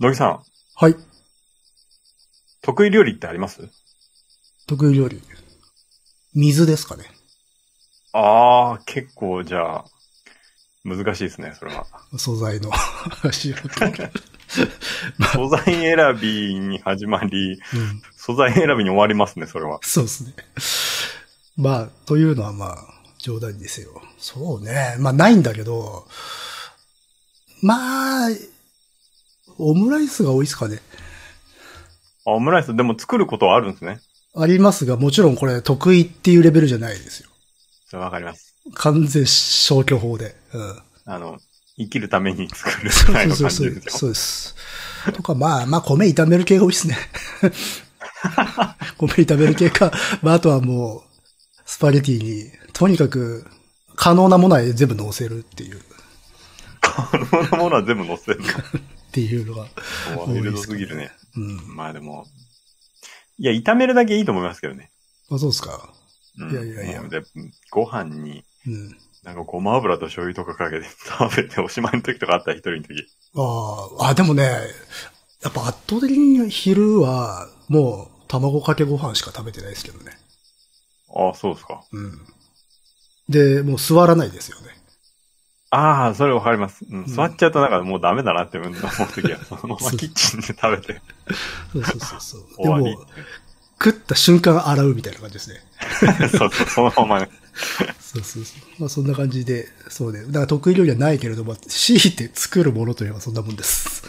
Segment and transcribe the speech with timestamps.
[0.00, 0.42] 野木さん、
[0.76, 0.96] はい。
[2.62, 3.68] 得意料理ってあります？
[4.66, 5.20] 得意料理。
[6.34, 7.04] 水ですかね。
[8.12, 9.84] ああ、結構じゃあ、
[10.84, 11.86] 難しいですね、それは。
[12.16, 12.70] 素材の
[13.32, 13.68] 仕事。
[15.32, 18.02] 素材選びに始まり、うん。
[18.16, 19.80] 素材選びに終わりますね、それは。
[19.82, 20.34] そうですね。
[21.56, 22.76] まあ、というのはまあ、
[23.18, 24.00] 冗談ですよ。
[24.18, 24.96] そうね。
[25.00, 26.06] まあ、ないんだけど、
[27.62, 28.28] まあ、
[29.58, 30.78] オムライスが多いですかね？
[32.24, 34.00] あオムライス、でも作ることはあるんですね。
[34.36, 37.28] ありますが、もちろんこれ得意っていうレベルじゃないですよ。
[37.86, 38.54] それわかります。
[38.74, 40.34] 完全消去法で。
[40.52, 40.78] うん。
[41.06, 41.38] あの、
[41.78, 43.72] 生きるために作るぐらいのそうですよ。
[43.88, 44.54] そうです。
[45.14, 46.98] とか、まあ、まあ、米炒める系が多いですね。
[48.98, 53.46] 米炒める系か、まあ、あとはもう、スパゲティに、とにかく、
[53.94, 55.80] 可能なものは全部乗せるっていう、っ
[56.80, 58.40] 可能なものは全部乗せる
[59.10, 59.66] ていうのが。
[60.10, 60.22] の。
[60.26, 61.12] ワイルドすぎるね。
[61.36, 61.76] うん。
[61.76, 62.26] まあでも、
[63.38, 64.90] いや、炒めるだけいいと思いますけどね。
[65.30, 65.92] あ、そうですか。
[66.38, 67.22] うんいやいやいやで
[67.70, 68.96] ご飯に、うん。
[69.24, 70.86] なんかごま油と醤油とかかけて
[71.18, 73.06] 食べておしまいの時とかあった一人の時。
[73.34, 74.44] ああ、あ、でもね、
[75.42, 80.18] やっぱ圧倒的に昼は、もう、卵かけご飯しか食べてないですけどね。
[81.14, 81.84] ああ、そうですか。
[81.92, 82.26] うん。
[83.28, 84.77] で、もう座らないですよね。
[85.70, 86.84] ああ、それわかります。
[86.90, 91.00] うんうん座っちゃうとなんかもうダメだなって思う時は、 そのままキッチンで食べて
[91.72, 92.40] そうそうそうそう。
[92.40, 93.06] で 終わりも、
[93.82, 95.60] 食った瞬間洗うみたいな感じですね。
[96.30, 97.28] そうそう、そのままね。
[98.00, 98.80] そうそうそう。
[98.80, 100.24] まあそんな感じで、そうね。
[100.24, 104.04] だから得意料理はないけれども、強いて作るものといえばそんなもんです。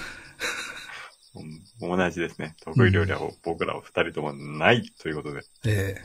[1.36, 2.56] うん同じですね。
[2.62, 5.42] 得意料理は僕らは二人ともないということで。
[5.66, 6.02] え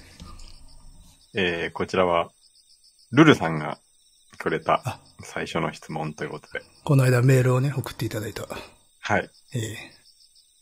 [1.35, 2.31] えー、こちらは、
[3.11, 3.79] ルルさんが
[4.37, 6.61] くれたあ最初の質問ということで。
[6.61, 8.47] ーこの間メールをね、送っていただいた。
[9.01, 9.31] はい。
[9.55, 9.95] ええ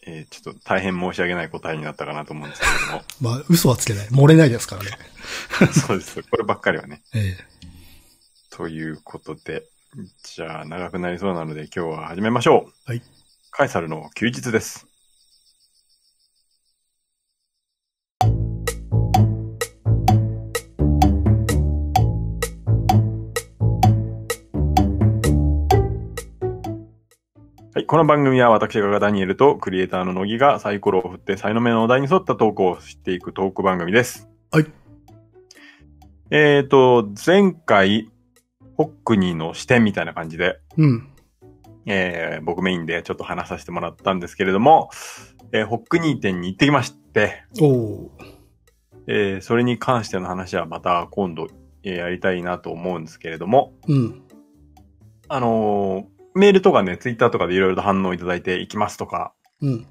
[0.05, 3.03] えー、ちょっと大変申し訳ない答えになったかなと思うんですけれども。
[3.37, 4.09] まあ、嘘はつけない。
[4.09, 4.91] 漏れないですからね。
[5.87, 6.23] そうです。
[6.25, 7.03] こればっかりはね。
[7.15, 7.53] ええ
[8.51, 9.65] ということで、
[10.23, 12.91] じゃあ長くなりそうなので今日は始めましょう。
[12.91, 13.03] はい。
[13.51, 14.92] カエサルの休日です。
[27.75, 27.87] はい。
[27.87, 34.29] この番組は私がダニエルとクリエイターの乃木がサイコロを振って才能目のお題に沿ったトークをしていくトーク番組です。
[34.51, 34.67] はい。
[36.31, 38.11] えっ、と、前回、
[38.77, 41.09] ホックニーの視点みたいな感じで、うん。
[41.87, 44.91] えー僕メインでちょっと話させてもらったんですけれども、
[45.53, 48.11] えーホックニー店に行ってきまして、おお
[49.07, 51.49] えーそれに関しての話はまた今度、
[51.85, 54.23] えーやりたいなと思うんですけれども、うん。
[55.29, 59.87] あのーメールとかね、ツイッターとかでいろいろと反応いただいていきますとか、うん。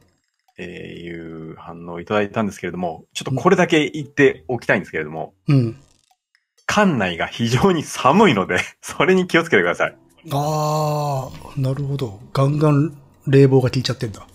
[0.57, 5.78] えーいう反応いただいたんですけれども、ちょっとこれだけ言っておきたいんですけれども、うん。
[6.68, 9.97] 館内が非常に寒いので、 それに気をつけてください。
[10.31, 12.19] ああ、なるほど。
[12.34, 12.97] ガンガン
[13.28, 14.28] 冷房が効いちゃってんだ。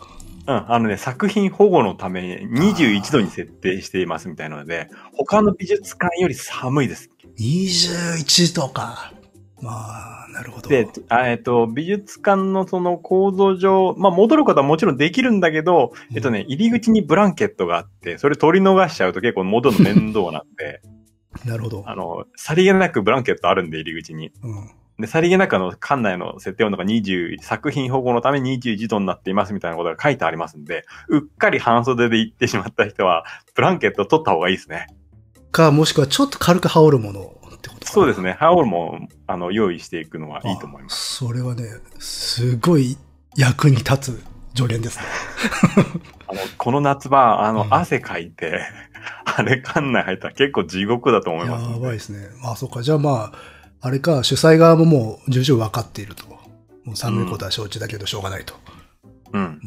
[0.48, 7.10] うん、あのね、作品保護のために21度に設定していますみたいなので、他の美術館より寒いです。
[7.38, 9.12] 21度か。
[9.66, 10.68] まあ、なるほど。
[10.68, 20.82] で、あえっと、美術館のその構造上、まあ戻ることはもちろんできるんだけど、えっとね、入り口にブランケットがあって、それ取り逃しちゃうと結構戻るの面倒なんで、
[21.44, 21.82] なるほど。
[21.84, 24.30] あの、さりげなくブランケットあるんで入り口に。
[24.42, 24.70] うん。
[24.98, 34.86] で、さりげなくあの、館内の設定温度が20、作品保護のため21度になっていますみたいなことが書いてありますんで、うっかり半袖で行ってしまった人は、ブランケット取った方がいいですね。
[35.56, 37.45] か、もしくはちょっと軽く羽織るものってことか。
[37.86, 38.32] そうですね。
[38.32, 40.96] ハオルも、あの、用意していくのはいいと思います。
[40.96, 41.14] す。
[41.16, 41.64] それはね、
[41.98, 42.96] すごい
[43.36, 44.24] 役に立つ
[44.54, 45.04] 助言ですね。
[46.28, 48.60] あの、この夏場、あの、うん汗かいて、
[49.24, 51.74] あれ館内入ったら結構地獄だと思いますんで。
[51.74, 52.28] やばいですね。
[52.42, 52.82] まあ、そうか。
[52.82, 53.32] じゃあまあ、
[53.80, 56.26] あれか、主催側ももう重々分かっていると。
[56.84, 58.54] もう寒いことは承知だけどしょうがないと。
[59.32, 59.42] うん。
[59.42, 59.60] うん。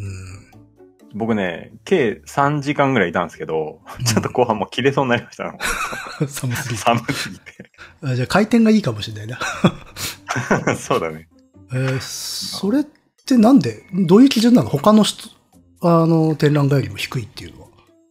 [1.15, 5.55] 僕ね、計3時間ぐらいいたんですけど、ちょっと後半もう切れそうになりました。
[6.27, 7.39] 寒すぎて寒すぎ
[8.03, 9.37] あじゃあ回転がいいかもしれないな。
[10.67, 10.75] て。
[10.77, 11.27] そうだね。
[11.73, 12.83] えーそれっ
[13.25, 14.69] てなんでどういう基準なの？
[14.69, 15.29] 他の人、
[15.81, 17.67] あの、展覧会よりも低いっていうのは。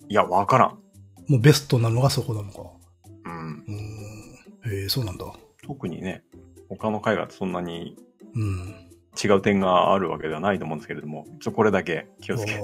[0.08, 0.78] いや、わからん。
[1.28, 2.62] もうベストなのがそこなのか。
[3.24, 3.64] うん。
[3.66, 4.72] うーん。
[4.72, 5.24] えーそうなんだ。
[5.66, 6.22] 特にね、
[6.68, 7.96] 他の絵画とそんなに
[8.34, 8.74] うん。
[9.22, 12.60] 違う点があるわけではないと思うんですけれども、ちょっとこれだけ気をつけて、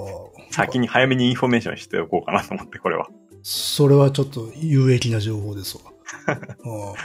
[0.51, 3.07] 先に早めにインフォメーションしておこうかなと思って、これは。
[3.43, 5.91] それはちょっと有益な情報ですわ。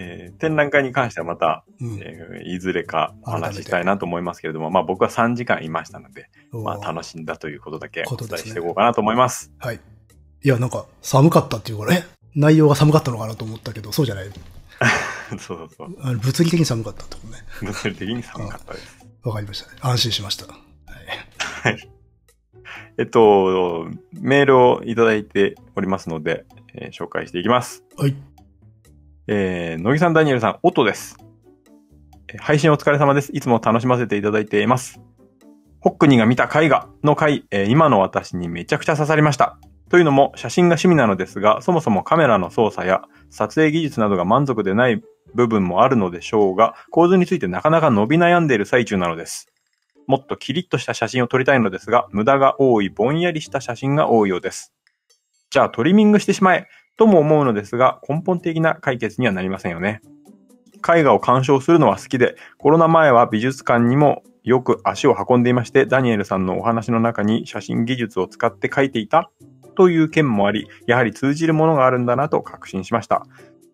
[0.00, 2.00] えー展覧会に関してはまた、うん。
[2.00, 9.52] えーいずれかお話ししたいなと思いますけれども、まあ僕は3時間いましたので、まあ楽しんだということだけお伝えしていこうかなと思います。
[9.58, 9.80] はい。
[10.44, 12.04] いや、なんか、寒かったっていうから、え
[12.36, 14.30] 内容が寒かったのかなと思ったけど、そうじゃない。
[15.30, 15.96] そうそうそう。
[16.00, 17.38] あの物理的に寒かったってことね。
[17.62, 18.98] 物理的に寒かったです。
[19.22, 19.78] わかりました、ね。
[19.80, 20.46] 安心しました。
[20.46, 21.88] はい。
[22.98, 26.44] えっと、メールをいただいておりますので、
[26.74, 27.84] えー紹介していきます。
[27.96, 28.16] はい。
[29.26, 31.16] えー、乃木さん、ダニエルさん、オットです。
[32.28, 33.30] えー配信お疲れ様です。
[33.32, 35.00] いつも楽しませていただいています。
[35.80, 39.58] ホックニーが見た絵画の回、えー今の私にめちゃくちゃ刺さりました。
[39.90, 45.02] というのも、写真が趣味なのですが、そもそもカメラの操作や撮影技術などが満足でない
[45.34, 49.48] 部分もあるのでしょうが、構図についてなかなか伸び悩んでいる最中なのです。
[50.06, 54.72] もっとキリッとした写真を撮りたいのですが、無駄が多いぼんやりした写真が多いようです。
[55.50, 56.66] じゃあトリミングしてしまえ、
[56.96, 60.00] とも思うのですが、根本的な解決にはなりませんよね。
[60.76, 69.30] 絵画を鑑賞するのは好きで、コロナ前は美術館にもよく足を運んでいまして、ダニエルさんのお話の中に写真技術を使って描いていた
[69.78, 73.24] という件もあり、やはり通じるものがあるんだなと確信しました。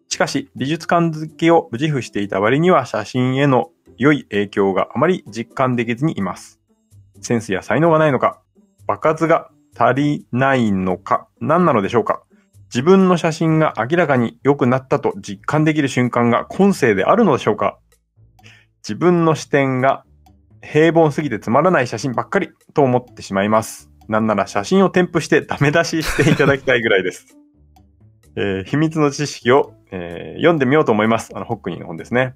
[0.09, 6.61] しかし、美術館好きを自負していた割には写真への良い影響があまり実感できずにいます。
[7.23, 8.43] センスや才能がないのか、
[8.87, 12.23] 爆発が足りないのか、何なのでしょうか。
[12.67, 17.79] 自分の写真が明らかに良くなったと実感できる瞬間が今世であるのでしょうか
[18.83, 20.05] 自分の視点が
[20.63, 23.94] 平凡すぎてつまらない写真ばっかりと思ってしまいます。
[24.09, 27.37] なんなら写真を添付してダメ出ししていただきたいぐらいです。
[28.37, 31.31] えー秘密の知識を、えー読んでみようと思います。
[31.35, 32.35] あの、ホックニーの本ですね。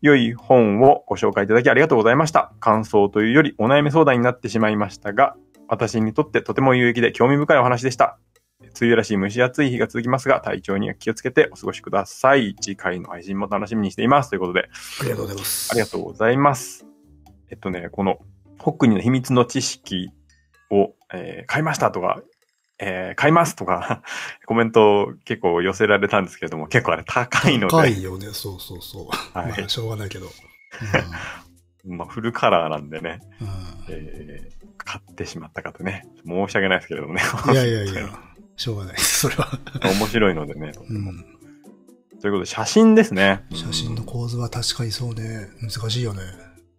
[0.00, 2.52] 良い本をご紹介いただきありがとうございました。
[2.60, 5.34] 感想というよりお悩み相談になってしまいましたが、
[5.68, 8.18] 私にとってとても有益で興味深いお話でした。
[8.60, 12.54] 梅雨らしい蒸し暑い日が続きますが、体調には気をつけてお過ごしください。
[12.60, 14.30] 次回の配信も楽しみにしています。
[14.30, 14.68] ということで、
[15.00, 15.70] ありがとうございます。
[15.72, 16.86] ありがとうございます。
[17.50, 18.18] えっとね、この、
[18.58, 20.10] ホックニーの秘密の知識
[20.70, 22.22] を、えー買いましたとか、
[22.78, 24.02] えー買いますとか、
[24.46, 29.38] コメント結構寄せられたんですけれども、結構あれ高いので、高いよね、そうそうそう。
[29.38, 30.26] はいまあ、しょうがないけど。
[31.86, 33.48] まあ、フルカラーなんでね、うん
[33.88, 37.22] えー買ってしまった方ね、申し訳ないですけれどもね。
[37.46, 38.18] うんいやいやいや、
[38.56, 39.58] しょうがないです、それは。
[39.82, 40.72] 面白いのでね。
[40.72, 41.24] とうん、
[42.20, 43.44] ということで、写真ですね。
[43.52, 46.20] 写真の構図は確かにそうね、難しいよね。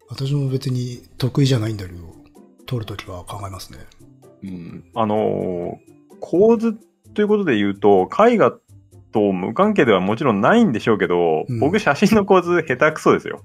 [0.08, 2.14] 私も別に得意じゃないんだけど、
[2.66, 3.80] 撮るときは考えますね。
[4.44, 6.78] うんあのー構図
[7.14, 8.52] ということで言うと、絵画
[9.12, 13.44] と無関係ではもちろんないんでしょうけど、うん僕写真の構図下手くそですよ。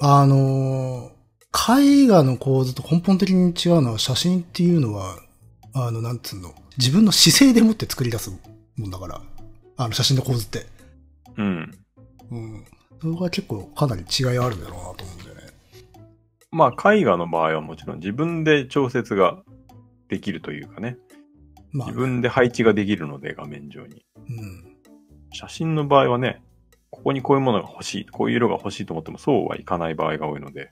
[0.00, 1.12] あのー
[1.54, 5.18] 絵画の構図と根本的に違うのは写真っていうのは、
[5.74, 8.30] あの、なんつうの、自分の姿勢でもって作り出す
[8.78, 9.20] もんだから、
[9.76, 10.66] あの写真の構図って。
[11.36, 11.78] うん。
[12.30, 12.64] うん。
[13.02, 15.11] それが結構かなり違いあるんだろうなと思。
[16.52, 19.42] まあ、絵画の場合はもちろん自分で調節が
[20.08, 20.98] できるというかね、
[21.72, 24.04] まあ、自分で配置ができるので画面上に。
[24.16, 24.76] うん。
[25.32, 26.42] 写真の場合はね、
[26.90, 30.70] ここにこういうものが欲しい、こういう色が欲しいと思ってもそうはいかない場合が多いので、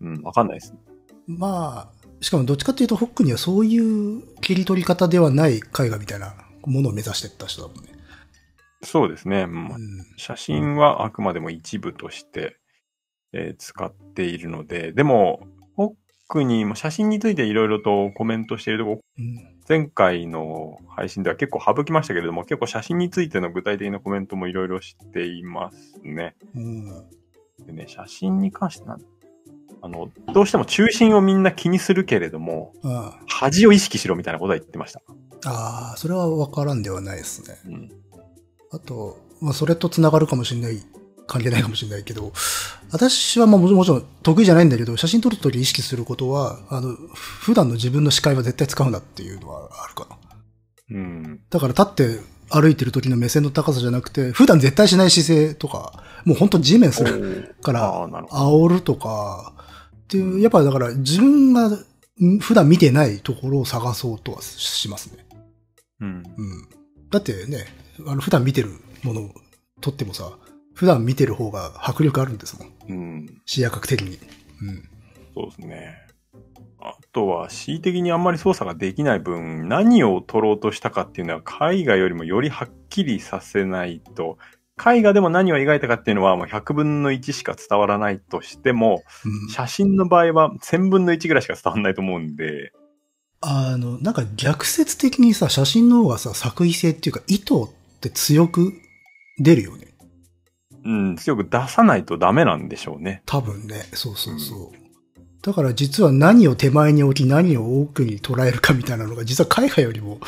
[0.00, 0.74] うん、わかんないです。
[1.26, 7.90] まあ、しかもどっちかっていうと、ホックにはそういう切り取り方ではない絵画みたいなものを目指してった人だもんね。
[8.82, 9.42] そうですね。
[9.42, 9.78] うんうん。
[10.16, 12.56] 写真はあくまでも一部として、
[13.36, 15.46] えー使っているので、でも、
[15.76, 15.92] ホッ
[16.28, 19.56] クにも写真についていろいろとコメントしているとこ、うん。
[19.68, 26.36] 前回の配信では結構省きましたけれども、結構写真についての具体的なコメントもいろいろしていますね。
[26.54, 26.84] うん。
[27.66, 29.00] でね、写真に関してなん
[29.82, 35.02] あの、どうしても中心をみんな気にするけれども、あ端を意識しろみたいなことは言ってました。
[35.44, 37.58] あー、それはわからんではないですね。
[37.66, 37.92] うん。
[38.70, 40.80] あと、まあ、それと繋がるかもしれない、
[41.26, 42.32] 関係ないかもしれないけど、
[42.90, 50.16] 私はまあもちもちろん得意じゃないんだけど、写真撮るとき意識することは、あの、普段の自分の視界は絶対使うなっていうのはあるかな。
[50.90, 51.40] うん。
[51.50, 58.06] だから立って歩いてる時の目線の高さじゃなくて、普段絶対しない姿勢とか、もう本当地面するから。
[58.30, 59.52] 煽るとか、
[60.04, 65.26] っていう、やっぱだから自分がん普段見てないところを探そうとはしますね。
[66.00, 66.08] うん。
[66.08, 66.22] うん。
[67.10, 67.66] だってね、
[68.06, 68.70] あの普段見てる
[69.02, 69.30] ものを
[69.80, 70.38] 撮ってもさ、
[70.76, 72.72] 普段見てる方が迫力あるんですもん。
[72.88, 73.42] うん。
[73.46, 74.18] 視野覚的に。
[74.62, 74.88] うん。
[75.34, 75.96] そうですね。
[76.78, 84.36] あとは、恣意的にあんまり操作ができない分、何を撮ろうとしたかっていうのは、絵画よりもよりはっきりさせないと、
[84.78, 92.72] 絵画でも何を描いたかっていうのは、もう100分の1しか伝わらないとしても、うん、写真の場合は1000分の1ぐらいしか伝わらないと思うんで、
[93.40, 98.74] あの、なんか逆説的にさ、写真の方がさ、作為性っていうか意図って強く
[99.38, 99.85] 出るよね。
[100.86, 103.22] うん、強く出さないとダメなんでしょうね。
[103.26, 104.86] 多分ね、そうそうそう。
[105.42, 110.20] だから実は何を手前に置き何を奥に捉えるかみたいなのが実は絵画よりも、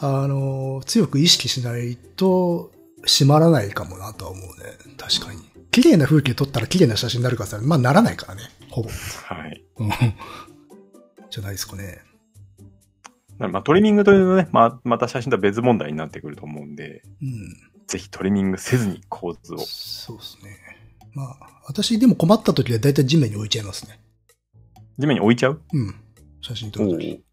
[0.00, 2.70] あの、強く意識しないと
[3.06, 4.72] 閉まらないかもなとは思うね。
[4.98, 5.40] 確かに。
[5.70, 8.42] 綺麗な風景撮ったら綺麗な写真になるかさ、まあならないからね。
[8.70, 8.88] ほぼ。
[8.88, 9.64] はい。
[9.78, 9.90] うん
[11.30, 12.00] じゃないですかね。
[13.38, 17.69] まあ、トリミングというのね、まあ、また写真とは別問題になってくると思うんで、うん。
[17.90, 19.58] ぜひトリミングせずに構図を。
[19.58, 20.56] そうですね。
[21.12, 23.98] まあ、私でも困った時は大体地面に置いちゃいますね。
[24.96, 25.60] 地面に置いちゃう？
[25.72, 25.94] うん。
[26.40, 27.24] 写真撮る時。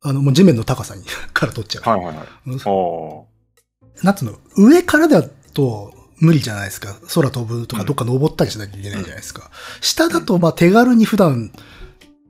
[0.00, 1.88] あの、もう地面の高さに から撮っちゃう。
[1.88, 2.26] はいはいはい。
[2.46, 5.22] うなんつうの、上からだ
[5.52, 6.98] と無理じゃないですか。
[7.14, 9.50] 空飛ぶとかうんどっか登ったりしなきゃいけないじゃないですか。
[9.82, 11.52] 下だとまあ手軽に普段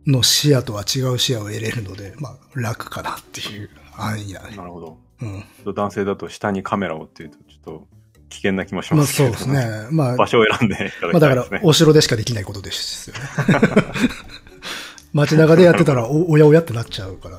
[0.09, 4.57] の視野とは違う視野を得れるので、まあ楽かなっていう範囲だね。
[4.57, 4.99] なるほど。
[5.21, 5.75] うん。
[5.75, 7.89] 男性だと下にカメラをっていうと、ちょっと
[8.29, 9.89] 危険な気もしまあますけれども、そうですね。
[9.91, 11.69] まあ、場所を選んでいただまあだからきたいですね。
[11.69, 13.23] お城でしかできないことですよね。
[15.13, 17.39] 街中でやってたらお、おやおやってなっちゃうから。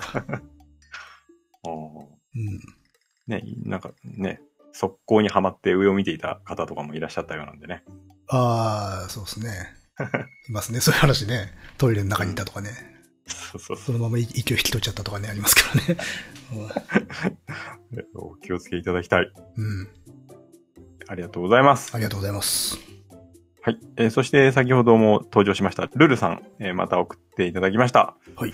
[1.64, 2.06] おー
[2.36, 2.60] うん。
[3.28, 4.42] ね、なんかね、
[4.74, 7.84] 速攻にはまって上を見ていた方とかもいらっしゃったようなんでね。
[8.28, 9.80] ああ、そうですね。
[10.48, 10.80] いますね。
[10.80, 11.52] そういう話ね。
[11.78, 12.72] トイレの中にいたとかね。
[13.28, 15.98] そうそうそそのまま息を引き取っちゃったとかね、ありますからね。
[16.56, 18.08] う。
[18.16, 19.32] お気をつけいただきたい。
[19.58, 19.88] うん。
[21.08, 21.92] ありがとうございます。
[21.94, 22.78] ありがとうございます。
[23.62, 23.80] はい。
[23.98, 28.16] えーそして先ほども登場しました、ルルさん、えーまた送っていただきました。
[28.36, 28.54] はい。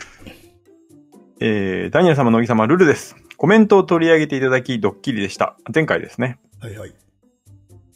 [1.42, 3.16] えー、ダニエル様、乃木様、ルルです。
[3.38, 5.58] コメントを取り上げていただき、ドッキリでした。
[5.74, 6.40] 前回ですね。
[6.62, 6.94] はいはい。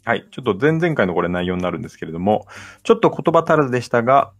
[0.03, 0.27] はい。
[0.31, 2.47] ちょっと前々回のこれ内容になるんですけれども、
[2.83, 4.33] ちょっと言葉足らずでしたが、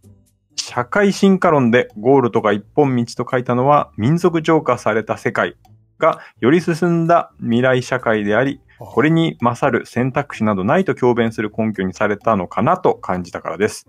[0.60, 5.56] 社会進化論でゴールとか一本道と書いたのは民族浄化された世界
[5.98, 13.86] がより進んだ未来社会であり、これに勝る選択肢などないと強弁する根拠にされたのかなと感じたからです。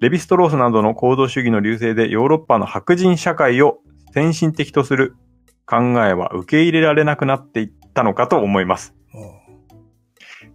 [0.00, 3.78] レヴィストロースなどの行動主義の流星でヨーロッパの白人社会を
[4.12, 5.14] 先進的とする
[5.66, 8.94] 考えは受け入れられなくなっていったのかと思います。
[9.14, 9.18] あ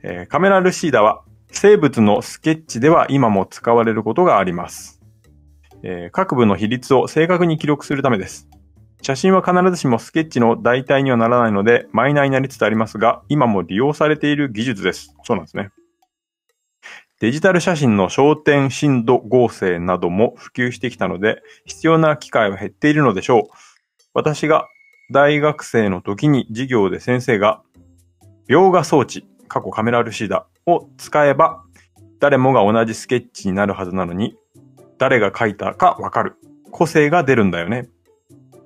[0.04, 4.95] えーカメラルシーダは生物のスケッチでは今も使われることがあります。
[5.88, 8.50] えー各部の比率を正確に記録するためです。
[9.04, 15.16] 写真は必ずしもスケッチの代替にはならないのでマイナーになりつつありますが、今も利用されている技術です。
[15.24, 15.70] そうなんですね。
[17.20, 23.56] デジタル写真の焦点深度合成なども普及してきたので、必要な機会は減っているのでしょう。
[24.14, 24.68] 私が
[25.12, 27.62] 大学生の時に授業で先生が、
[28.50, 31.64] 描画装置、過去カメラルシーダを使えば、
[32.20, 34.36] 誰もが同じスケッチになるはずなのに、
[34.98, 36.36] 誰が描いたかわかる。
[36.72, 37.90] 個性が出るんだよね。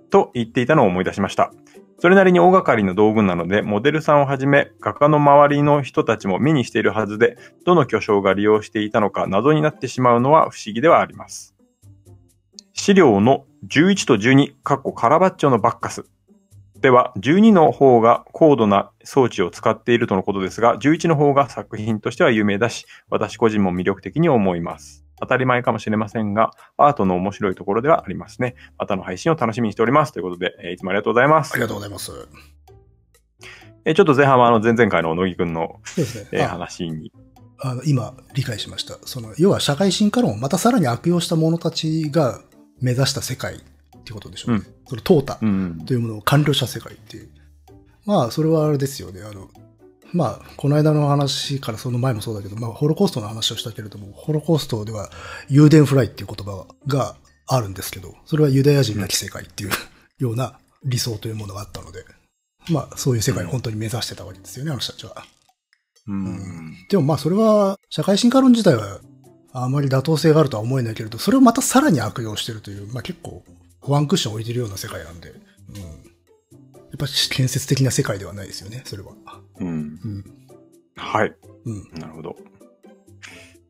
[0.10, 1.52] と言っていたのを思い出しました。
[2.00, 11.56] それなりに大掛かりな道具なので、モデルさんをはじめ、画家の周りの人たちも目にしているはずで、どの巨匠が利用していたのか謎になってしまうのは不思議ではあります。
[12.74, 16.06] 資料の11と12、カッコカラバッチョのバッカス。
[16.80, 25.04] では、12の方が高度な装置を使っているとのことですが、11の方が作品としては有名だし、私個人も魅力的に思います。
[25.20, 28.56] 当たり前かもしれませんが、アートの面白いところではありますね。
[28.78, 30.14] またの配信を楽しみにしております。
[30.14, 31.54] ということで、えーいつもありがとうございます。
[31.54, 32.12] ありがとうございます。
[33.86, 36.44] えーちょっと前半はあの前々回の乃木くんの、そうですえーね。
[36.44, 37.12] あ話に。
[37.62, 38.98] あの今、理解しました。
[39.06, 42.42] その、要は社会進化論をまたさらに悪用した者たちが
[42.82, 43.66] 目指した世界って
[44.10, 44.62] いうことでしょうね。
[44.88, 45.86] その、淘汰うん。
[45.86, 47.30] というものを完了した世界っていう。
[48.06, 49.22] まあ、それはあれですよね。
[49.22, 49.50] あの、
[50.14, 55.10] まあ、この間の話からその前もそうだけど、まあ、ホロコーストの話をしたけれども、ホロコーストでは、
[55.50, 57.16] judenfrei っていう言葉が
[57.48, 59.72] あるんですけど、それはユダヤ人なき世界っていう
[60.18, 62.06] ような理想というものがあったので、
[62.72, 65.24] まあ、そういう世界を本当に目指してたわけですよね、あの人たちは。
[66.08, 66.76] うん。
[66.90, 69.00] でもまあ、それは、社会進化論自体は、
[69.52, 73.44] あまり妥当性があるとは思えないけれど、それをまたさらに悪用してるという、まあ結構、
[73.82, 76.09] ワンクッション置いてるような世界なんで、うん。
[77.00, 79.14] やっぱ建設的な世界ではないですよね、それは。
[79.60, 79.68] うん。
[79.68, 80.26] うん。
[80.98, 81.34] はい。
[81.66, 82.00] うん。
[82.00, 82.36] なるほど。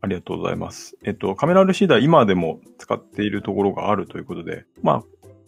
[0.01, 0.97] ありがとうございます。
[1.03, 5.03] えっと、カメラルシーダー今でも使っているところがあるということで、まあ、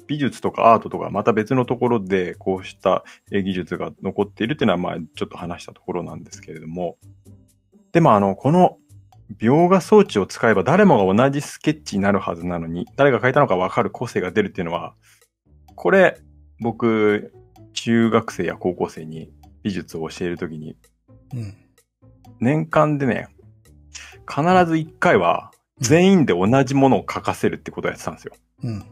[0.08, 6.98] 美術とかアートとかまた別のところでこうしたえ技術が残っているっていうのはまあちょっと話したところなんですけれども、
[7.94, 8.78] でもあの、この
[9.40, 14.94] 描画装置を使えば誰もが同じスケッチになるはずなのに、誰が描いたのかわかる個性が出るっていうのは、
[15.76, 16.20] これ
[16.60, 17.34] 僕、
[17.74, 19.32] 中学生や高校生に
[19.64, 20.76] 美術を教えるときに
[21.34, 21.56] うん。
[22.40, 23.28] 年間でね、
[24.28, 28.34] 必ず一回は全員で同じものを書かせるってことをやってたんですよ。
[28.64, 28.84] うん。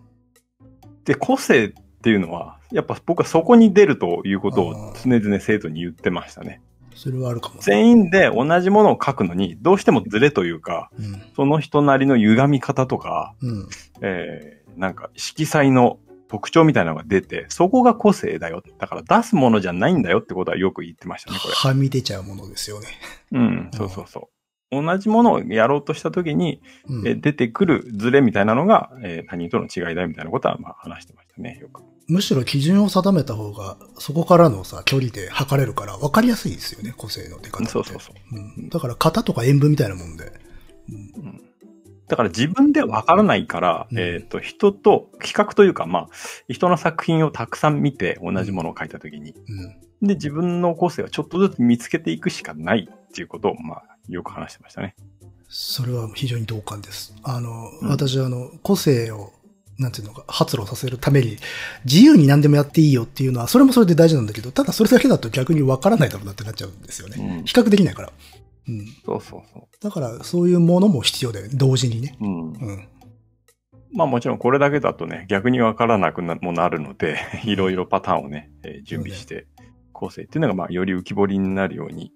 [1.06, 6.62] で、個性っていうのは、やっぱ僕はそこに出るということを常々生徒に言ってましたね。
[6.96, 7.62] それはあるかも。
[7.62, 11.24] 全員で同じものを書くのに、どうしてもズレというか、うん。
[11.36, 13.68] その人なりの歪み方とか、うん。
[14.02, 18.64] えー、なんか色彩の特徴みたいなのが出て、そこが個性だよ。
[18.78, 21.54] だから出すものじゃないんだよってことはよく言ってましたね、これ。
[21.54, 22.88] はみ出ちゃうものですよね。
[23.32, 24.30] うん、そうそうそ
[24.72, 24.84] う。
[24.84, 31.82] 同じものをやろうとしたときに、うんえ出てくるズレみたいなのが、えー他人との違いだみたいなことはまあ話してましたね、よく。
[32.08, 37.72] むしろ基準を定めた方が、そこからのさ、距離で測れるから分かりやすいですよね、個性の出方って。
[37.72, 38.36] そうそうそう。
[38.36, 38.70] うん。
[38.70, 40.32] だから型とか塩分みたいなもんで。
[40.90, 41.49] うん
[42.10, 46.10] だから自分でわからないから、うんえっ、と、人と比較というか、まあ、
[46.50, 49.36] 人の作品をたくさん見て同じものを書いたときに、
[50.02, 50.08] うん。
[50.08, 54.96] で、自分の個性をちょっとずつ見つけていくしかないっていうことを、まあ、よく話してましたね。
[55.50, 57.14] それは非常に同感です。
[57.22, 59.32] あの、うん私はあの、個性を、
[59.78, 61.38] なんていうのか、発露させるために、
[61.86, 67.40] 自由に何でもやっていいよっていうのは、それもそれで大事なんだけど、ただそれだけだと逆に分からないだろうなってなっちゃうんですよね。
[67.40, 68.12] うん比較できないから。
[68.70, 68.86] うん。
[69.06, 71.52] そうそうそだから、そういうものも必要だよね。
[71.56, 72.16] 同時にね。
[72.22, 72.26] う。
[72.26, 72.54] うん。
[72.54, 72.88] うん。
[73.92, 79.48] まあもちろんこれだけだとね、逆にわからなくなもなるので、いろいろパターンをね、えー準備して、
[79.92, 82.14] 構成っていうのが、まあ、より浮き彫りになるように、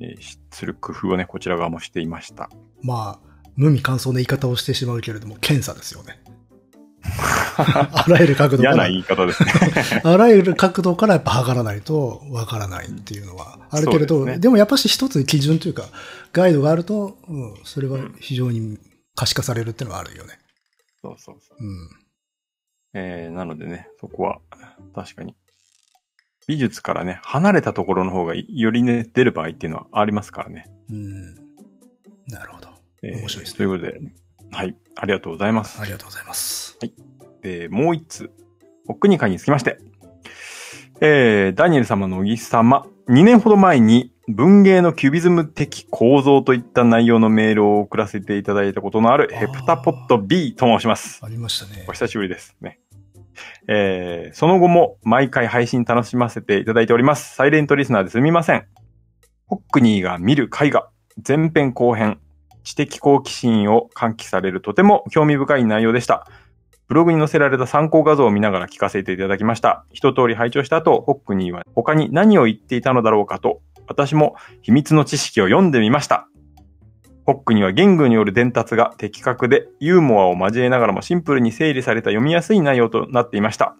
[0.00, 2.48] えーしする工夫をね、こちら側もしていました。
[2.82, 6.22] まあ、無味乾燥な言い方をしてしまうけれども、検査ですよね。
[7.56, 9.52] あらゆる角度から嫌な、言い方ですね。
[10.04, 15.84] あらゆる角度からやっぱ測らないとわからないっていうのはあるけれど、でそうでもやっぱし一つ基準というか、
[16.32, 18.78] ガイドがあると、うん、それは非常に
[19.14, 20.38] 可視化されるっていうのはあるよね。
[21.02, 21.64] そうそうそう。
[21.64, 21.88] うん。
[22.94, 24.40] えーなのでね、そこは、
[24.94, 25.34] 確かに。
[26.46, 30.66] 美術からね、離れたところの方がよりね、出る場合っていうのはありますからね。
[30.90, 31.34] うん。
[32.26, 32.68] なるほど。
[33.02, 34.00] えー面白いですねということで、
[34.50, 35.84] はい、ありがとうございますあ。
[35.86, 36.78] りがとうございます。
[37.42, 38.30] で、もう一つ、
[38.86, 39.78] お国会につきまして、
[41.00, 51.24] えー、ダニエル様の小木様、2年ほど前に文芸のキュビズム的構造といった内容のメールを送らせていただいたことのあるヘプタポット B と申します。
[51.24, 51.92] ありましたねお。
[51.92, 52.78] 久しぶりですね。
[53.68, 57.34] えー、その後も毎回配信楽しませていただいております。
[57.34, 58.66] サイレントリスナーですみません。
[59.46, 60.90] ホックニーが見る絵画、
[61.26, 62.20] 前編後編、
[62.62, 66.26] 知的好奇心を喚起されるとても興味深い内容でした。
[66.88, 69.84] ブログに載せられた参考画像を見ながら聞かせていただきました。
[69.92, 76.26] 一通り拝聴した後、ホックニーは他に何を言っていたのだろうかと、私も秘密の知識を読んでみました。
[77.26, 83.76] ホックには言語による伝達が的確で、ユーモアを交えながらもシンプルに整理された読みやすい内容となっていました。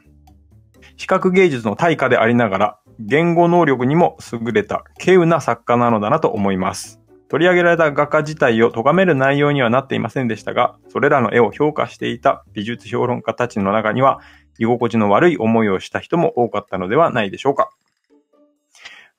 [0.96, 6.99] 視覚芸術の対価でありながら、言語能力にも優れた稀有な作家なのだなと思います。
[7.30, 14.20] 取り上げられた画家自体を咎める内容にはなっていませんでしたが、それらの絵を評価していた美術評論家たちの中には、
[14.58, 17.70] 居心地の悪い思いをした人も多かったのではないでしょうか。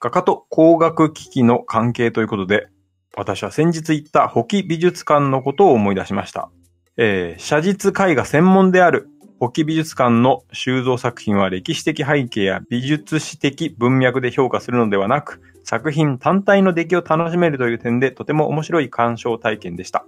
[0.01, 2.67] 画家と工学機器の関係ということで、
[3.15, 6.49] 私は先日行った保木美術館のことを思い出しました。
[6.97, 9.07] えー写実絵画専門である
[9.39, 20.05] 保木美術館の収蔵作品は歴史的背景や美術史的文脈で評価するのではなく、作品単体の出来を楽しめるという点でとても面白い鑑賞体験でした。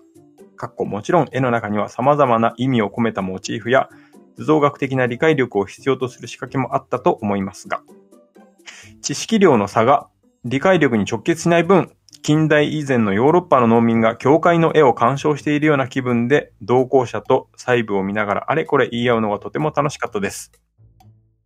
[0.56, 3.90] かっこもちろん絵の中には様々な意味を込めたモチーフや
[4.36, 7.82] 図像学的な理解力を必要とする仕掛けもあったと思いますが、
[9.02, 10.08] 知識量の差が
[10.46, 20.52] 理解力に直結しない分、近代以前のヨーロッパの農民が教会の絵を鑑賞しているような気分で、同行者と細部を見ながらあれこれ言い合うのがとても楽しかったです。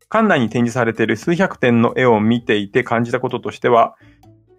[0.10, 3.96] 館内に展示されている数百点の絵を見ていて感じたこととしては、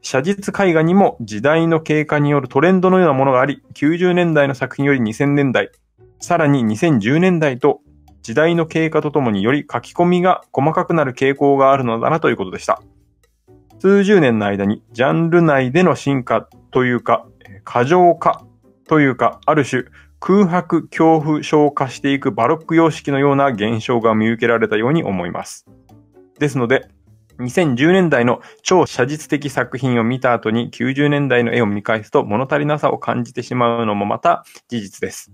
[0.02, 5.70] 写実絵画にも時代の経過によるトレンドのようなものがあり、90年代の作品より2000年代、
[6.20, 7.80] さらに2010年代と
[8.22, 12.82] 時代の経過とともにより書き込みが細かくなる傾向があるのだなということでした。
[13.78, 17.26] 数十年の間にジャンル内での進化というか、
[17.64, 18.44] 過剰化
[18.86, 19.84] というか、ある種
[20.20, 25.66] 空白恐怖症化していくバロック様式のような現象が見受けられたように思います。
[26.38, 26.88] ですので、
[27.38, 35.32] 2010年代の超写実的作品を見た後に90年代の絵を見返すと物足りなさを感じてしまうのもまた事実です。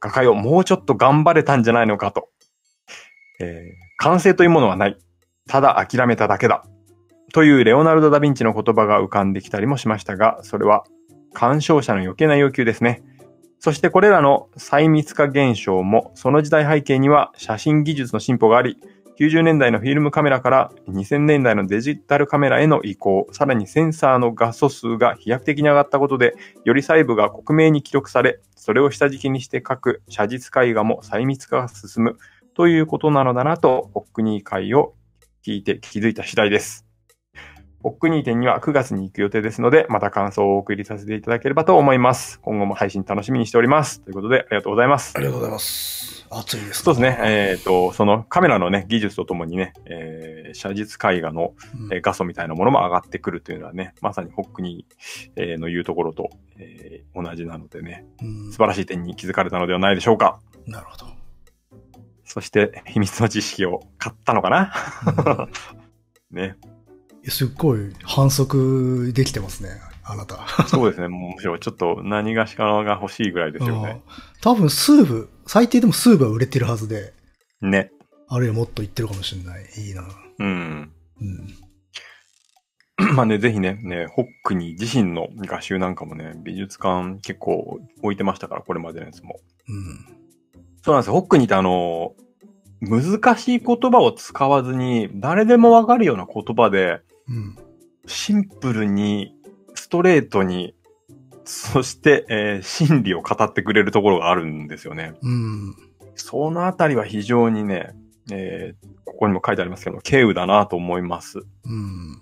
[0.00, 2.28] 画家よ、もうちょっと頑張れたんじゃないのかと。
[3.40, 4.98] えー完成というものはない。
[5.48, 6.64] ただ諦めただけだ。
[7.32, 10.84] というレオナルド・ダ・ヴィンチの言葉が浮かんできたりもしましたが、それは
[11.32, 13.02] 鑑賞者の余計な要求ですね。
[13.64, 18.76] そしてこれらの細密化現象も、その時代背景には写真技術の進歩があり、
[19.18, 26.34] 90年代のフィルムカメラから2000年代のデジタルカメラへの移行、さらにセンサーの画素数が飛躍的に上がったことで、
[26.66, 32.18] より細部が克明に記録され、それを下敷きにして書く写実絵画も細密化が進む
[32.52, 34.92] ということなのだなと、ホックニー会を
[35.42, 36.83] 聞いて気づいた次第です。
[37.84, 42.40] ホックニー店には9月に行く予定ですので、また感想をお送りさせていただければと思います。
[42.40, 44.00] 今後も配信楽しみにしております。
[44.00, 45.20] ということで、ありがとうございますあ。
[45.20, 46.26] りがとうございます。
[46.30, 47.18] 暑いですそうですね。
[47.20, 60.40] えっ、と、そのカメラのね、技術とともにね、えー写実絵画の、うんえー画素みたいなものも上がってくるというのはね、まさにホックニー、えーの言うところと、えー同じなのでね、うん素晴らしい点に気づかれたのではないでしょうか。
[60.66, 61.06] なるほど。
[62.24, 64.72] そして、秘密の知識を買ったのかな？
[66.30, 66.56] うん ね。
[67.30, 69.70] すっごい反則できてますね、
[70.04, 70.46] あなた。
[70.68, 71.08] そうですね。
[71.08, 74.02] もうむしろちょっと何がしかが欲しいぐらいですよね。
[74.40, 77.12] 多分数部、最低でも数部は売れてるはずで、
[77.60, 77.90] ね。
[78.28, 79.64] あるいはもっといってるかもしれない。
[79.86, 80.04] いいな。
[80.38, 80.92] うん。
[81.20, 83.14] うん。
[83.14, 89.40] まあね、ぜひね、ね、ホックニー自身の画集なんかもね、美術館結構置いてましたから、これまでのやつも。
[89.68, 90.16] うん。
[90.82, 91.14] そうなんですよ。
[91.14, 92.14] ホックニーってあの、
[92.80, 97.56] 難しい言葉を使わずに、誰でもわかるような言葉で、うん。
[98.06, 99.34] シンプルに、
[99.74, 100.74] ストレートに、
[101.44, 105.14] そして、えー真理を語ってくれるところがあるんですよね。
[105.22, 105.74] うん。
[106.14, 107.94] そのあたりは非常にね、
[108.30, 111.38] えーここにも書いてありますけど、軽有だなと思います。
[111.38, 112.20] うん。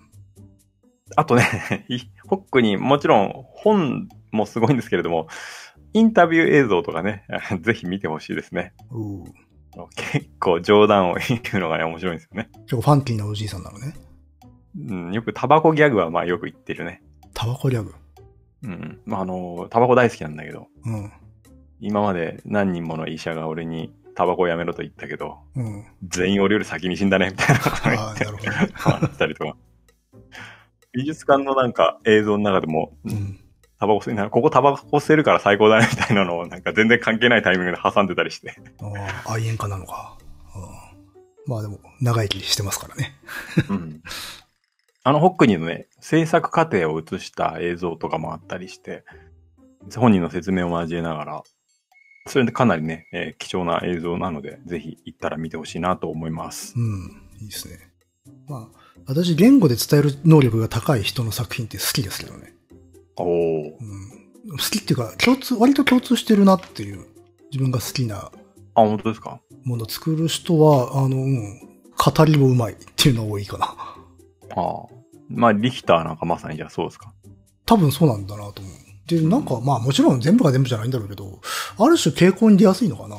[1.15, 5.27] あとね、 いホックにもちろん本もすごいんですけれども、
[5.93, 7.25] インタビュー映像とかね、
[7.61, 8.73] ぜひ見てほしいですね。
[9.95, 12.49] 結構冗談を言うのがね、面白いんですよね。
[12.65, 13.95] 結構ファンキーなおじいさんなのね。
[14.75, 17.01] うん、よくタバコギャグはまあよく言ってるね。
[17.33, 17.93] タバコギャグ？
[18.63, 18.99] うん。
[19.05, 21.11] まあ、あの、タバコ大好きなんだけど、うん。
[21.79, 25.85] 今まで何人もの医者が俺にタバコをやめろと言ったけど、うん。
[26.07, 29.55] 全員俺より先に死んだね、みたいなことを言ああ、って たりとか。
[30.93, 33.39] 美術館のなんか映像の中でも、うん。
[33.79, 38.55] タバコ吸いな、ここタバコ吸えるから最高だね、みたいなのをなんか全然関係ないタイミングで挟んでたりして。
[38.81, 40.17] ああ、愛煙家なのか。
[40.55, 40.93] うん
[41.45, 43.15] まあでも、長生きしてますからね。
[43.69, 44.01] うん。
[45.05, 49.03] あの、ホックニーのね、制作過程を映した映像とかもあったりして、
[49.97, 51.43] 本人の説明を交えながら、
[52.27, 56.79] それでかなりね、えー貴重な映像なので、ぜひ行ったら見てほしいなと思いますう。
[56.81, 57.21] ん。
[57.41, 57.91] いいですね。
[58.47, 62.53] まあ、私、言語で伝える能力が高い人の作品って好きですけどね。
[63.17, 63.27] おお。
[63.27, 64.51] うん。
[64.51, 67.05] 好きっていうか、共通、割と共通してるなっていう、
[67.51, 68.31] 自分が好きな
[68.75, 69.41] あ、本当ですか？
[69.65, 73.75] ものを作る人は、あの、うん、語りもうまいっていうのが多いかな。
[74.55, 74.87] ああ。
[75.29, 77.13] まあ、リヒターなんかまさにじゃあそうですか。
[77.65, 78.73] 多分そうなんだなと思う。
[79.07, 81.39] で、なんか、まあもちろん全部が全部じゃないんだろうけど、
[81.79, 83.17] ある種傾向に出やすいのかな。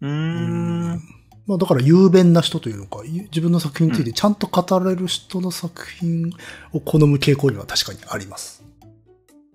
[0.00, 1.00] うーん。
[1.46, 6.30] まあだから雄弁な人というのか、ゆ自分の作品についてちゃんと語れる人の作品
[6.72, 8.62] を好む傾向には確かにあります。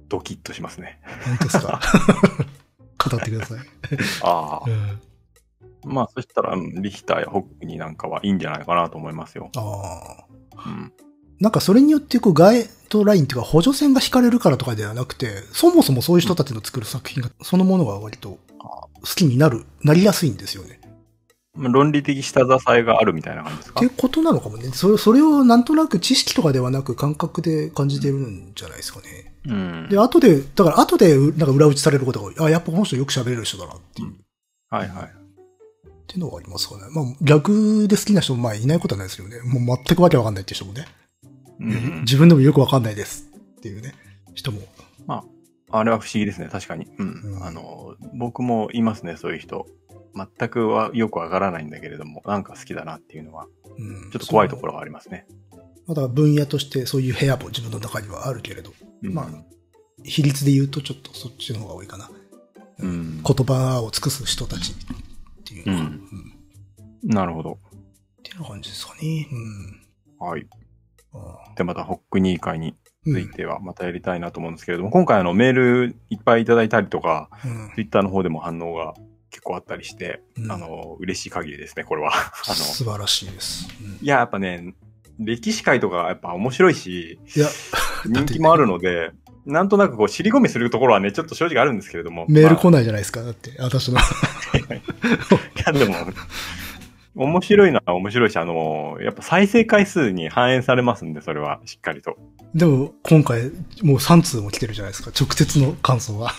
[0.10, 1.00] ドキッとしますね。
[1.26, 1.80] 本当ですか？
[3.10, 3.60] 語ってください。
[4.24, 4.70] ああう。
[4.70, 5.00] ん
[5.86, 9.50] まあ、そしたら、うんリヒターやホックニーなんかはいいんじゃないかなと思いますよ。
[9.58, 9.60] あ
[10.22, 10.33] あ。
[10.66, 10.92] うん。
[11.40, 20.80] なんかそれによってこうガイドラインっていうか補助線が引かれるからとかではなくて、そもそもそういう人たちの作る作品が、そのものが割と好きになる、なりやすいんですよね。
[21.56, 23.80] まあ論理的下支えがあるみたいな感じですか？
[23.80, 24.70] っていうことなのかもね。
[24.72, 29.34] それそれをなんとなく知識とかではなく感覚で感じてるんじゃないですかね。
[29.46, 29.90] うん。
[29.90, 32.46] で、後で、だから後でなんか裏打ちされることが。
[32.46, 34.08] あ、やっぱこの人よく喋れる人だなっていう。
[34.08, 34.20] うん
[34.70, 35.23] はいはい。
[36.04, 36.84] っていうのがありますかね。
[36.92, 39.42] まあ逆で好きな人もまあいないことはないですよね。
[39.42, 40.86] もう全くわけわかんないっていう人もね。
[41.60, 42.02] うん。
[42.02, 43.94] 自分でもよくわかんないですっていうね、
[44.34, 44.62] 人も。
[45.76, 46.86] あれは不思議ですね、確かに。
[47.00, 47.22] うん。
[47.38, 49.66] うんあの、僕もいますね、そういう人。
[50.16, 53.48] 全くはよくわからないんだけれども、なんか好きだなっていうのは、
[53.80, 55.26] うんちょっと怖いところがありますね。
[55.88, 59.28] まあだ分野としてそういう部屋も自分の中にはあるけれど、うんまあ
[60.04, 62.12] 比率で言うとちょっとそっちの方が多いかな。
[62.78, 63.24] うん。
[63.24, 64.76] 言葉を尽くす人たち
[65.62, 66.34] っていうのが、うんうん
[67.04, 67.52] なるほど。
[67.52, 69.28] っていう感じですかね。
[69.30, 70.26] うん。
[70.26, 70.48] はい。
[71.58, 78.94] で、また、ホックニー会にうんついてはまたやりたいなと思うんですけれども、今回あのメールいっぱいいただいたりとか、うんツイッターの方でも反応が
[79.30, 82.14] 結構あったりして、うんあの、嬉しい限りですね、これは。
[82.48, 83.68] あの、素晴らしいです。
[83.82, 84.74] うんいや、やっぱね、
[85.20, 87.48] 歴史会とかやっぱ面白いし、いや、
[88.06, 89.12] 人気もあるので、
[89.46, 92.26] なんとなくこう、尻込みするところはね、ちょっと正直あるんですけれども。
[92.30, 93.24] メール来まないじゃないですか。
[93.24, 94.00] だって、私の。
[95.66, 95.96] や、でも、
[97.16, 102.18] 面白いのは面白いし、あの、やっぱ再生回数に反映されますんで、それはしっかりと。
[102.56, 103.52] でも、今回、
[103.84, 105.12] もう3通も来てるじゃないですか。
[105.12, 106.32] 直接の感想は。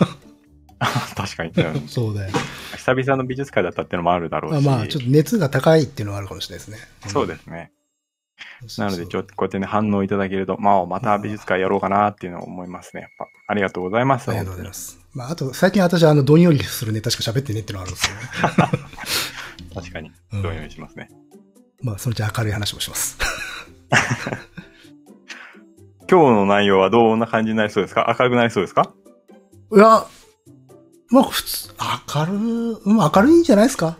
[1.17, 1.51] 確かに。
[1.51, 2.33] うんそうだよ。
[2.77, 4.57] 久々の美術会だったっていうのもあるだろうし。
[4.59, 6.79] あまあ、ちょっと熱が高いっていうのはあるかもしれないですね。
[7.07, 7.71] そうですね。
[8.67, 13.27] すなので、ちょっとこうやってね、反応いただけると、まあ、また美術会やろうかなっていうのを思いますね、やっぱ。
[13.47, 14.29] ありがとうございます。
[14.29, 15.04] ありがとうございます。
[15.15, 18.23] まあ、あと、最近私はあの、どんよりするネタしか喋ってねってのがあるんですよね。
[19.75, 20.11] 確かに。
[20.33, 21.09] うんどういうふうにしますね。
[21.83, 23.17] まあ、そのうち明るい話もします。
[26.11, 28.15] 今日の内容はどんな感じになりそうですか？
[28.19, 28.93] 明るくなりそうですか？
[29.75, 30.07] いや、
[31.11, 31.71] まあ普通、
[32.15, 33.97] 明るい、うん明るいんじゃないですか？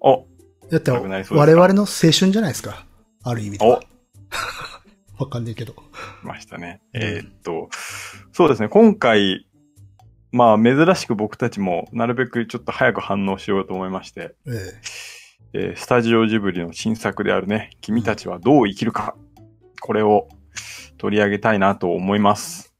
[0.00, 0.24] お、
[0.70, 2.84] だって我々の青春じゃないですか？
[3.24, 3.80] ある意味では。
[5.18, 5.74] わかんないけど。
[6.22, 6.80] ましたね。
[6.94, 7.68] うんえーっと、
[8.32, 9.47] そうですね、今回、
[10.30, 14.80] まあ珍しく僕たちもなるべくちょっと早く反応しようと思いまして、ええ。
[15.54, 19.16] えースタジオジブリの新作であるね、君たちはどう生きるか、
[19.80, 20.28] これを
[20.98, 22.74] 取り上げたいなと思います。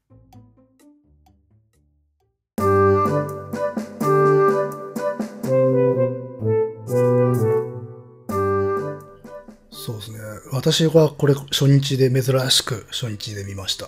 [9.71, 10.19] そうですね。
[10.51, 13.87] 私はこれ初日で珍しく初日で見ました。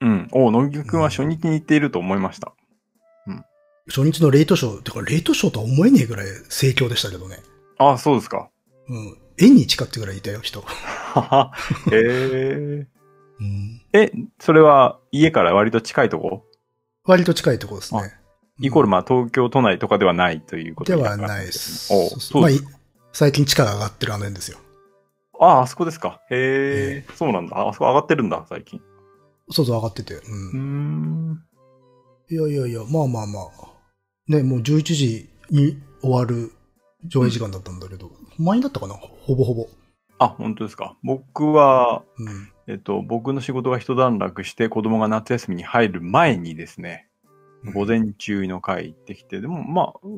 [0.00, 0.28] うん。
[0.32, 2.52] お野木くんは初日に行っていると思いました。
[3.90, 7.38] 初日のレイトショー、てかレイトショーとは思えねえぐらい盛況でしたけどね。
[7.78, 8.50] ああ、そうですか。
[8.88, 9.18] うん。
[9.38, 10.60] 縁に近ってぐらいいたよ、人。
[11.90, 12.86] へえ。
[13.40, 13.82] うん。
[13.92, 16.44] え、それは家から割と近いとこ？
[17.04, 18.14] 割と近いところですね。
[18.60, 21.92] イコールまあ東京都内とかではないということではないです。
[21.92, 22.50] おそうまあ。
[23.12, 24.58] 最近地価が上がってるあの辺ですよ。
[25.40, 26.20] ああ、あそこですか。
[26.30, 27.56] へえ、そうなんだ。
[27.56, 28.80] ああそこ上がってるんだ、最近。
[29.50, 30.14] そうそう上がってて。
[30.14, 30.18] う。
[30.18, 31.30] うーん。
[31.32, 31.42] ん。
[32.28, 33.69] いやいやいや、まあまあまあ。
[34.28, 36.52] ね、もう11時に終わる
[37.04, 38.94] 上映時間だったんだけど、前になったかな？
[38.94, 39.68] ほぼほぼ。
[40.18, 40.96] あ、本当ですか。
[41.02, 42.52] 僕は、うん。
[42.66, 47.08] えっと、僕の仕事が一段落して子供が夏休みに入る前にですね、
[47.74, 50.08] 午前中の会行ってきて、でもまあ、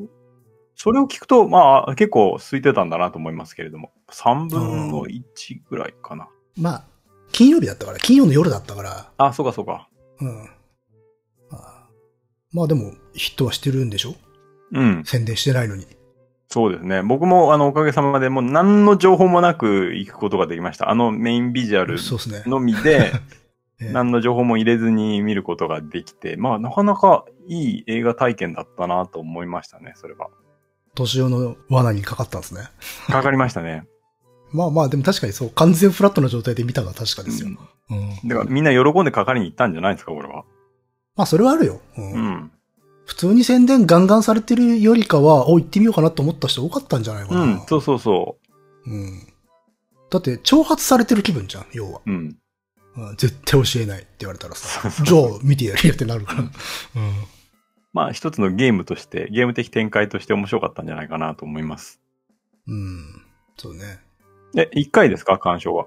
[0.75, 5.23] それを聞くと、まあ結構空いてたんだなと思いますけれども、3分の1
[5.71, 6.29] ぐらいかな。
[6.57, 6.85] まあ、
[7.31, 9.89] 金曜日だったから、金曜の夜だったから、あ、そうかそうか。
[10.21, 10.51] うん。
[12.53, 14.15] まあ、まあでも、ヒットはしてるんでしょ？
[14.73, 15.03] うん。
[15.05, 15.87] 宣伝してないのに。
[16.49, 17.03] そうですね。
[17.03, 20.91] 僕もあのおかげさまでもう何の情報もなく行くことができました。
[20.91, 21.97] あのメインビジュアル。
[22.47, 23.11] のみで、
[23.81, 30.29] ええ何の情報も入れずに見ることができて、まあなかなかいい映画体験だったなと思いましたね、それは。
[30.95, 32.61] 年用の罠にかかったんですね。
[33.09, 33.87] かかりましたね。
[34.53, 37.49] まあまあ、でも確かにそう、完全フラットな状態で見たのは確かですよ。
[37.91, 38.29] うんうん。
[38.29, 40.45] だからみんな喜んでかかりに行ったんじゃないですか、これは。
[41.17, 41.81] まあ、それはあるよ。
[41.97, 42.53] うんうん。
[43.05, 47.43] 普通に宣伝ガンガンされてるよりかは、お、行ってみようかなと思った人多かったんじゃないかな。
[47.43, 48.39] うん、そうそうそ
[48.87, 49.27] うん。
[50.11, 52.01] だって、挑発されてる気分じゃん、要は。
[52.07, 52.11] う。
[52.11, 52.37] うん。
[52.97, 56.41] うん絶対教えないって言われたらさ、じゃあ見てやるよってなるから。
[56.41, 56.51] うん。
[57.93, 62.01] まあ一つのゲームとして、ゲーム的展開として面白かったんじゃないかなと思います。
[62.67, 63.23] うん。
[63.57, 64.01] そうね。
[64.57, 65.87] え、一回ですか鑑賞は？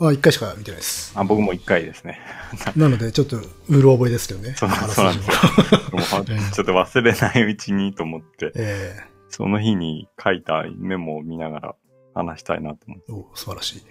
[0.00, 1.12] あ、一回しか見てないです。
[1.18, 2.20] あ、僕も一回ですね。
[2.76, 4.54] なので、ちょっと、うる覚えですけどね。
[4.56, 5.36] そうそうなんですよ
[6.54, 8.96] ちょっと忘れないうちにと思って、え
[9.28, 11.74] その日に書いたメモを見ながら
[12.14, 13.04] 話したいなと思って。
[13.10, 13.82] えお素晴らしい。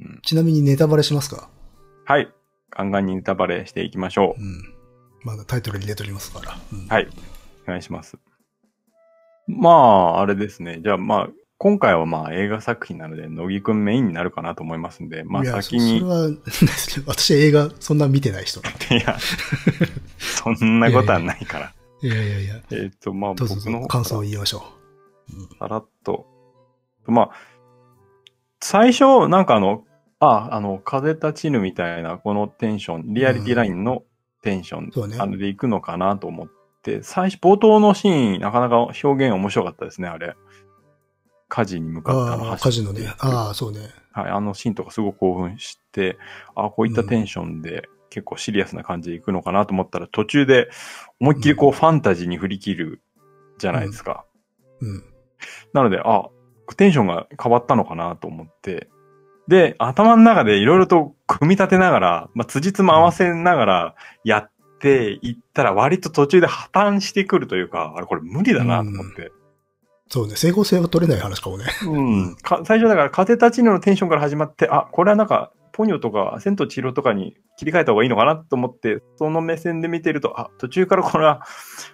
[0.00, 1.48] うんちなみにネタバレしますか？
[2.04, 2.32] はい。
[2.70, 4.44] ガンガンにネタバレしていきましょうう。
[4.44, 4.74] ん。
[5.24, 6.56] まだタイトルに出ておりますから。
[6.72, 7.08] うんはい。
[7.64, 8.16] お願いします。
[9.48, 10.80] まあ、あれですね。
[10.82, 11.28] じゃあまあ、
[11.60, 18.96] 今回はまあ映画作品なので、乃木くんメインになるかなと思いますんで、まあ先に、そそれは、私映画そんな見てない人なんで。
[18.98, 19.18] いや、
[20.18, 21.74] そんなことはないから。
[22.00, 22.54] いやいやいや。
[22.70, 24.62] えっ、と、まあ僕の方感想を言いましょ
[25.58, 26.26] さらっと。
[27.06, 27.30] まあ、
[28.60, 29.84] 最初、なんかあの、
[30.20, 34.04] あ、あの、風立ちぬみたいな、このテンション、リアリティラインの
[34.42, 36.48] テンション、そうねあので行くのかなと思っ
[36.82, 40.36] て、最初、冒頭のシーン、なかなか表現面白かったですね、あれ。
[41.48, 42.02] 火事に向う。
[42.02, 43.14] かってあのああ、走ってカジノね。
[43.18, 43.80] ああ、そうね。
[44.12, 46.18] はい、あのシーンとかすごく興奮して、
[46.54, 50.70] あこういったテンションで結構シリアスな感じでいくのかなと思ったら、途中で
[51.20, 53.02] 思いっきりこうファンタジーに振り切る
[53.58, 54.24] じゃないですか。
[54.80, 55.04] うん。
[55.72, 56.28] なので、あ、
[56.76, 58.88] テンションが変わったのかなと思って、
[59.46, 69.32] で、頭の中でいろいろと組み立てながら、まあ、辻褄合わせながらやっていったら割と途中で破綻してくるというか、あれこれ無理だなと思って。
[70.08, 70.36] そうね。
[70.36, 71.66] 整合性が取れない話かもね。
[71.84, 72.36] うん。
[72.36, 81.42] か最初だから風立ちぬのテンションから始まって、あ、これはなんか、ポニョとか、千と千尋とかに切り替えた方がいいのかなと思って、その目線で見てると、あ、途中からこれは、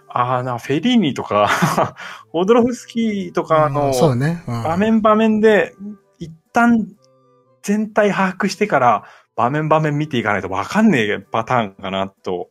[0.09, 1.51] あーな、フェリーニとか、
[2.33, 4.43] オドロフスキーとかの、そうね。
[4.49, 5.75] うん場面場面で、
[6.19, 6.89] 一旦
[7.63, 9.05] 全体把握してから、
[9.37, 12.49] 場面場面見ていかないとわかんねえパターンかなと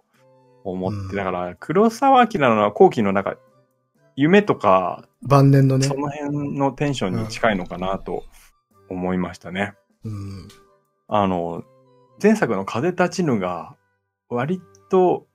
[0.64, 3.38] 思って、うんだから、黒沢明の後期のなんか、
[4.16, 5.96] 夢とか、晩年のねそ。
[5.96, 8.24] の辺のテンションに近いのかなと
[8.90, 9.74] 思いましたね。
[10.04, 10.48] うん。
[11.08, 11.64] あの、
[12.22, 13.76] 前作の風立ちぬが、
[14.30, 15.28] 割と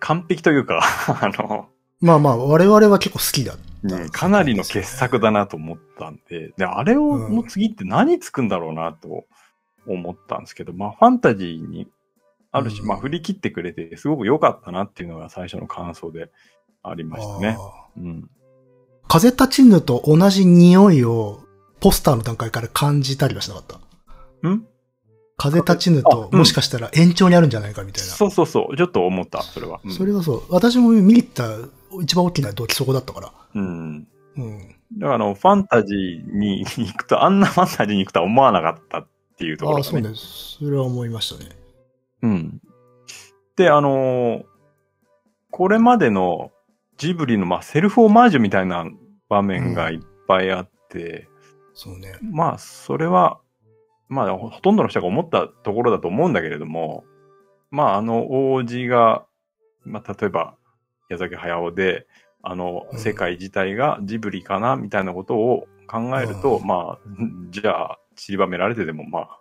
[0.00, 0.80] 完璧というか、
[1.20, 1.68] あの、
[2.00, 3.56] まあまあ、我々は結構好きだ。
[3.82, 9.26] ねかなりの傑作だなと思ったんで、で、あれを、うんの次って何つくんだろうなと
[9.86, 11.88] 思ったんですけど、まあ、ファンタジーに
[12.50, 16.30] ある種、うんまあ振り切ってくれて、すごく良かったなっていうのが最初の感想で
[16.82, 17.56] ありましたね。
[17.58, 18.30] あうん。
[19.08, 21.40] ー風立ちぬと同じ匂いを
[21.80, 23.64] ポスターの段階から感じたりはしなかっ
[24.42, 24.48] た？
[24.48, 24.66] ん？
[25.36, 28.10] 風立ちぬあと、うんもしかしたら延長にあるんじゃないかみたいな。
[28.10, 28.76] そうそうそう。
[28.76, 29.80] ちょっと思った、それは。
[29.84, 30.42] うんそれはそう。
[30.48, 31.44] 私も見に行った
[32.02, 33.32] 一番大きな動機そこだったから。
[33.54, 34.08] うん。
[34.36, 34.76] うん。
[34.98, 40.02] だからあの、ファンタジーに行くと、あんなファンタジーに行くとは思わなかったっていうとこああ、ろがね。
[40.02, 40.16] そうね。
[40.16, 41.50] それは思いましたね。
[42.22, 42.60] うん。
[43.56, 44.44] で、あのー
[45.50, 46.50] これまでの
[46.96, 48.86] ジブリの、まあ、セルフオマージュみたいな
[49.28, 51.28] 場面がいっぱいあって、
[51.74, 52.14] そうね。
[52.22, 53.38] まあ、それは、
[54.08, 57.04] まあ、ほほとんどの人が思ったところだと思うんだけれども、
[57.70, 59.26] まあ、あの王子が、
[59.84, 60.56] まあ、例えば、
[61.10, 62.06] 矢崎駿で、
[62.42, 66.98] あの、うん世界自体がジブリかな、みたいなことを考えると、うんまあ、
[67.50, 69.40] じゃあ、散りばめられてでも、まあ、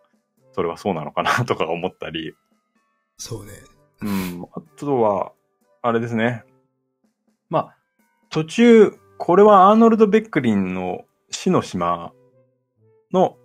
[0.52, 2.34] それはそうなのかな、とか思ったり、
[3.18, 3.54] そうね。
[4.02, 5.32] うん、あとは、
[5.82, 6.44] あれですね。
[7.50, 7.76] まあ、
[8.30, 12.12] 途中、これはアーノルド・ベックリンの死の島
[13.14, 13.38] の、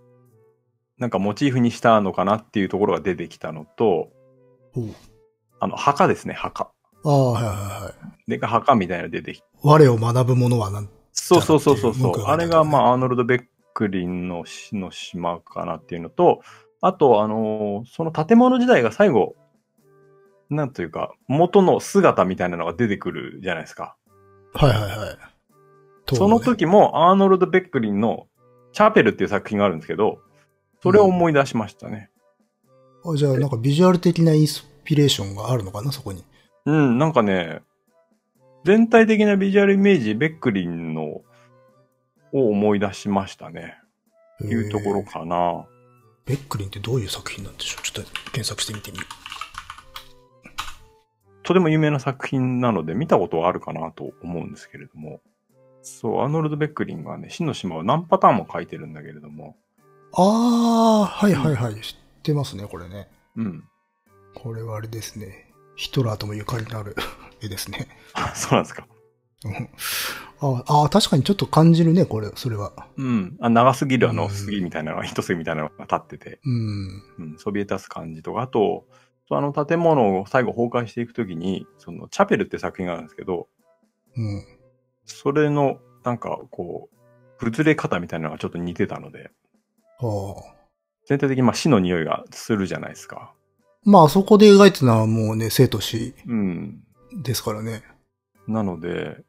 [0.99, 4.11] なんかモチーフにしたのかなっていうところが出てきたのと、
[5.61, 6.71] あの、墓ですね、墓。
[7.05, 7.95] ああ、はいはいは
[8.27, 8.31] い。
[8.31, 9.47] で、墓みたいなの出てきて。
[9.63, 13.43] 我を学ぶものはなんそうそうそうそうあれが、まあ、アーノルド・ベッ
[13.75, 16.41] クリンの死の島かなっていうのと、
[16.81, 19.35] あと、あのーその建物自体が最後、
[20.51, 23.97] なんというか、元の姿みたいなのが出てくるじゃないですか。
[24.53, 25.19] はいはいはい。
[26.13, 28.27] その時もアーノルド・ベックリンの
[28.73, 30.19] チャーペルっていう作品があるんですけど、
[30.83, 32.11] それを思い出しましたね。
[33.05, 36.25] あじゃあ、なんかビジュアル的なインスピレーションがあるのかな、そこに。
[36.67, 37.63] うん、なんかね、
[38.65, 41.23] 全体的なビジュアルイメージ、ベックリンのを
[42.33, 43.77] 思い出しましたね。
[44.43, 45.67] いうところかな。
[46.27, 47.83] ベックリンってどういう作品なんでしょう？
[47.83, 49.07] ちょっと検索してみてみる。
[51.51, 55.21] とても有名な作品なので見たことはあるかなと思うんですけれども。
[55.83, 59.57] そう、アーノルド・ベックリンがね、死の島を何パターンも書いてるんだけれども。
[60.13, 61.75] ああ、はいはいはい。
[61.81, 63.09] 知ってますね、これね。
[63.35, 63.65] うん。
[64.37, 65.51] これはあれですね。
[65.75, 66.95] ヒトラーともゆかりのある
[67.43, 67.89] 絵ですね。
[68.15, 68.87] あ そうなんですか。
[69.45, 69.69] うん
[70.69, 72.73] ああ、確かにちょっと感じるね、これ、それは。
[72.97, 73.37] うん。
[73.41, 76.41] あ長すぎるあのうん杉みたいなのが、一杉みたいなのが立ってて。
[76.45, 77.03] うん。
[77.19, 78.87] うん、そびえ立つ感じとか、あと、
[79.37, 83.49] あの建物を最後崩壊していくときに、そのチャペルって作品があるんですけど、
[84.17, 84.45] うん。
[85.05, 89.31] それのなんかこう、崩れ方みたいなのがちょっと似てたので、
[89.99, 90.55] はあ。
[91.07, 93.33] 全体的にまあ死の匂いがするじゃないですか。
[93.85, 96.83] まあ、そこで描いてたのはもうね、生と死うん。
[97.23, 97.83] ですからね。
[98.47, 99.25] なので、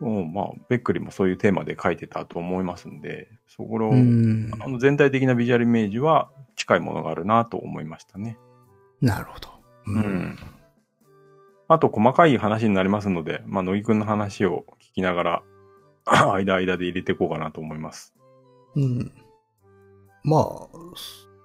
[0.00, 4.50] もうまあ、ベックリもそういうテーマで書いてたと思いますんで、そこの、うん。
[4.60, 8.38] あの全体的なビジュアルイメージは近いものがあるなと思いましたね。
[9.00, 9.48] なるほど。
[9.86, 10.38] ううん。
[11.68, 15.42] あと、細かい話になりますので、まあ、乃木くんの話を聞きながら、
[16.04, 18.14] 間間で入れていこうかなと思います。
[18.74, 19.12] うん。
[20.24, 20.68] まあ、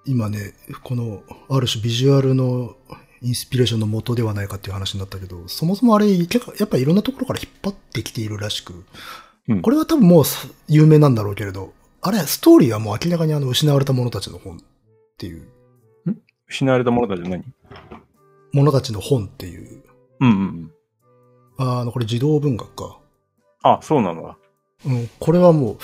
[0.04, 2.76] 今ね、この、ある種ビジュアルの
[3.22, 8.84] インスピレーションの元ではないかっていう話になったけど、そもそもあれ、結構やっぱいろんなところから引っ張ってきているらしく、
[9.48, 14.60] うんこれは多分もうす有名なんだろうけれど、あれ、ストーリーはもう明らかにあの、失われた者たちの本っ
[15.18, 15.48] ていう、
[16.48, 17.44] 失われた者たちは何？
[18.52, 19.82] 者たちの本っていう、
[20.20, 20.72] うんうんうん。
[21.58, 22.98] あの、これ児童文学か。
[23.62, 24.38] あ、そうなのだ。
[24.86, 25.78] うん、これはもう、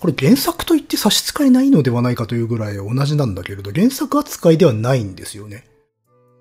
[0.00, 5.66] これ原作と言って差し支えないのではないかというぐらい同じなんだけれど、原作扱いではないんですよね。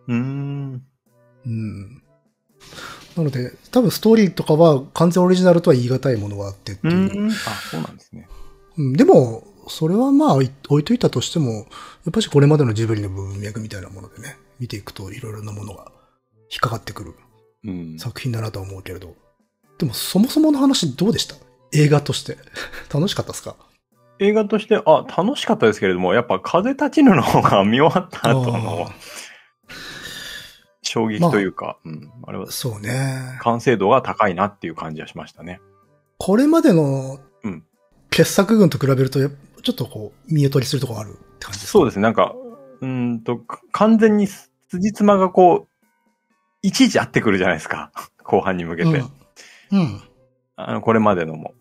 [0.08, 0.84] うーん。
[1.46, 2.04] うん。
[3.16, 7.12] なので、多分ストーリーとかは完全オリジナルとは言い難いものがあってってういう。
[7.12, 7.32] ーん。
[7.32, 7.34] あ、
[7.72, 8.28] そうなんですね。
[8.78, 10.46] うんでも、それはまあ置
[10.80, 11.62] いといたとしても、や
[12.10, 15.92] っぱしこれまでのジブリの文脈みたいなものでね、見ていくといろいろなものが
[16.50, 17.16] 引っかかってくる
[17.66, 18.00] うん。
[18.00, 19.16] 作品だなとは思うけれど。
[19.78, 21.36] でもそもそもの話どうでした？
[21.74, 22.38] 映画として。
[22.94, 23.56] 楽しかったですか？
[24.20, 28.96] 映画として、あ、楽しかったですけれども、やっぱ風立ちぬの方が見終わった後のあ
[30.82, 32.12] 衝撃というか、うん。
[32.26, 33.38] あれはーそうね。
[33.42, 35.60] 完成度が高いなっていう感じはしましたね。
[36.18, 37.64] これまでのうん
[38.10, 39.20] 傑作群と比べると、
[39.68, 41.72] ちょっとこう、見劣りするところあるって感じですか？
[41.74, 42.04] そうですね。
[42.04, 42.34] なんか、
[42.80, 44.30] うーんと、か完全に
[44.70, 45.86] 辻褄がこう、
[46.62, 47.92] いちいち合ってくるじゃないですか。
[48.24, 48.90] 後半に向けて。
[48.90, 49.80] うん。
[49.80, 50.02] うん。
[50.56, 51.54] あの、これまでのも。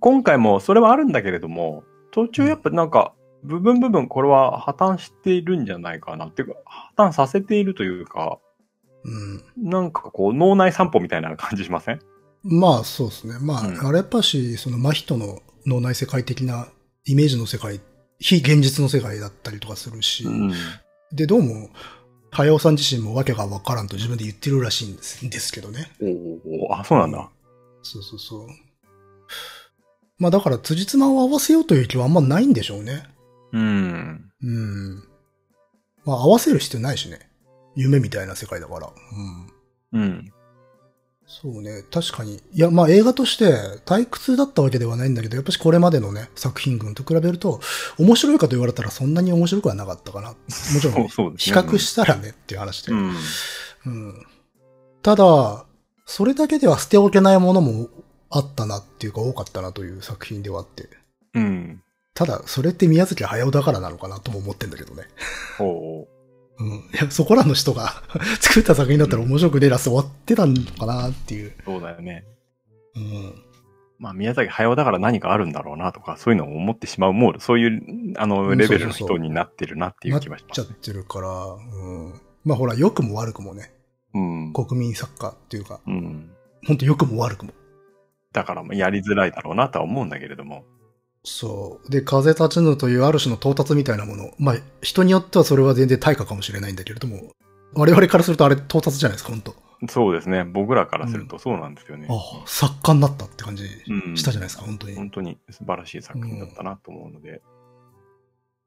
[0.00, 6.54] 今回もそれはあるんだけれども、途中やっぱなんか、部分部分これは破綻しているんじゃないかなっていうか、
[6.96, 8.38] 破綻させているというか、
[9.04, 9.70] うん。
[9.70, 12.00] なんかこう、脳内散歩みたいな感じしません？
[12.42, 13.34] まあ、そうですね。
[13.38, 16.68] まあ、うんあれやっぱし、その真人の脳内世界的な
[17.06, 17.80] イメージの世界、
[18.18, 20.52] 非現実の世界だったりとかするし、うん。
[21.12, 21.70] で、どうも、
[22.30, 25.90] 早尾さん自身もわけがわからんと自分で言ってるらしいんですですけどね。
[26.02, 27.30] おおおあ、そうなんだ。
[27.82, 28.48] そうそうそう。
[30.18, 33.04] まあだから辻褄を合わせようという気はあんまないんでしょうね。
[33.52, 34.30] うん。
[34.42, 34.96] うん。
[36.04, 37.20] まあ合わせる必要ないしね。
[37.76, 38.90] 夢みたいな世界だから。
[39.92, 40.00] うん。
[40.00, 40.32] うん。
[41.26, 42.36] そうね、確かに。
[42.52, 43.54] いや、まあ映画として
[43.86, 47.60] 退屈だったわけではないんだけど、やっぱしこれまでのね、作品群と比べると、
[47.98, 50.30] 面白いかと言われたらそんなに面白くはなかったかな。
[50.30, 50.34] も
[50.80, 51.58] ちろん、そうです比ね。
[51.58, 52.92] 較したらねっていう話で。
[52.92, 53.14] うん。
[53.86, 54.26] うん。
[55.02, 55.64] ただ、
[56.06, 57.88] それだけでは捨ておけないものも
[58.30, 60.88] あったなっていうか多かったなという作品ではあって。
[61.34, 61.82] うん。
[62.14, 65.04] ただ、それって宮崎駿だからなのかなとも思ってんだけどね。
[65.58, 66.08] おう
[66.58, 66.68] うん。
[66.68, 68.02] いや、そこらの人が
[68.40, 71.52] 作った作品だったら面白くねえなって終わってたのかなっていう。
[71.64, 72.24] そうだよね。
[72.96, 73.34] うん。
[73.98, 80.76] まあ、宮崎駿だから何かあるんだろうなとか、そういうのを思ってしまう、もう、そういう、あの、うんレベルの人になってるなっていう気はしますなっちゃっ。
[80.76, 82.20] てるから、うん。
[82.44, 83.72] まあほら、良くも悪くもね、
[84.12, 84.52] うん。
[84.52, 86.30] 国民作家っていうか、うん。
[86.66, 87.52] ほんと良くも悪くも。
[88.32, 90.64] だから、やりづらいだろうなとは思うんだけれども。
[91.24, 91.90] そう。
[91.90, 94.30] で、風立ちぬというある種の到達みたいなもの。
[94.38, 97.32] まあ、人によってはそれは全然対価かもしれないんだけれども、
[97.72, 99.54] 我々からするとあれ到達じゃないですか、本当
[99.88, 100.44] そうですね。
[100.44, 102.06] 僕らからするとそうなんですよね。
[102.10, 104.96] ああ、作家になったって感じうんしたじゃないですか、本当に。
[104.96, 107.42] 本当に素晴らしい作品だったなと思うので。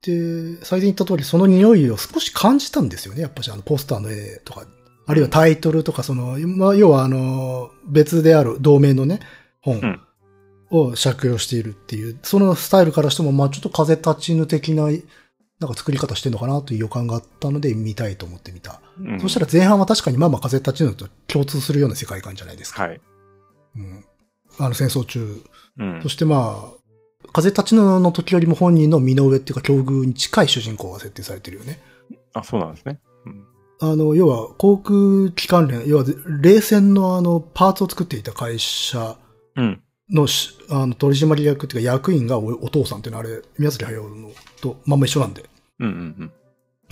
[0.01, 3.21] で、最初に言った通り、その匂いを少し感じたんですよね。
[3.21, 4.65] やっぱし、あの、ポスターの絵とか、
[5.05, 9.19] あるいはタイトルとか、その、まあ、要は、あの、別である同名のね、
[9.61, 9.99] 本
[10.69, 14.85] を借用しているっていう、そのスタイルからしても、まあ、ちょっと風立ちぬ的な、
[15.59, 18.81] なんか作り方してんのかなという予感があったので、見たいと思ってみた。
[18.99, 22.83] うんそしたら前半は確かにまあまあ風立ちぬと共通するような世界観じゃないですか。
[22.83, 23.01] はい。
[23.75, 24.05] うん。
[24.59, 25.41] あの、戦争中。
[25.79, 26.09] うんそ。
[26.09, 31.79] してまあ、風立ちぬの時よりも本人の身の上っていうか境遇に近い主人公が設定されてるよね。
[32.33, 32.99] あ、そうなんですね。
[33.25, 33.43] うん
[33.79, 36.05] あの、要は航空機関連、要は
[36.41, 39.17] 冷戦のあの、パーツを作っていた会社
[39.55, 39.83] うん。
[40.09, 44.31] のしあの取締役っていうか役員がおお父さんっていうのはあれ、宮崎駿の
[44.61, 45.43] とまんま一緒なんで。
[45.79, 46.31] うんうん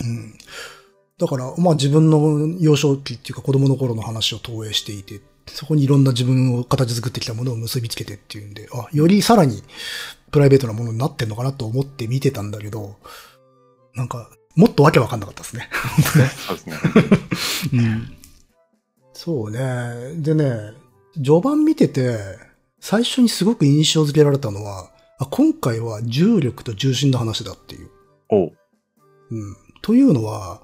[0.00, 0.34] うん。
[1.18, 9.62] だから、まあ自分の幼少期っていうか子供の頃の話を投影していて、そこにいろんな自分を形作ってきたものを結びつけてっていうんで、あ、よりさらに
[10.30, 12.96] プライベートなものになってんのかなと思って見てたんだけど、
[13.94, 15.68] なんか、もっとわけわかんなかったですね。
[16.46, 16.76] そうですね。
[17.72, 18.16] うん。
[19.12, 20.14] そうね。
[20.16, 20.72] でね、
[21.14, 22.18] 序盤見てて、
[22.80, 27.90] 最初にすごく印象付けられたのは、あ今回は重力と重心の話だっていう。
[28.28, 28.52] おう。
[29.30, 29.56] うん。
[29.82, 30.60] というのは、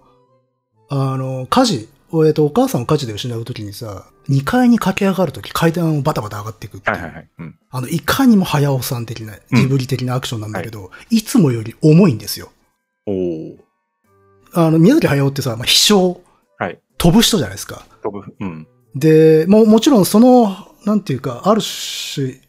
[0.88, 6.96] あの、火事、おえっと、お母さんを火事で失うときにさ、2階に駆け上がるとき階段をバタバタ上がっていくっていう。
[6.96, 7.28] はいはいはい。
[7.38, 7.58] うん。
[7.70, 12.50] あの、いかにも早尾さん的な、ジブリ的なアクションなんだけど、い、つもより重いんですよ。
[13.06, 13.56] おお。
[14.54, 16.20] あの、宮崎駿ってさ、まあ、飛翔、
[16.58, 16.78] はい。
[16.98, 17.86] 飛ぶ人じゃないですか。
[18.02, 18.34] 飛ぶ。
[18.38, 18.68] うん。
[18.94, 22.40] で、もうもちろんその、なんていうか、ある種、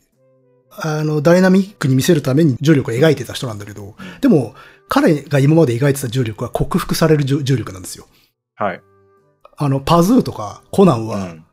[0.72, 4.56] あの、ダイナミックに見せるために重力を描いてた人なんだけど、でも、
[4.90, 8.08] 彼が今まで描いてた重力は克服される重重力なんですよ。
[8.56, 8.82] はい。
[9.58, 11.46] あの、パズーとかコナンはうん。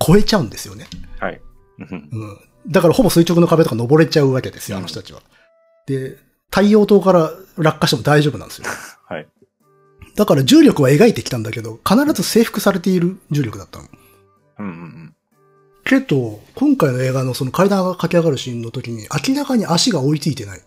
[0.00, 0.86] 超えちゃうんですよね。
[1.18, 1.40] はい。
[1.78, 2.38] うんうん。
[2.68, 5.22] だからほぼ垂直の壁とか登れちゃうわけですよ、あの人たちは。
[5.86, 6.16] で、
[6.50, 8.68] 太陽塔から落下しても大丈夫なんですよ。
[9.06, 9.28] はい。
[10.14, 13.88] だから重力は描いてきたんだけど、必ず征服されている重力だったの。
[14.58, 15.07] うんうん
[15.88, 20.60] けど、今回の映画のその階段が駆け上がるシーンの時に明らかに足が追いついてない。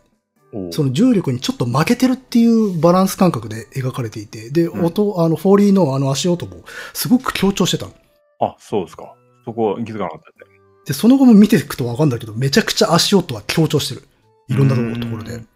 [0.72, 6.63] その重力にちょっと負けてるっていうバランス感覚で描かれていて、で、うん音、あの、フォーリーのあの足音も
[6.93, 7.93] すごく強調してたの。
[8.41, 9.13] あ、そうですか。
[9.45, 10.51] そこは気づかなかったね。
[10.86, 14.07] で、その後も見ていくとわかんだけど、めちゃくちゃ足音は強調してる。
[14.49, 15.47] いろんなところでうん。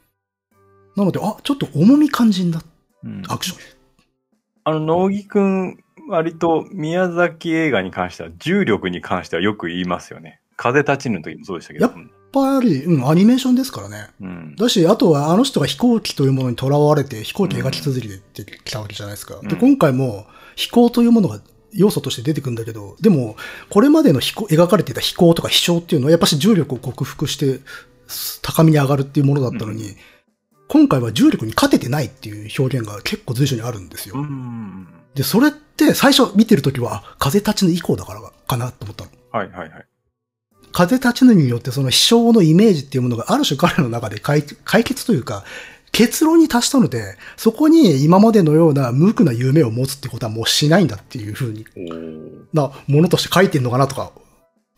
[0.96, 2.62] なので、あ、ちょっと重み感じんだ、
[3.04, 3.58] うんアクション。
[4.66, 10.40] あの、野木くん、割と宮崎映画に関しては、重力に関してはよく言いますよね。
[10.58, 11.86] 風立ちぬの時もそうでしたけど。
[11.86, 11.94] やっ
[12.32, 14.08] ぱり、うん、アニメーションですからね。
[14.22, 14.56] うん。
[14.56, 18.08] だし、あとはあの人が飛行機というものに囚われて飛行機描き続け
[18.44, 19.38] てきたわけじゃないですか。
[19.38, 20.26] うんで、今回も
[20.56, 21.40] 飛行というものが
[21.74, 23.36] 要素として出てくるんだけど、でも、
[23.70, 27.60] これまでの飛行、描かれていた飛行とか飛翔っていうのはやっぱし重力を克服して
[28.42, 29.96] 高みに上がるっていうものだったのに、う
[30.68, 34.16] 今回は重力に勝ててないっていう表現が結構随所にあるんですよ。
[34.18, 34.88] うん。
[35.16, 39.12] で、それって最初見てるときは、あ風立ちぬ以降だからかなと思ったの。
[39.32, 39.86] はいはいはい。
[40.72, 45.46] 風立ちぬによってその飛翔のイメージっていうものがある種彼の中で解解決というか、
[45.94, 54.12] 結論に達したので、そこに今までのような無垢な夢を持つってことはもうしないんだっていう風におーなものとして書いてんのかなとか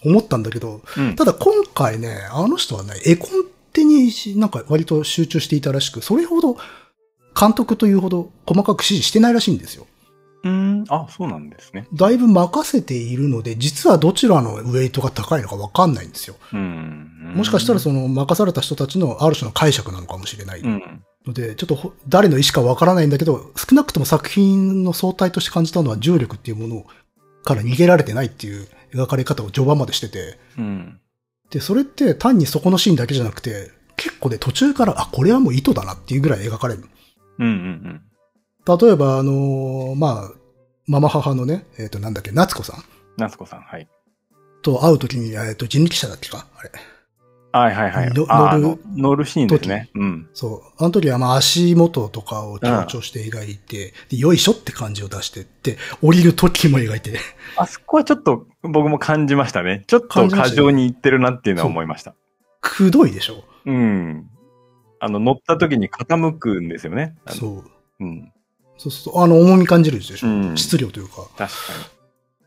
[0.06, 1.16] 思ったんだけど、うん。
[1.16, 3.30] ただ今回ね、あの人はね、絵コン
[3.74, 6.58] テになんか割と集中していたらしく、それほど
[7.40, 9.88] 監督というほど細かく指示してないらしいんですよ。
[10.48, 10.86] うん。
[10.90, 11.88] あ、そうなんですね。
[11.94, 16.36] だいぶ任せているので、実はどちらのウェイトが高いのかわかんないんですよ。
[16.54, 17.34] うん。
[17.36, 21.04] もしかしたらその任された人たちのある種の解釈なのかもしれないうん。
[21.26, 26.86] ので、ちょっとほ誰の意思かわからないんだけど、少なくとも作品の相対として感じたのは重力っていうもの
[27.44, 31.00] から逃げられてないっていう描かれ方を序盤までしてて、うん。
[31.50, 36.86] で、それって単にそこのシーンだけじゃなくて、結構ね、途中から、あ、これはもう意図だなっていうぐらい描かれる。
[37.40, 37.48] うん。
[37.48, 38.02] うん。
[38.68, 40.32] 例えば、あのーまあ、
[40.88, 42.84] ママ母のね、えっ、と、なんだっけ、夏子さん
[43.18, 43.88] 夏子さん、はい。
[44.62, 46.72] と会うときに、えっ、と、人力車だっけかあれ。
[47.52, 48.10] はいはいはい。
[48.14, 49.90] の乗る乗るシーンですね。
[49.96, 50.30] うん。
[50.34, 50.74] そう。
[50.78, 57.18] あの時はまあ足元とかを強調して描いて、で、よいしょって感じを出してって、降りる時も描いて、
[57.56, 59.84] あそこはちょっと僕も感じましたね。
[59.88, 62.14] ちょっと過剰にいってるなっていうのは思いました。
[62.62, 64.30] くどいでしょうん。
[65.00, 67.16] あの、乗った時に傾くんですよね。
[67.28, 67.32] う。
[67.32, 67.64] そう。
[68.00, 68.32] うん。
[68.78, 69.24] そうそうそう。
[69.24, 71.28] あの、重み感じるでしょ、うん質量というか。
[71.38, 71.48] 確か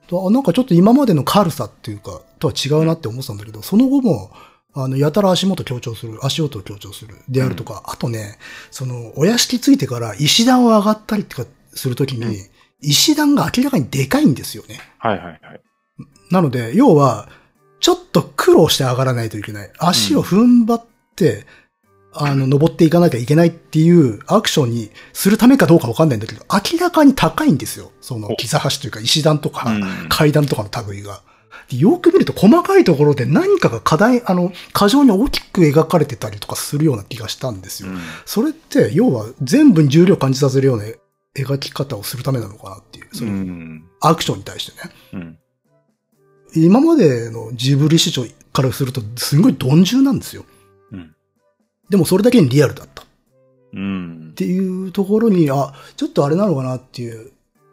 [0.06, 4.32] とあなんかちょっと今までの軽さっていうか、とは違うなって思ってたんだけど、その後も、
[4.74, 8.38] あの、やたら足元強調する、足音を強調する、であるとか、あとね、
[8.70, 12.50] その、お屋敷ついてから石段を上がったりとかするときに、うん
[12.82, 14.74] 石段が明らかにでかいんですよね。
[14.74, 14.80] に。
[14.98, 15.40] はいはいはい。
[16.30, 17.28] なので、要は、
[17.80, 19.70] ちょっと苦労して上がらないといけない。
[19.78, 20.84] 足を踏ん張っ
[21.16, 21.46] て、
[22.12, 27.92] あの、登っていかなきゃいけないっていうアクションにするためかどうかわかんないんだけど、明らかに高いんですよ。
[28.00, 31.22] その、お木座橋というか石段とか、うん階段とかの類が。
[31.68, 37.90] でよく見ると細かいところで何かが課題、あの、過剰に大きく描かれてたりとかするような気がしたんですよ。
[37.90, 40.84] うんそれって、要は全部に重量を感じさせるような
[41.36, 43.84] 描き方をするためなのかなっていう、そのうん。
[44.00, 44.92] アクションに対してね。
[45.12, 45.38] うん。
[46.54, 50.44] 今までのジブリ市場からすると、すごい鈍重なんですよ。
[51.90, 51.92] うん。
[51.92, 53.02] でもそれだけにリアルだった。
[53.02, 53.06] っ
[53.72, 54.32] うん。
[54.34, 57.32] ていうところに、あ、ちょっとあれなのかなっていう。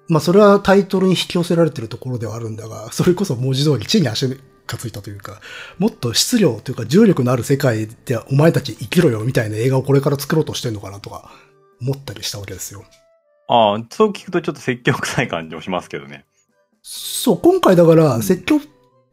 [0.09, 5.41] まあそれはタイトルに引き寄せられてるところではあるんだが、それこそ文字通り地に足がついたというか、
[5.79, 11.31] もっと質量というか重力のある世界でお前たち生きろよみたいな映画をこれから作ろうとしてるのかなとか
[11.81, 12.85] 思ったりしたわけですよ。
[13.49, 16.25] ああ、そう聞くとちょっと説教臭い感じもしますけどね。
[16.81, 18.59] そう、今回だかうんら説教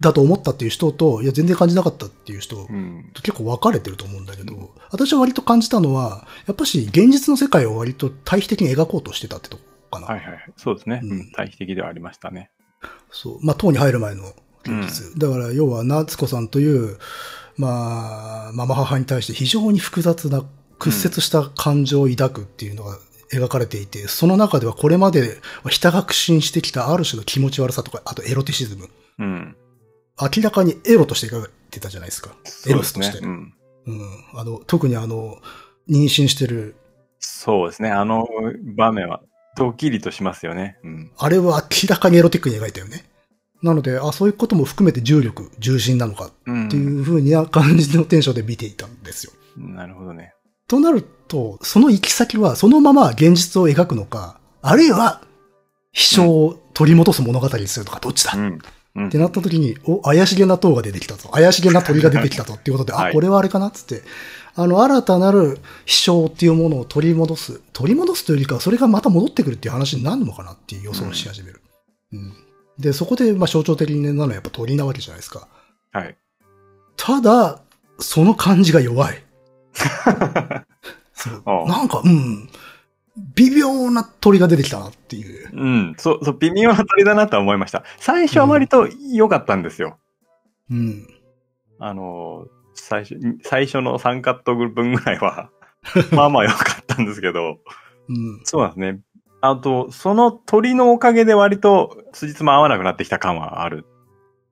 [0.00, 3.10] だと思ったっていう人と、いや全然感じなかったっていう人、うん。
[3.14, 10.06] 結構分かれてると思うんだけど、私は割と感じたのは、やっぱし現実の世界を割と対比的に描こうとしてたってとこかな。
[10.06, 10.52] はいはいはい。
[10.56, 11.00] そうですね。
[11.02, 11.30] うんうん。
[11.32, 12.50] 対比的ではありましたね。
[13.10, 13.38] そう。
[13.44, 14.34] まあ、党に入る前の
[14.64, 15.18] 現実。
[15.18, 16.98] だから、要は、夏子さんという、
[17.56, 20.44] まあ、ママ母に対して非常に複雑な、
[20.78, 22.98] 屈折した感情を抱くっていうのが
[23.32, 25.40] 描かれていて、その中ではこれまで
[25.70, 28.88] ひた確信してきたある種の気持ち悪さとか、あとエロティシズム。
[29.18, 29.56] うん。
[30.20, 32.34] 明らかにエロとして描かれてたじゃないですか。
[32.68, 33.18] エロスとして。
[33.18, 33.54] そうん。
[33.86, 34.00] うん。
[34.34, 35.38] あの、特にあの、
[35.88, 36.76] 妊娠してる
[37.18, 37.90] そうですね。
[37.90, 38.28] あの
[38.76, 39.20] 場面は、
[39.56, 40.78] ドキリとしますよね。
[40.82, 41.10] うん。
[41.16, 43.04] あれは明らかにエロティックに描いたよね。
[43.62, 46.66] なので、あ、そういうことも含めて重力、重心なのかうん。
[46.66, 49.32] っていう風な感じのテンションで見ていたんですよ。
[49.56, 50.34] なるほどね。
[50.68, 55.22] となると、その行き先はそのまま現実を描くのか、あるいは、
[55.92, 58.58] 飛翔を取り戻す物語にするのか、どっちだ、っうん。
[58.96, 61.28] うんてなった時に、お、怪しげな塔が出てきたぞ。
[61.30, 64.02] 怪しげな鳥が出てきたぞっていうことで、 はいあ、これはあれかなっつって、
[64.54, 67.60] あの、新たなる飛翔っていうものを取り戻す。
[67.72, 71.60] 取り戻すというよりかは、それがまた戻ってくるっていう話になるのかなっていう予想をし始める。
[72.12, 72.32] うん。
[72.78, 75.48] で、そこで、まあ、象徴的になるのはやっぱ鳥なわけじゃないですか。
[75.92, 76.16] はい。
[76.96, 77.60] ただ、
[77.98, 79.24] その感じが弱い。
[81.14, 82.48] そうなんか、うん。
[83.36, 85.50] 微妙な鳥が出てきたなっていう。
[85.52, 85.94] うん。
[85.98, 87.84] そう、そう、微妙な鳥だなとは思いました。
[87.98, 89.98] 最初は割と良かったんですよ。
[90.70, 91.06] うん。
[91.78, 95.50] あの、最初、最初の3カット分ぐらいは、
[96.12, 97.58] まあまあ良かったんですけど、
[98.08, 98.40] うん。
[98.44, 99.00] そうなんですね。
[99.40, 103.84] あと、その鳥のおかげで割と、辻褄合わなくなってきた感はある。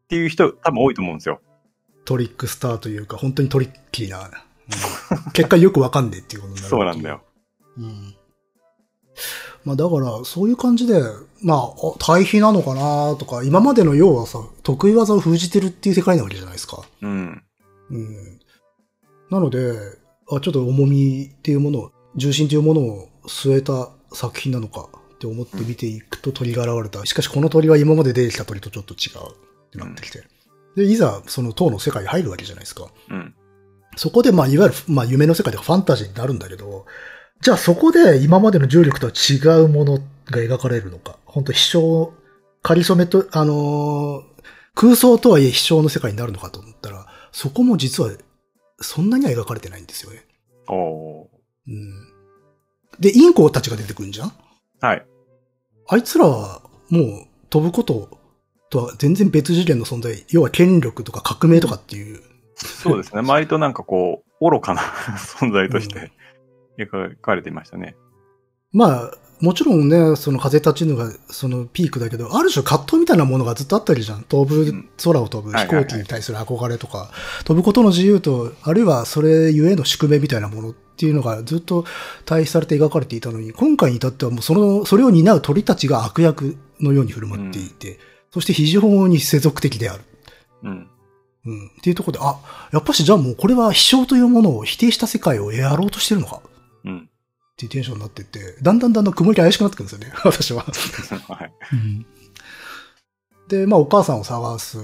[0.05, 1.41] っていう人多分多いと思うんですよ。
[2.05, 4.19] トリックスターというか、本当にトリッキーな。
[4.19, 4.31] うん
[5.33, 6.69] 結果よくわかんねえっていうことになる。
[6.71, 7.09] そうなんだ。
[7.09, 7.23] よ。
[7.79, 8.15] うん。
[9.65, 11.03] まあだから、そういう感じで、
[11.43, 16.83] まあ、あ対比なのかなとか、今までの要はさ、得意技を封じてるっていう世界なわけじゃないですか。
[17.03, 17.43] うん。
[17.91, 18.41] うん。
[19.31, 19.73] なので、
[20.31, 27.05] あ、ちょっと重みっていうものを、重心っていうものを据えた作品なのかって思って見ていくと鳥が現れた。
[27.07, 30.25] しかしこの鳥は今まで出てきた鳥とちょっと違うってなってきて。
[30.77, 32.89] で、いざその塔の世界に入るわけじゃないですか。
[33.11, 33.35] うん。
[33.97, 36.87] そこでまあいわゆる、まあ夢の世界とかファンタジーになるんだけど、
[37.43, 41.19] じゃあそこで今までの重力とは違うものが描かれるのか？
[41.27, 42.15] 本当飛翔、
[42.63, 44.33] 仮初めと、あのー
[44.75, 48.11] 空想とはいえ飛翔の世界になるのかと思ったら、そこも実は
[48.81, 50.25] そんなには描かれてないんですよね。
[50.69, 51.27] おー
[51.69, 52.09] うん。
[52.99, 54.33] で、インコたちが出てくるんじゃん？
[54.81, 55.05] はい。
[55.89, 58.19] あいつらはもう飛ぶこと
[58.71, 62.23] とは全然別次元の存在、要は権力とか革命とかっていう。
[62.55, 63.21] そうですね。
[63.27, 64.81] 割となんかこう、愚かな
[65.19, 66.13] 存在として
[66.79, 67.97] 描かれていましたね。
[68.73, 69.11] まあ、
[69.43, 74.23] もちろんね、その風立ちぬがそのピークだけど、ある種葛藤みたいなものがずっとあったりじゃん。
[74.23, 77.11] 飛ぶ、うん空を飛ぶ、飛行機に対する憧れとか、
[77.45, 81.85] 飛ぶことの自由と、あるいはそれゆえの宿命みたいなものっていうのがずっと
[82.25, 87.99] 対比されて描かれていたのに、今回に至ってはもうその、それを担う鳥たちが悪役のように振る舞っていて、
[88.33, 90.05] そして非常に世俗的である。
[90.63, 90.89] うん。
[91.47, 91.67] うん。
[91.67, 92.39] っていうところで、あ、
[92.73, 96.41] やっぱしじゃあもうこれは飛翔というものを否定した世界をやろうとしてるのか
[96.85, 97.09] うん。
[97.53, 100.65] っていうテンションになってって、だんだんだんだん曇りが怪しくなってくるんですよね、 私は。
[101.29, 101.53] はい。
[103.49, 104.79] で、まあお母さんを探す。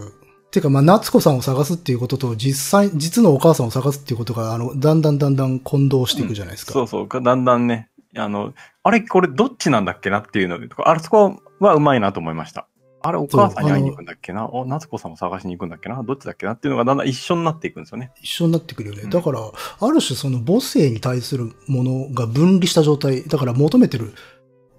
[0.51, 6.73] てか、まあ夏子さんを探すっていうことと、実際、実のお母さんを探すっていうことが、あの、だんだんだんだん混同していくじゃないですか。
[6.73, 7.09] そうそう。
[7.09, 12.68] だんだんね、あの、あれ、これどっちなんだっけなっていうのとか、あれそこはうまいなと思いました。
[13.01, 14.49] あれ、お母さんに会いに行くんだっけな？
[14.49, 16.03] お、夏子さんを探しに行くんだっけな？
[16.03, 16.53] どっちだっけな？
[16.53, 18.11] っていうのがだんだん一緒になっていくんですよね。
[18.21, 19.03] 一緒になってくるよね。
[19.03, 24.15] うんだから、ある種その母性に対するものが分離した状態、だから求めてる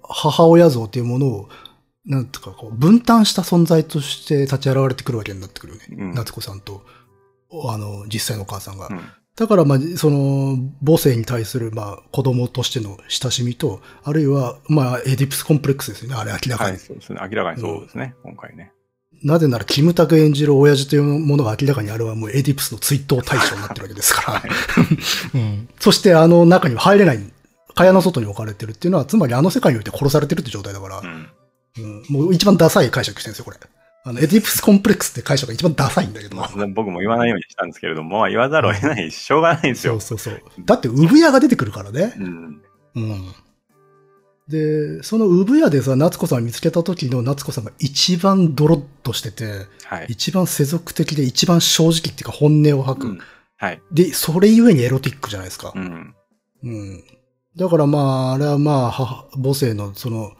[0.02, 1.48] 母親像っていうものを、
[2.04, 5.86] なんていうか、こう、分担した存在として立ち現れてくるわけになってくるよね。
[5.90, 6.82] うん夏子さんと、
[7.68, 8.88] あの、実際のお母さんが。
[8.88, 9.00] うん。
[9.40, 16.72] だから、まあ、その、母性に対する、まあ、子供としての親しみと、あるいは、まあ、エディプスコンプレックスですよね、あれ明らかに。
[16.72, 17.20] はい、そうですね。
[17.22, 18.14] 明らかにそうですね。
[18.22, 18.70] 今回ね。
[19.22, 24.42] なぜなら、キムタク演じる親父というものが明らかにあれはもうエディプスの追悼対象になってるわけですから。
[25.34, 27.32] うんそして、あの中には入れない、
[27.74, 31.28] 蚊帳の外に置かれてるっていうのは、つまりあの世界において殺されてるって状態だからう、ん。
[31.78, 33.56] うんもう一番ダサい解釈してるんですよ、これ。
[34.04, 36.36] あの、エディプスコンプレックスって解釈が一番ダサいんだけど。
[36.36, 40.18] まあ、僕も言わないようにしたんですけれども、まあ言わざるを得ない、しょうがないんですよそう。
[40.18, 40.42] そうそう。
[40.64, 42.14] だって、産屋が出てくるからね。
[42.18, 42.62] うん。
[42.94, 43.34] うん。
[44.48, 50.06] で、その産屋でさ、夏子さんを見つけた時の夏子さんが一番ドロッとしてて、はい。
[50.08, 53.06] 一番世俗的で一番正直っていうか本音を吐く。
[53.08, 53.20] うん
[53.60, 53.82] はい。
[53.92, 55.78] で、それゆえにエロティックじゃないですかう。
[55.78, 56.14] ん。
[56.62, 57.04] うん。
[57.56, 60.32] だからまあ、あれはまあ、母母性のその、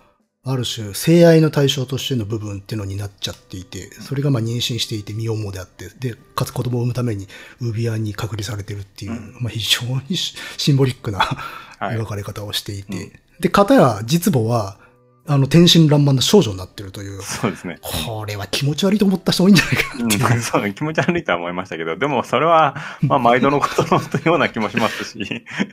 [0.42, 7.28] ある種、性愛の対象としての部分っていうのになっちゃっていて、それがまあ妊娠していて身重であって、で、かつ子供を産むために
[7.60, 14.78] 産屋に隔離されてるっていう、うんまあ非常にシシンボリックなはい描かれ方をしていて、うんで、片や実母は、
[15.26, 17.78] あの、天真爛漫な少女になってるという、そうですね。
[17.80, 20.34] これは気持ち悪いと思った人多いんじゃないかなっていう。
[20.34, 25.18] うん、 そう、気持ち悪いとは思いましたけど、でもそれは、 まあ、毎度のことのような気もしますし、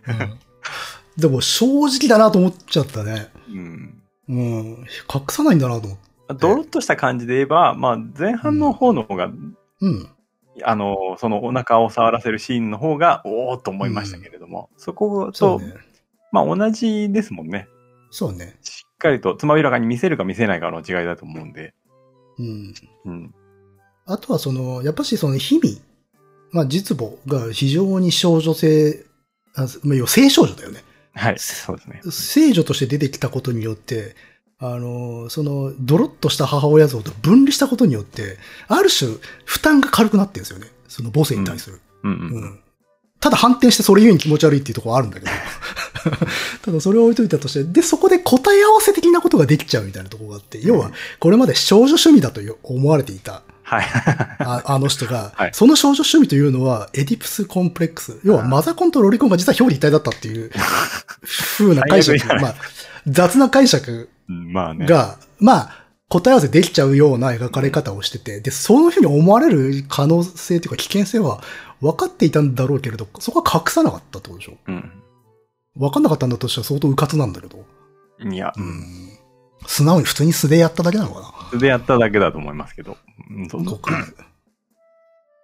[0.07, 0.39] うん
[1.17, 3.29] でも正直だなと思っちゃったね。
[3.49, 3.96] うん。
[4.29, 4.85] うん。
[5.13, 6.07] 隠さないんだなと思って。
[6.35, 9.31] ドロッとした感じで言えば、まあ、前半の方の方が、
[9.81, 10.09] うん。
[10.63, 15.73] あの、そのお腹を触らせるシーンの方が、おーっと思いましたけれども、そこと、そうね。
[16.31, 17.67] まあ同じですもんね。
[18.09, 18.57] そうね。
[18.61, 21.73] しっかりとつまびらかに見せるか見せないかの違いだと思うんで。
[22.39, 22.73] うん。
[23.05, 23.35] うん。
[24.05, 25.77] あとはその、やっぱしその、日々、
[26.51, 29.05] まあ実母が非常に少女性、
[29.55, 30.81] あまあ、要は性少女だよね。
[31.17, 31.39] はい。
[31.39, 32.01] そうですね。
[32.11, 34.15] 聖女として出てきたことによって、
[34.59, 38.37] あの、その、ドロッとした母親像と分離したことによって、
[38.67, 39.11] ある種、
[39.45, 40.67] 負担が軽くなってるんですよね。
[40.87, 41.81] その母性に対する。
[42.03, 42.15] うんう。
[42.15, 42.59] うんん。
[43.19, 45.31] ただ反転してそれゆえに気持ち悪いっていうところはあるんだけど。
[46.63, 53.85] ただそれを置いといたとして、で、そこで答え合わせ的なことができちゃうみたいなところがあって、要は、これまで少女趣味だと思われていた、はい。
[54.39, 58.17] ああの人が、 はいその少女趣味というのは、エディプスコンプレックス。
[58.23, 60.49] 要は、マザコンとロリコンが実は表裏一体だったっていう、
[61.57, 62.55] 風な解釈まあ、
[63.07, 64.85] 雑な解釈うんまあね。
[64.85, 71.41] が、まあ、答え合わせできちゃうような描かれ方をしてて、で、そういうふうに思われる可能性というか危険性は
[71.81, 74.57] 分かっていたんだろうけれど、そこは隠さなかったってことでしょ？
[74.67, 74.91] うん。
[75.75, 77.65] 分かんなかったんだとしたら相当迂闊なんだけど。
[78.31, 79.16] いや、うん。
[79.65, 82.97] 素直に普通に素でやっただけなのかな素でやっただけだと思いますけど。
[83.29, 83.91] うん、そうそうか。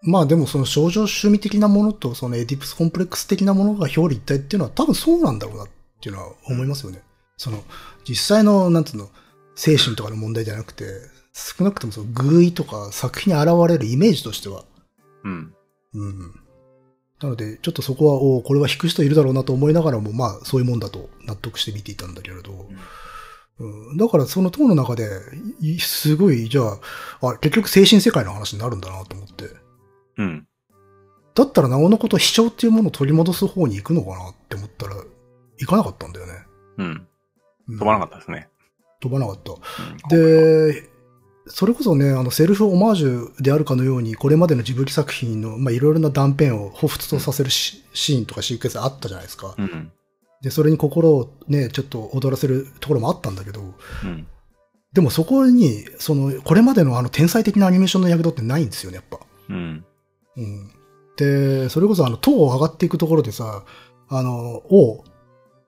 [0.02, 5.68] まあでもその少女趣味的なものとそのエディプスコンプレックス的なものが表裏一体っていうのは多分そうなんだろうなっ
[6.02, 7.02] ていうのは思いますよね。
[7.38, 7.64] その
[8.08, 9.10] 実際の、なんつうの、
[9.56, 10.86] 精神とかの問題じゃなくて、
[11.34, 14.66] 少なくともその偶意とか作品に現れるイメージとしては。
[15.24, 15.54] うん。
[15.94, 16.40] うん。
[17.22, 22.52] なので、ちょっとそこは、おおこれは引く人いるだろうなと思いながらも、まあそういうもんだと納得して見ていたんだけれど。
[22.52, 22.78] うん、
[23.98, 25.08] だからその塔の中で、
[25.62, 26.62] いすごい、じゃ
[27.22, 29.46] あ、あ、結局精神世界の話になるんだなと思って。
[30.18, 30.48] うん。
[31.36, 34.96] だったらなおのこと、飛翔っていうものを取り戻す方に行くのかなって思ったら、
[35.58, 36.34] 行かなかったんだよね。
[36.78, 36.86] うん。
[36.86, 37.08] うん
[37.80, 38.50] 飛ばなかったですね。
[39.00, 39.54] 飛ばなかった。
[39.54, 40.90] うん、で、
[41.48, 49.56] それこそね、あの、セルフオマージュであるかのように、これまでのジブリ作品の、まあ、いろいろな断片を彷彿とさせるシ,、シーンとかシークエンスあったじゃないですか。
[49.58, 49.92] うん。
[50.44, 53.62] で、それに心をね、ちょっと踊らせるところもあったんだけど、
[54.04, 54.28] うん。
[54.92, 59.20] でもそこに、その、これまでのあの天才的なアニメーションの躍動ってないんですよね、やっぱ。
[59.50, 59.86] うん。
[60.36, 60.72] うん。
[61.16, 63.64] で、それこそあの、塔を上がっていくところでさ、
[64.10, 65.04] あの、王、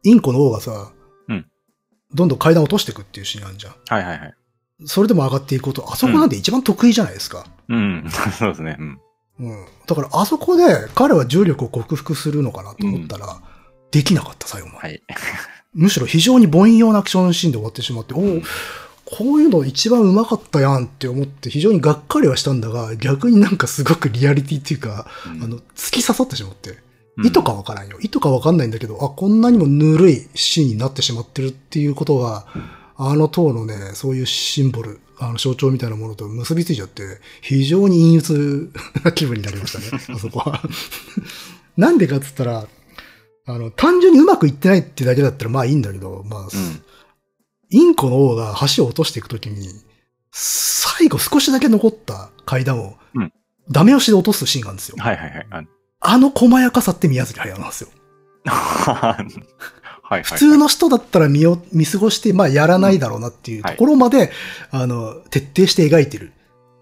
[0.04, 0.92] インコの王がさ、
[1.30, 1.46] うん
[2.14, 3.74] どんどん階段を落としていくっていうシーンあるじゃん。
[3.90, 4.34] はいはいはい。
[4.86, 7.46] それでも上がっていくこと、あそこなんて一番得意じゃないですか。
[7.68, 8.06] うん。
[8.38, 8.78] そうですね。
[8.80, 9.00] うん。
[9.40, 9.66] うん。
[9.86, 13.42] だからあそこで彼は重力を克服するのかなと思ったら、
[13.92, 14.78] できなかった、最後まで。
[14.80, 15.02] はい。
[15.74, 18.42] むしろ非常に凡庸なアクションシーンで終わってしまって、おお、
[19.06, 26.84] こういうの一番上手かったやんって思って非常にがっかりはしたんだが、逆になんかすごくリアリティっていうか、あの、突き刺さってしまって。
[27.24, 27.98] 意図かわからんよ。
[28.02, 32.46] 意図かわかんないんだけど、あ、こんなにもぬるいシーンになってしまってるっていうことが、
[32.98, 37.04] あの塔のね、そういうシンボル、あの象徴みたいなものと結びついちゃって、
[37.42, 38.72] 非常に陰鬱
[39.04, 40.62] な気分になりましたね、 あそこは。
[41.78, 42.68] なんでかっつったら、
[43.46, 46.50] あの、単純にうまくいってないってだけだったらまあいいんだけど、まあ、うん。
[47.70, 49.68] インコの王が橋を落としていくときに、
[50.32, 53.34] 最後少しだけ残った階段をうん、
[53.70, 54.98] ダメ押しで落とすシーンがあるんですよ。
[55.00, 55.48] はいはいはい。
[55.50, 55.64] あ
[56.02, 57.90] あの細やかさって宮崎駿なんですよ。
[58.46, 59.56] はい
[60.04, 60.24] はい。
[60.24, 64.32] 普通の人だったら見を見過ごして、まあやらないだろうなっていうところまで、
[64.70, 66.32] あの、徹底して描いてる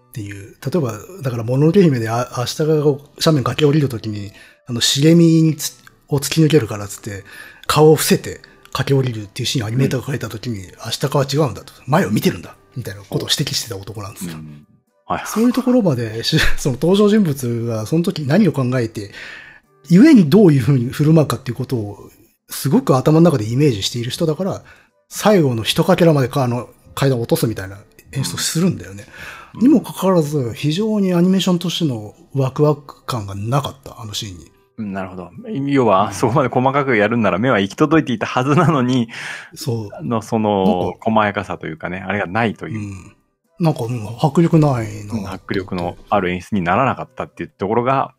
[0.08, 0.56] っていう。
[0.60, 0.92] 例えば、
[1.22, 3.00] だから、もののけ姫であ明日が斜
[3.32, 4.32] 面駆け下りるときに、
[4.66, 5.74] あの、茂みにつ
[6.14, 7.24] を突き抜けるからっつって、
[7.66, 8.40] 顔を伏せて
[8.72, 11.72] 駆け下りるっていうシーンをアニメーターが書いたときに、明日かは違うんだと。
[11.86, 12.56] 前を見てるんだ。
[12.76, 14.34] みたいなことを指摘してた男なんですよ。
[14.34, 14.66] うん
[15.06, 15.22] はい。
[15.26, 19.12] そういうところまで、し その登場人物がその時何を考えて、
[19.90, 22.10] 故にどういうふうに振る舞うかっていうことを、
[22.48, 24.64] すごく頭の中でイメージしている人だから、
[25.08, 27.78] 最後の一かけらまでかあの階段を落とすみたいな
[28.12, 29.06] 演出をするんだよね。
[29.60, 34.50] にもかかわらず、非常にアニメーションとしてのワクワク感がなかった、あのシーンに。
[34.76, 35.30] うんなるほど。
[35.66, 39.08] 要は、そこまで細かくやるんなら目は行き届いていたはずなのに、
[39.54, 39.88] そう。
[39.92, 43.16] あの、そのか、細やかさというかね、あれがないとういう、ん。
[43.60, 45.32] なんか、うん迫力ないな。
[45.32, 48.14] 迫力のある演出にならなかったっていうところが、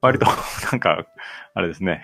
[0.00, 0.26] 割と、
[0.72, 1.06] なんか、
[1.54, 2.02] あれですね、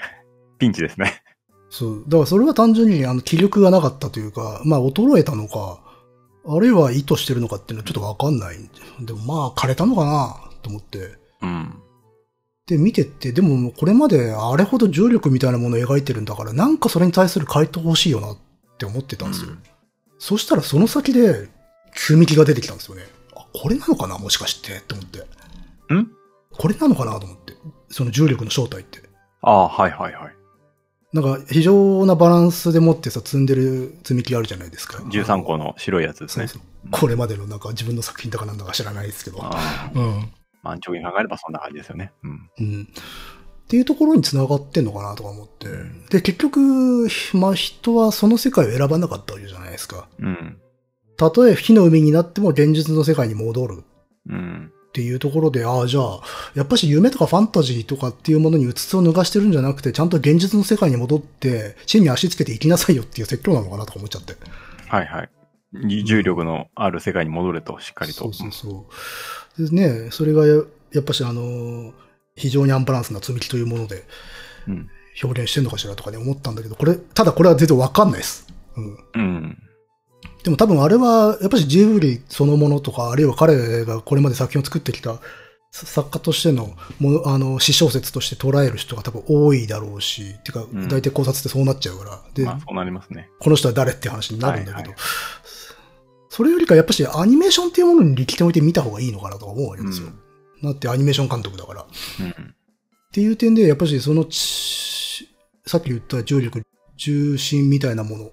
[0.58, 1.22] ピンチですね。
[1.68, 2.04] そう。
[2.06, 5.80] だからそれは単純にあの気力がなかったというか、まあ衰えたのか、
[6.46, 8.56] あるいは意図してるのかっていうのはちょっとわかんない。
[9.00, 11.16] でもまあ枯れたのかなと思って。
[11.42, 11.74] うん。
[12.66, 18.38] で、見てって、でもこれまであれほど重力みたいなものを描いてるんだから、なんかそれに対する回答欲しいよなっ
[18.78, 19.50] て思ってたんですよ。
[20.18, 21.48] そしたらその先で
[21.94, 23.02] 積み木が出てきたんですよね。
[23.36, 25.18] あ、これなのかなもしかしてって思って。
[25.94, 26.10] ん？
[26.52, 27.52] これなのかなと思って。
[27.90, 29.00] その重力の正体って。
[29.42, 30.34] ああ、はいはいはい。
[31.12, 34.98] なんか非常なバランスでもってさ、積んでる積み木があるじゃないですか。
[34.98, 36.48] 13個の白いやつですね。
[36.48, 39.38] そうそうこれまでのなんか自分の作品とかなんだか知らないですけど。
[39.94, 40.32] うん。
[40.64, 42.10] まあ、直に考えればそんな感じですよね。
[42.24, 42.50] うん。
[42.58, 42.88] うん。
[43.64, 45.68] っていうところに繋がってんのかなとか思って。
[46.10, 50.08] で、結局、まあ人はその世界を選ばなかったわけじゃないですか。
[50.18, 50.58] うん。
[51.16, 53.84] たとえ火の海になっても現実の世界に戻る
[54.28, 54.72] うん。
[54.88, 56.20] っていうところで、ああ、じゃあ、
[56.54, 64.34] やっぱし夢とかファンタジーとかっていうものにうつつを脱がしてるんじゃなくて、ちゃんと現実の世界に戻って、地に足つけて生きなさいよっていう説教なのかなとか思っちゃって。
[64.88, 65.30] はいはい。
[66.04, 68.20] 重力のある世界に戻れと、しっかりと。
[68.20, 68.94] そうそうそう。
[69.58, 71.92] でね、それがややっぱしあのー
[72.36, 74.04] 非常にアンバランスな積み木というもので
[74.66, 74.90] うん。
[75.22, 78.48] 表現してんのかしらとかね思ったんだけど、これ、ただこれは全然わかんないです。
[78.76, 78.98] うん。
[79.14, 79.58] うん。
[80.42, 85.20] でも多分あれは、やっぱしジブリそのものとか、あるいは彼がこれまで作品を作ってきた
[85.70, 93.30] 作家としての、ものあの、詩小説として捉える人が多分多いだろうし、てかん、大体考察ってそうなっちゃうから、で、まあ、そうなりますね。
[93.38, 94.96] この人は誰って話になるんだけど、はいはい
[96.34, 99.86] それよりかやっぱしアニメーションっていうものに力点を置いて見た方がいいのかなとか思うわけうん。
[99.86, 100.08] ですよ。
[100.64, 101.82] だってアニメーション監督だから。
[101.82, 101.86] っ
[102.18, 102.54] うん。
[103.12, 105.28] ていう点で、やっぱしそのち、
[105.64, 106.62] さっき言った重力、
[106.96, 108.30] 重心みたいなものっ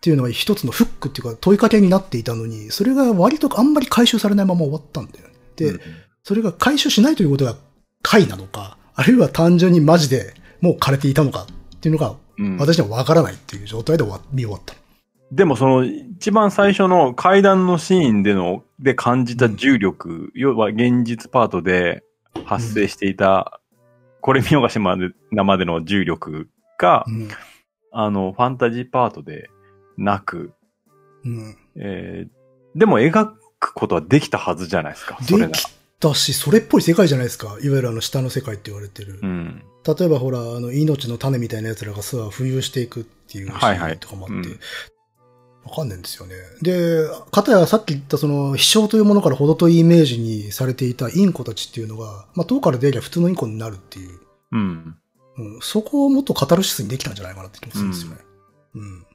[0.00, 5.34] ていうのが一つのフックっていうか問いかけになっていたのに、それが割とあんまり回収されないまま終わったんだよね。
[5.54, 5.80] で、うん
[6.24, 7.54] それが回収しないということが
[8.02, 11.46] 回なのか、あるいは単純にマジでもう枯れていたのか
[11.76, 14.74] っていうのがうん私にはわからないっていう状態で見終わった。
[15.34, 22.04] でもその一番最初の階段のシーンでの、で感じた重力、要は現実パートで
[22.44, 23.60] 発生していた、
[24.20, 27.28] これ見よがしまで、生での重力がう、ん。
[27.90, 29.50] あの、ファンタジーパートで
[29.96, 30.52] なく、
[31.24, 31.56] うん。
[31.76, 32.44] えー
[32.76, 33.26] でも描
[33.60, 35.64] くことはできたはずじゃないですか、それでき
[36.00, 37.46] たし、それっぽい世界じゃないですか。
[37.46, 39.20] いわゆるあの下の世界って言われてる。
[39.22, 39.62] うん。
[39.86, 44.60] 例えばほら、あの、命の種みたいな奴らがさ、浮遊していくっていうシはいはいーンとかもあって、うん
[45.66, 46.34] わかんないんですよね。
[46.62, 54.20] で、かたやさっき言ったその、飛翔というものから程遠いイメージにされていたインコたちっていうのが、まあ、塔から出りゃ普通のインコになるっていう、
[54.52, 54.96] うん。
[55.36, 58.18] うん、そこをもっとカタルシスにできたんじゃないかなって気もするんですよね。
[58.74, 59.06] うん。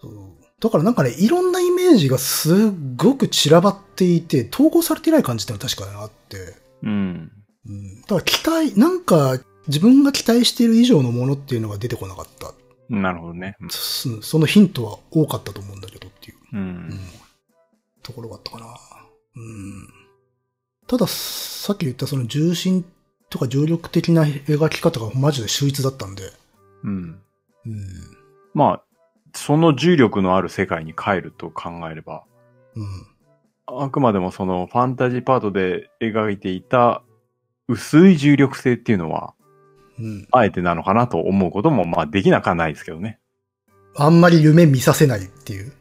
[0.00, 0.12] そう
[0.60, 2.56] だからなんかね、いろんなイメージがすっ
[2.96, 6.54] ごく散らばっていて、統合されてない感じってのは確かにあって。
[6.82, 7.32] うん。
[7.66, 8.00] うん。
[8.02, 9.38] だから期待、なんか
[9.68, 12.52] 自分が期待している以上のものっていうのが出てこなかった。
[12.90, 13.56] なるほどね。
[13.68, 16.36] そそのヒントは多かったと思うんだけどっていう。
[16.52, 16.56] う。
[16.56, 17.00] うんん。
[18.02, 18.66] ところがあったかな。
[19.36, 19.88] うん。
[20.88, 22.84] ただ、さっき言ったその重心
[23.28, 26.32] とか重力的な描き方がマジで秀逸だったんで。
[26.82, 27.20] うん。
[27.66, 27.76] うん。
[28.54, 28.82] まあ、
[29.34, 32.24] その重力のある世界に帰ると考えれば、
[32.74, 33.06] うん。
[33.66, 37.02] あくまでもそのファンタジーパートで描いていた
[37.68, 39.34] 薄い重力性っていうのは、
[40.00, 40.28] うん。
[40.32, 43.18] あえてなのかなと思うことも、まあできなくはないですけどね。
[43.96, 45.72] あんまり夢見させないっていう。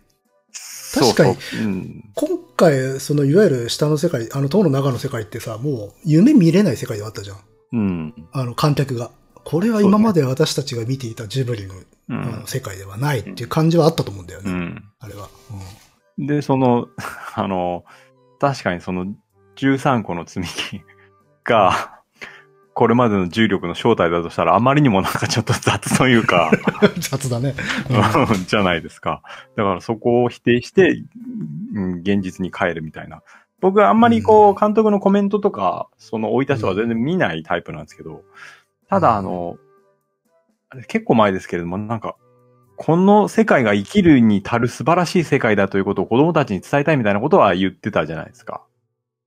[0.93, 2.03] 確かにそうそううん。
[2.15, 7.37] 今回、そのいわゆる下の世界、あの塔の中の世界ってさ、もう夢見れない世界ではあったじゃん。
[7.73, 8.27] うん。
[8.31, 9.11] あの観客が。
[9.43, 11.75] これは今まで私たちが見ていたジブリの。
[12.45, 14.51] 世界ではないっていう感じはあったと思うんだよね。
[14.51, 14.83] うん。
[14.99, 15.29] あれは。
[16.17, 16.87] で、その、
[17.35, 17.85] あの、
[18.39, 19.13] 確かにその
[19.57, 20.81] 13個の積み木
[21.43, 21.98] が、
[22.79, 26.49] これまでの重力の正体だとしたら、あまりにもなんかちょっと雑というか、
[26.81, 27.53] う ん雑だね。
[27.89, 29.21] うんじゃないですか。
[29.57, 31.03] だからそこを否定して、
[31.73, 33.21] うん現実に帰るみたいな。
[33.59, 38.23] 僕はあんまりこう監督のコメントとか、その置いた人は全然見ないタイプなんですけど、
[38.87, 39.57] ただあの、
[40.69, 42.15] あれ結構前ですけれども、なんか、
[42.77, 48.61] この世界が生きるに足る素晴らしい世界だということを子供たちに伝えたいみたいなことは言ってたじゃないですか。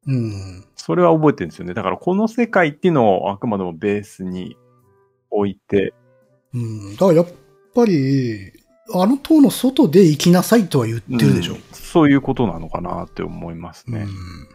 [0.07, 0.65] うん。
[0.77, 1.75] それは覚えてるんですよね。
[1.75, 4.57] だからこの世界っていうのをあくまでもベースに
[5.31, 5.95] 置いて、
[6.55, 6.93] うん。
[6.93, 7.27] だからやっ
[7.75, 8.53] ぱり、
[8.95, 11.55] あの塔の外で生きなさいとは言ってるでしょ。
[11.55, 14.01] うんそういうことなのかなって思いますね。
[14.01, 14.49] うん。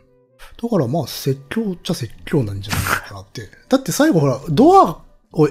[0.59, 3.43] だからまあ説教っちゃ説教なんじゃないかなって。
[3.69, 5.47] だって最後ほら、ドアを、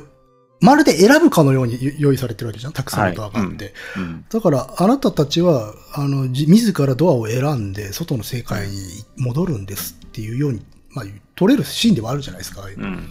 [0.61, 3.75] まるで選ぶかのように用意されてるわけじゃんたくさんのドアがあって。
[3.97, 4.25] うん。
[4.29, 8.77] だから、あなたたちは、あの、じ自らドアを選んで、外の世界に
[9.19, 11.05] 戻るんですっていうように、まあ、
[11.35, 12.63] 取れるシーンではあるじゃないですか。
[12.63, 13.11] うん。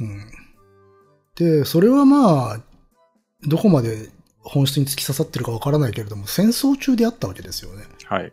[0.00, 0.30] うん。
[1.36, 2.60] で、それはまあ、
[3.46, 4.10] どこまで
[4.40, 7.84] 本質に突き刺さってるかわからないけれども、戦争中であったわけですよね。
[8.04, 8.32] はい。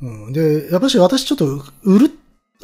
[0.00, 0.32] うん。
[0.32, 2.10] で、やっぱし私ちょっと、うるっ、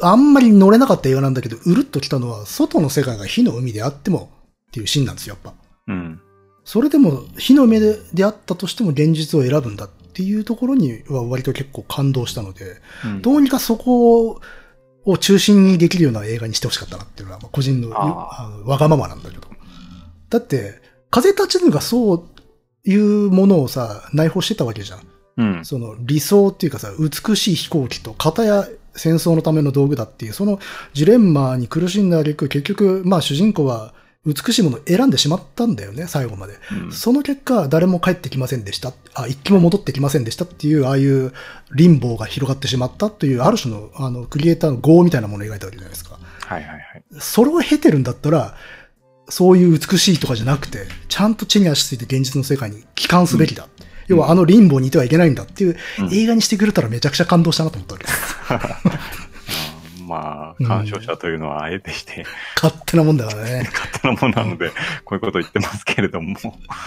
[0.01, 4.31] あんまり乗れなかった映画なんだけど、うるっときたのは、外の世界が火の海であっても
[4.77, 5.59] っていうシーンなんですよ、やっぱ。
[5.87, 6.21] うん。
[6.63, 14.41] それでも、火の目でであったとしても現実を選ぶんだっていうところには割と結構感動したので、うんどうにかそこを
[15.05, 19.47] を中心にできるような映画にしてほしかったなっていうのは、まあ個人のわがままなんだけど。
[20.29, 22.23] だって、風立ちぬがそう
[22.83, 24.99] いうものをさ、内包してたわけじゃん。
[25.37, 25.65] うん。
[25.65, 30.59] その理想っていうかさ、美しい飛行機と片や戦争のための道具だっていう、その
[30.91, 33.93] ジレンマに苦しんだ挙句、結局、まあ主人公は
[34.27, 36.59] 美しいものを選んでしまったんだよね、最後まで。
[36.83, 38.91] うんその結果、誰も帰ってきませんでした。
[39.13, 41.31] あ、一機も戻ってきませんでしたっていう、ああいう
[41.73, 46.19] リンボーが広がってしまったという、ある種の、あの、クリエイターの業みたいなものを描いたわけじゃないですか。
[46.41, 46.81] はいはいはい。
[47.19, 48.55] それを経てるんだったら、
[49.29, 53.67] そういう美しいとかじゃなくて、ちゃんと地に足ついて現実の世界に帰還すべきだ。
[54.07, 58.37] 要はあのリンボーにいてはいけないんだっていう、うん映画にしてくれたらめちゃくちゃ感動したなと思ったわけです。
[60.07, 63.69] まあ、うん鑑賞者というのはあえてして、勝手なもんだからね。
[63.71, 64.69] 勝手なものなので、
[65.03, 66.35] こういうことを言ってますけれども。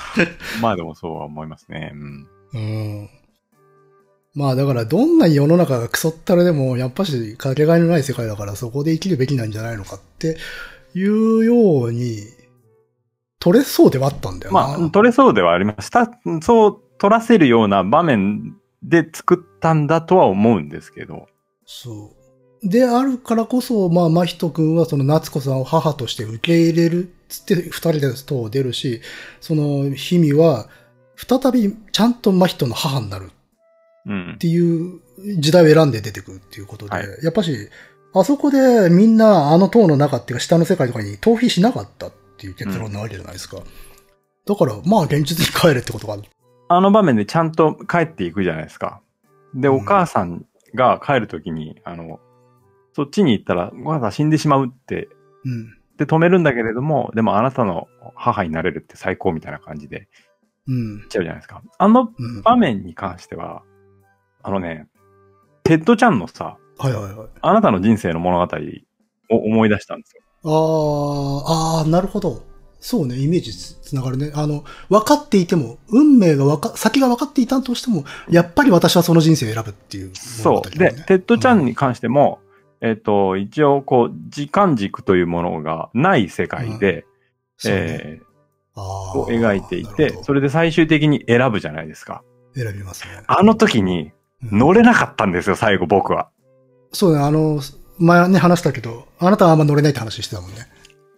[0.61, 1.93] まあでもそうは思いますね。
[1.95, 2.29] うん。
[2.55, 3.11] うん。
[4.35, 10.37] まあだからどんな世の中がクソったらでも、やっぱしかけがえのない世界だからそこで生きるべきなんじゃないのかって
[10.95, 12.19] いうように、
[13.39, 14.79] 取れそうではあったんだよな。
[14.79, 16.11] まあ、取れそうではありました。
[16.43, 21.27] そう取らせるような場面で作ったんだとは思うんですけど。
[21.65, 22.20] そう。
[22.63, 29.01] で、あるからこそ、まあ、真人くんはその夏子さんを母として受け入れるっつって二人で塔を出るし、
[29.41, 30.69] その氷見は
[31.17, 33.31] 再びちゃんと真人の母になる
[34.07, 34.39] うんっ。
[34.39, 35.01] ていう
[35.39, 37.69] 時代を選んで出てくるっていうことで、はいやっぱし、
[38.15, 43.59] あそこでみんなあの塔の中っていうか下の世界とかに逃避しなかったっていう結論なわけじゃないですか。
[44.47, 46.25] だから、まあ現実に帰れってことがある。
[46.69, 49.01] あの場面でちゃんと帰っていくじゃないですか。
[49.55, 50.45] で、うんお母さん
[50.75, 52.21] が帰るときに、あの、
[53.01, 55.09] そっちに行ったら、お母さん死んでしまうって、
[55.47, 55.75] うん。
[55.97, 60.09] で止めるんだけれども、でもあなたの母になれるって最高みたいな感じで
[60.67, 61.09] うん言っ。
[61.09, 61.63] ちゃうじゃないですか。
[61.79, 62.43] あのうん。
[62.43, 63.63] 場面に関しては、
[64.43, 64.87] あのね、
[65.63, 67.29] テッド・チャンのさ、はいはいはい。
[67.41, 68.57] あなたの人生の物語
[69.31, 70.23] を思い出したんですよ。
[70.45, 72.43] ああ、ああ、なるほど。
[72.81, 74.33] そうね、イメージつつながるね。
[74.35, 80.13] あの、分かっていても、運命が分か、先が分かっていたとしても、やっぱり私はその人生を選ぶっていう
[80.45, 80.79] 物語そう。
[80.79, 82.41] で、テッド・チャンに関しても、
[82.81, 87.05] えっ、と、一応、こう、時間軸というものがない世界で、
[87.57, 88.21] そうねえ
[88.75, 92.23] あーを描いていて、それ、れで最終的に選ぶじゃないですか。
[92.55, 93.23] 選びますね。
[93.27, 94.13] あの時に
[94.43, 96.31] うん乗れなかったんですよ、最後僕は。
[96.93, 97.61] そうね、あの、
[97.99, 100.57] 前ね、話したけど、あなたはあんま乗れないって話してたもんね。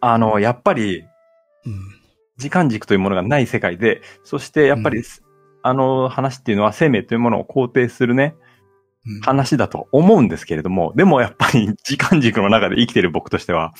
[0.00, 1.04] あの、やっぱり、
[1.64, 1.78] うん。
[2.38, 5.04] 時間軸というものがない世界で、そしてやっぱり、うん
[5.64, 8.51] あの話っていうのは生命というものを肯定するね、うん
[9.22, 13.72] 話だと思うんですけれども、でもやっぱり 時間軸の中で生きている僕としては、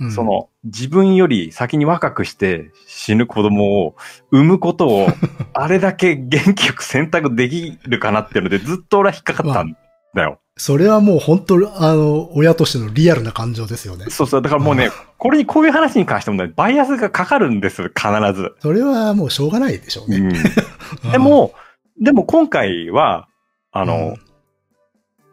[0.00, 3.96] うんその自分より先に若くして死ぬ子供を
[4.30, 5.08] 産むことを
[5.54, 9.76] あれだけ元気よく選択できるかなっていうのでずっと俺は引っかかったん
[10.14, 10.38] だよ。
[10.56, 14.06] それはもう本当、あの、親としてのリアルな感情ですよね。
[14.10, 14.42] そうそう。
[14.42, 18.54] だからもうね、これにこういう話に関してもね、バイアスがかかるんです、必ず。
[18.60, 20.18] それはもうしょうがないでしょうね。
[20.18, 20.32] うん
[21.10, 21.54] でも、
[22.00, 23.28] でも今回は、
[23.72, 24.31] あの、うん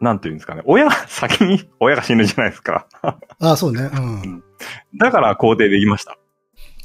[0.00, 2.86] なんていうんですかね、親が 先に親が死ぬじゃないですか。
[3.02, 3.16] あ
[3.52, 3.82] あ、そうね。
[3.82, 4.42] うん。
[4.98, 6.16] だから肯定できました。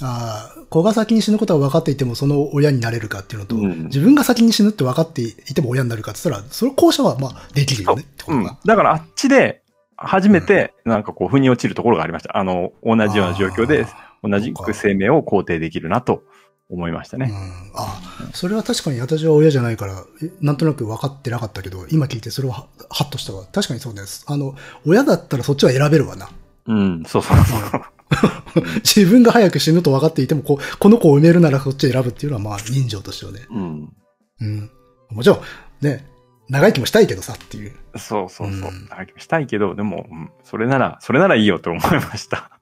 [0.02, 8.58] ああ、子が先に死ぬことは分かっていても、その親になれるかっていうのと、うん自分が先に死ぬって分かっていても親になるかって言ったら、その後者はまあできるよねってこうんとが。。
[8.66, 9.62] だからあっちで、
[9.98, 12.38] 初めて、なんかこう、腑に落ちるところがありました。
[12.38, 13.86] あの、同じような状況で、
[14.22, 16.24] 同じく生命を肯定できるなと
[16.70, 17.28] 思いましたね。
[17.32, 18.02] うん、あ、
[18.34, 23.46] それは確かに私は親じゃないから、えなんとなく分かってなかったけど、今聞いてそれははハッとしたわ。
[23.52, 24.26] 確かにそうです。
[24.28, 24.56] あの、
[24.86, 26.30] 親だったらそっちは選べるわな。
[26.68, 27.82] うん、そうそうそう。
[28.84, 33.42] 自分が早く死ぬと分かっていても、ここの子を埋めるならそっち選ぶっていうのは、まあ、人情としてはね。
[33.50, 33.94] うん。
[34.42, 34.72] うん。
[35.12, 35.42] もちろん、
[35.82, 36.08] ね、
[36.50, 37.74] 長生きもしたいけどさっていう。
[37.98, 38.70] そうそうそう。
[38.70, 42.60] うん長生きしたいけど、でも、うんそれなら、それならいいよと思いました。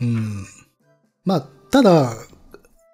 [0.00, 0.44] うん。
[1.24, 2.12] まあ、ただ、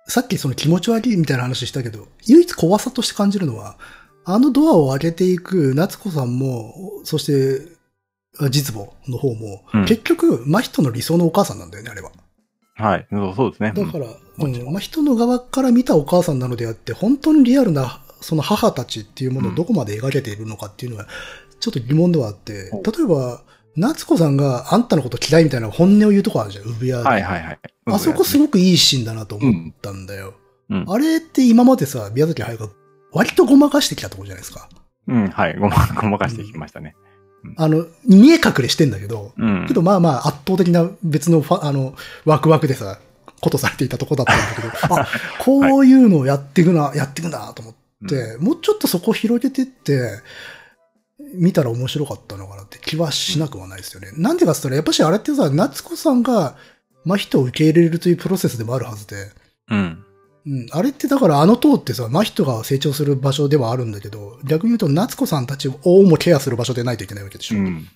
[0.07, 3.77] さっきその気持ち悪いみたいな話したけど、唯一怖さとして感じるのは、
[4.25, 6.75] あのドアを開けていく夏子さんも、
[7.05, 7.75] そして、
[8.39, 12.11] あ実母の方も、うん結局、真人の理想のお母さんなんだよね、あれは。
[12.77, 13.07] はい。
[13.11, 13.73] そうですね。
[13.75, 21.07] だから、うん真人の側から見たお母さんなのであって、本当にリアルな、その母たちっていうものをどこまで描けているのかっていうのは、
[21.61, 23.43] ちょっと疑問ではあって、うん例えば、
[23.77, 27.59] 夏子さんがあんたのこと嫌いみたいな本音を言うとこあるじゃん、産屋ではいはいはい。
[27.87, 30.35] あそこすごくいいシーンだなと思ったんだよ。
[30.71, 30.85] うん。
[30.89, 32.69] あれって今までさ、宮崎駿が
[33.13, 34.69] 割とごまかしてきたところじゃないですか。
[35.09, 35.57] うん、はい。
[35.59, 36.95] ごま、ごまかしていきましたね。
[37.57, 39.67] あの、見え隠れしてんだけど、うん。
[39.67, 41.95] けどまあまあ圧倒的な別のファあの、
[42.25, 42.99] ワクワクでさ、
[43.41, 45.07] ことされていたとこだったんだけど、 あ、
[45.41, 47.75] こういうのをやっていくな、やっていくなと思っ
[48.09, 50.21] て、もうちょっとそこ広げてって、
[51.35, 54.13] 見たら面白かったのかなって気はしなくはないですよね。
[54.17, 56.57] なんでかって言ったら、やっぱしあれってさ、夏子さんが
[57.05, 59.31] 真人を受け入れるというプロセスでもあるはずで、
[59.71, 60.05] うん。
[60.47, 67.59] うん、あれってだからあの塔ってさ、真人が成長する場所ではあるんだけど、逆に言うと夏子さんたちをもケアする場所でないといけないわけでしょ。
[67.59, 67.89] うん。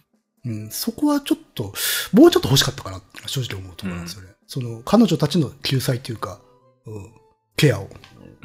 [0.47, 1.75] うん、そこはちょっと、
[2.13, 4.29] もうちょっと欲しかったかなって正直思うところなんですよね。
[4.47, 6.39] その、彼女たちの救済というか、
[6.87, 7.13] うん、
[7.57, 7.85] ケアを。
[7.85, 7.89] う。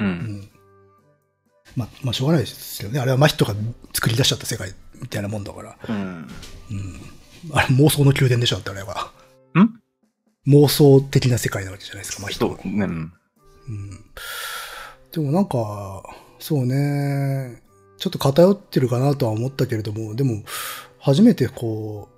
[0.00, 0.50] うんん。
[1.76, 3.00] まあ、まあ、しょうがないですよね。
[3.00, 3.54] あれは真人が
[3.92, 5.76] 作り出しちゃった世界みたいなもんだから。
[5.88, 5.96] うん。
[5.96, 6.28] うん。
[7.52, 9.12] あれ妄想の宮殿でしょってあれは。
[9.58, 9.80] ん？
[10.46, 12.68] 妄想的な世界なわけじゃないですか、真人はそう。
[12.68, 12.84] ね。
[12.84, 12.90] うん。
[12.90, 13.12] うん。
[15.12, 16.02] でもなんか、
[16.38, 17.62] そうね、
[17.98, 20.42] ちょっと偏ってるかなとは思ったけれども、でも、
[20.98, 22.14] 初めてこう、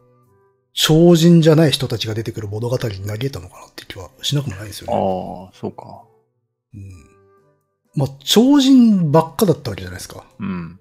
[0.73, 5.51] 超人じゃない人たちが出てくる物語になり得たのかなって気はしなくもないんですよあね。
[5.51, 6.03] あ、そうか。
[6.75, 7.06] うん。
[7.97, 10.25] まあ、超人ばっかだったわけじゃないですか。
[10.39, 10.47] うん。
[10.49, 10.79] うん。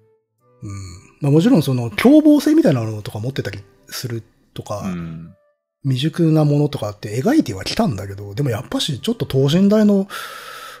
[1.20, 4.22] まあもちろんその凶暴性みたいなのとか持ってたりする
[4.54, 5.34] とか、うん。
[5.82, 10.08] 未熟なものとかって描いてはきたんだけど、でもやっぱしちょっと等身大の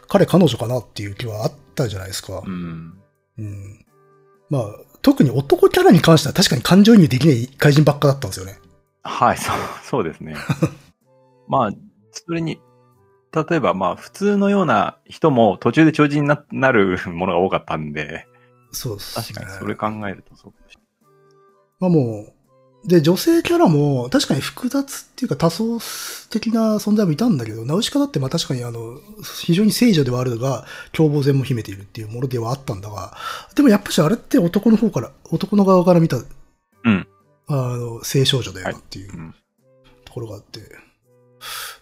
[0.08, 2.42] 彼彼女かなっていう気はあったじゃないですか。
[2.44, 2.98] うん。
[3.38, 3.86] うん。
[4.50, 4.64] まあ、
[5.02, 8.58] 特に男キャラに関しては確かに感情移入できない怪人ばっかだったんですよね。
[9.02, 10.34] はい、そう、そうですね。
[11.48, 11.70] まあ、
[12.10, 12.58] それに、
[13.36, 18.26] 例えばまあ、普通のような人も途中で超人にななるものが多かったんで、
[18.72, 19.24] そうです、ね。
[19.34, 20.80] 確かにそれ考えるとそうかもしれ
[21.78, 22.32] まあも
[22.84, 25.78] う、で、女性キャラも確かに複雑っていうか多層
[26.30, 28.98] 的な存在もいたんだけど、ナウシカだってまあ確かにあの、
[29.42, 33.16] 非常に聖女ではあるが、凶暴性も秘めているっていうものではあったんだが、
[33.54, 37.08] でもやっぱしあれって男の方から、男の側から見た、うん。
[37.48, 39.34] あの、性少女だよなっていう。
[40.04, 40.60] ところがあって、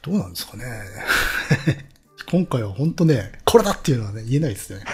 [0.02, 0.64] どうなんですかね。
[2.30, 4.84] 今回は本当ね、これだっていうのはね、言えないですね。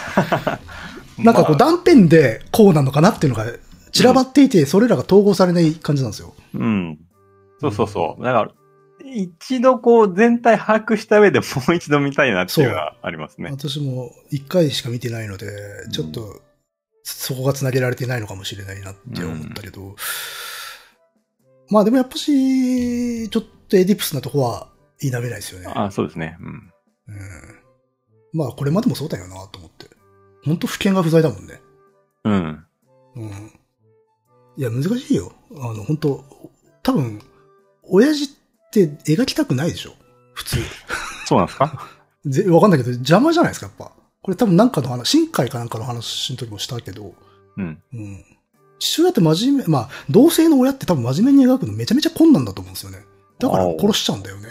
[1.19, 3.47] なんかこうまあ断片でこうなのかなっていうのが
[3.93, 6.35] 散らばっていて、それらが統合されない感じなんですよ。
[6.55, 6.99] うん。
[7.61, 8.25] そうそうそう。
[8.25, 8.51] だから、
[9.05, 13.51] 一度こう全体把握した上でもう一度見たいなっていうのはありますね。
[13.51, 15.47] 私も一回しか見てないので、
[15.93, 16.41] ちょっと
[17.03, 19.97] そこが繋げられてないのかもしれないなって思ったけど、
[21.71, 24.69] まあでもやっぱし、ちょっとエディプスなとこは
[24.99, 25.67] 否めないですよね。
[25.75, 26.37] あそうですね。
[26.41, 26.47] うん。
[26.47, 26.73] うん、
[28.33, 29.87] まあこれまでもそうだよなと思って。
[30.45, 31.61] 本当不見が不在だもんね。
[32.25, 32.65] うん。
[33.17, 33.53] うん。
[34.57, 35.33] いや、難しいよ。
[35.57, 36.25] あの、本当
[36.83, 37.21] 多分、
[37.83, 38.29] 親父っ
[38.73, 39.93] て描きたくないでしょ？
[40.35, 40.57] 普通。
[41.27, 41.89] そうなんですか？
[42.27, 43.93] ぜわかんないけど、邪魔じゃないですか、やっぱ。
[44.23, 47.15] これ多分なんかの話、深海かなんかの話の時もしたけど、
[47.57, 47.83] うん。
[47.93, 48.25] うん。
[48.79, 53.05] 父親って真面目、まあ、同性の親って多分真面目に描くのめちゃめちゃ困難だと思うんですよね。
[53.41, 54.49] だから殺しちゃうんだよね。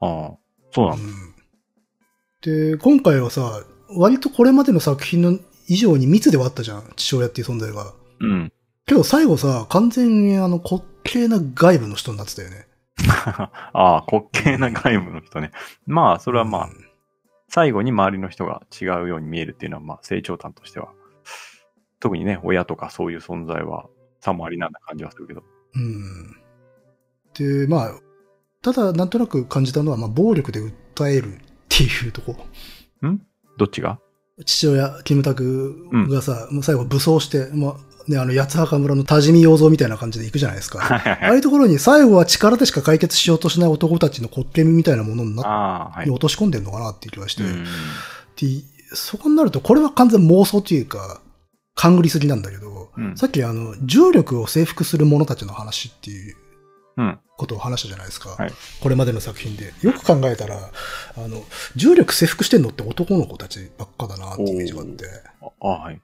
[0.00, 0.38] ああ。
[0.72, 1.02] そうなだ。
[1.02, 2.72] うんん。
[2.72, 3.62] で、今回はさ、
[3.96, 7.92] 割とこれまでの作品の以上に密ではあったじゃん、父親っていう存在が。
[8.20, 8.52] うん。
[8.86, 12.66] けど最後さ、完全にあの滑稽な外部の人になってたよね。
[13.06, 15.52] ああ、滑稽な外部の人ね。
[15.86, 16.90] まあ、それはまあ、うん
[17.50, 20.92] 最後に周りの人が違うように見えるっていうのは、まあ、成長端としては。
[21.98, 23.86] 特にね、親とかそういう存在は、
[24.20, 25.42] さもありなんな感じはするけど。
[25.74, 26.36] うん。
[27.34, 27.94] で、まあ、
[28.62, 32.36] ただなんとなく感じたのは、まあ、暴力で訴えるっていうとこ。
[33.58, 33.98] どっちが？
[34.44, 40.80] 父親、キムタクがさ、もう最後武装して、まあ、ね、あの、八幡村の多治見洋蔵みたいな感じで行くじゃないですか。
[40.82, 46.06] ああいうところに最後は力でしか解決しようとしない男たちの滑稽味みたいなものになはい。
[46.06, 47.42] に落とし込んでんのかなっていう気がして、
[48.94, 51.20] そこになると、これは完全妄想というか、
[51.74, 56.36] 勘繰りすぎなんだけど、うんさっきあの、重力を征服する者たちの話っていう
[56.96, 57.18] うん。
[57.40, 58.30] ことを話したじゃないですか。
[58.30, 59.72] はいこれまでの作品で。
[59.82, 60.56] よく考えたら、
[61.16, 61.42] あの、
[61.74, 65.04] 重力征服してんのって男の子たちばっかだなってイメージがあって。
[65.42, 66.00] ああ、はい。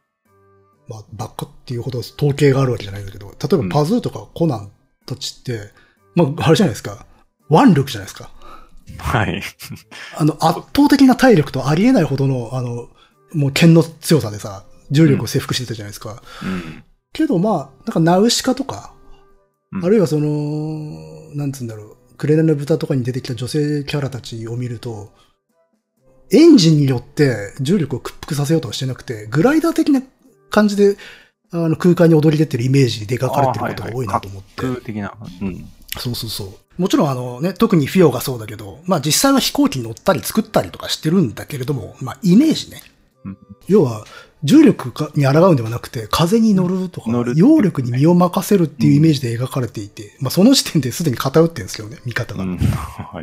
[0.89, 4.71] まあ、ばっかっていうほど統計があるわけじゃないんだけど、例えばパズーとかコナン
[5.05, 5.73] たちって、
[6.15, 7.07] まあ、あれじゃないですか。
[7.51, 8.31] 腕力じゃないですか。
[8.99, 9.43] はい。
[10.17, 12.89] あの、圧倒的な体力とありえないほどの、あの、
[13.33, 16.23] もう剣の強さでさ、重力を征服してたじゃないですか。
[16.43, 16.85] うん。
[17.13, 18.97] けどまあ、なんかナウシカとか、うん
[19.85, 20.27] あるいはその、
[21.37, 25.13] なんつうんだろう、クレナの豚とかに出てきた女性キャラたちを見ると、
[26.33, 30.03] エンジンによって重力を屈服させようとはしてなくて、グライダー的な
[30.51, 30.97] 感じで、
[31.53, 34.49] あの空間に踊り出てるイメージで描かれてることが多いなと思って。
[34.57, 35.15] 空的な。
[35.43, 35.69] うん。
[35.99, 36.83] そうそうそう。
[36.83, 42.83] もちろんあのね、特にフィオがそうだけど、まあ実際は飛行機に乗ったり作ったりとかしてるんだけれども、まあイメージね。
[43.25, 44.05] うん要は、
[44.45, 52.45] 重力かに抗うんではなくて、風に乗るとか、乗る揚力に身を任せるっていうイメージで描かれていて、まあその時点ですでに偏ってるんですけどね、見方が。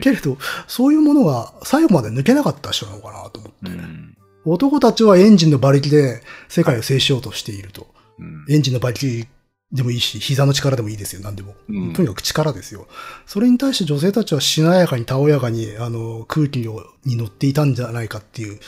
[0.01, 0.37] けれど、
[0.67, 3.57] そういうものが最後まで抜けなかった人なのかなと思って。
[3.63, 4.17] うん。
[4.45, 7.87] 男たちはエンジンの馬力で世界を制しようとしていると。
[8.19, 8.45] うん。
[8.49, 9.27] エンジンの馬力
[9.71, 11.55] でもいいし、膝の力でもいいですよ、何でも。
[11.69, 12.87] うんとにかく力ですよ。
[13.25, 18.59] それに対して女性たちはしなやかに、たおやかに、あの、空気をに乗っていたんじゃないかっていう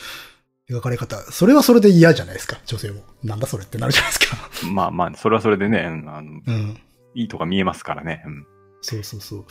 [0.70, 1.18] 描かれ方。
[1.32, 3.04] それはそれで嫌じゃないですか、女性も。
[3.24, 4.38] なんだそれってなるじゃないですか。
[4.72, 6.80] まあまあ、それはそれでね、うんあのうん。
[7.14, 8.24] いいとか見えますからね。
[8.26, 8.46] うん。
[8.82, 9.46] そうそうそう。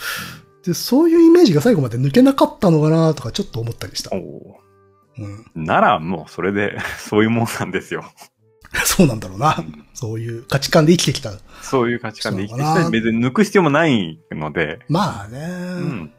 [0.64, 4.18] で、そういうイメージが最後まで抜けなかったのかなとかちょっと思ったりしたお。
[4.18, 4.60] お
[5.18, 5.26] う
[5.60, 5.64] ん。
[5.64, 8.04] ならもうそれで、 そういうもんなんですよ。
[8.84, 9.56] そうなんだろうな。
[9.92, 11.32] そういう価値観で生きてきた。
[11.62, 14.80] そういう価値観で生きてきた別に抜く必要もないので。
[14.88, 15.38] まあね。
[15.38, 16.12] うん。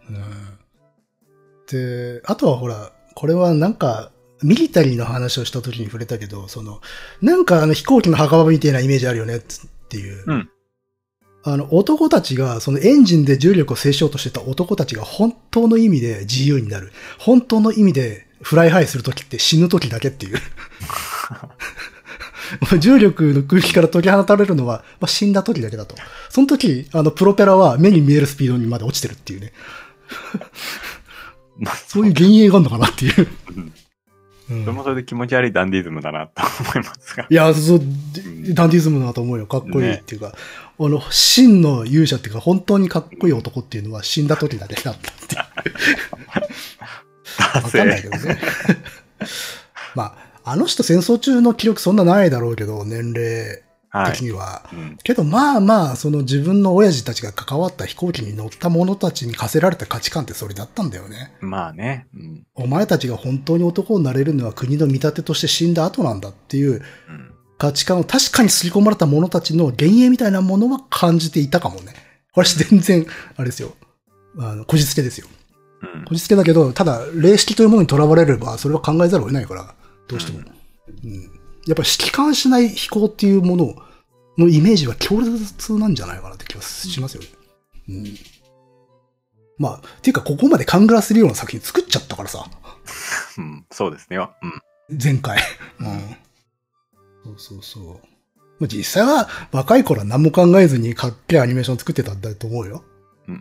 [1.68, 4.12] で、あとはほら、これはなんか、
[4.44, 6.82] ミリタリーの話をした時に触れたけど、その、
[7.22, 9.42] なんかあの飛行機の墓場みたいなイメージあるよねっ
[9.90, 10.24] ていう。
[10.28, 10.50] うん
[11.48, 16.92] あの、男たちが、そのエンジンで重力を制しようとしてた男たちが本当の意味で自由になる。
[17.20, 20.40] 本当の意味で fly high するときって死ぬときだけっていう。
[22.80, 25.96] 重力の空気から解き放たれるのは、まあ、死んだ時だけだと。
[26.30, 29.54] その時、あの、プロペラは目に見えるスピードにまで落ちてるっていうね。
[31.58, 33.28] まあ、そういう幻影があるのかなっていう。
[34.50, 36.44] うんうんそれもそれで気持ち悪いダンディズムだなと
[36.74, 37.26] 思いますが。
[37.30, 39.48] いや、そう、んダンディズムだと思うよ。
[39.48, 40.34] かっこいいっていうか、
[40.80, 45.96] あの、真の勇者っていうか、本当にかっこいい男っていうのは死んだ時だけだったって いう。
[47.56, 48.40] わかんないけどね。
[49.96, 53.65] まあ、あの人戦争中の記録そんなないだろうけど、年齢はい。
[54.12, 54.68] 的には。
[54.74, 54.98] うん。
[55.04, 61.34] けどまあまあ、その自分の親父たちが関わった飛行機に乗った者たちに課せられた価値観ってそれだったんだよね。
[61.42, 62.08] まあね。
[62.14, 62.48] うん。
[62.56, 66.82] お前たちが本当に男になれるのは国の見立てとして死んだ後なんだっていううん。
[67.58, 71.94] 価値観を確かに刷り込まれた者たちの幻影みたいなものは感じていたかもね。
[72.34, 73.06] これ全然、
[73.38, 73.74] あれですよ。
[74.38, 75.28] あの、こじつけですよ。
[75.82, 79.74] うんこじつけだけど、ただ、霊式というものにとらわれれば、それは考えざるを得ないから、
[80.08, 80.40] どうしても。
[80.40, 81.14] うん。
[81.68, 83.76] やっぱり指揮官しない飛行っていうもの
[84.38, 87.30] のイメージは強烈なんじゃないかなって気がしますよね。
[87.90, 88.06] うん。
[89.58, 92.46] まあ、っていうか、ここまで勘ぐらせるような作品作っちゃったからさ。
[93.38, 93.66] うん。
[93.72, 94.18] そうですね。
[94.18, 94.98] うん。
[95.02, 95.40] 前回。
[95.80, 96.16] うん。
[97.24, 98.16] そうそうそう。
[98.60, 102.84] まあ、実際は若い頃は何も考えずにかっけえアニメーション作ってたんだと思うよ。
[103.28, 103.38] うんう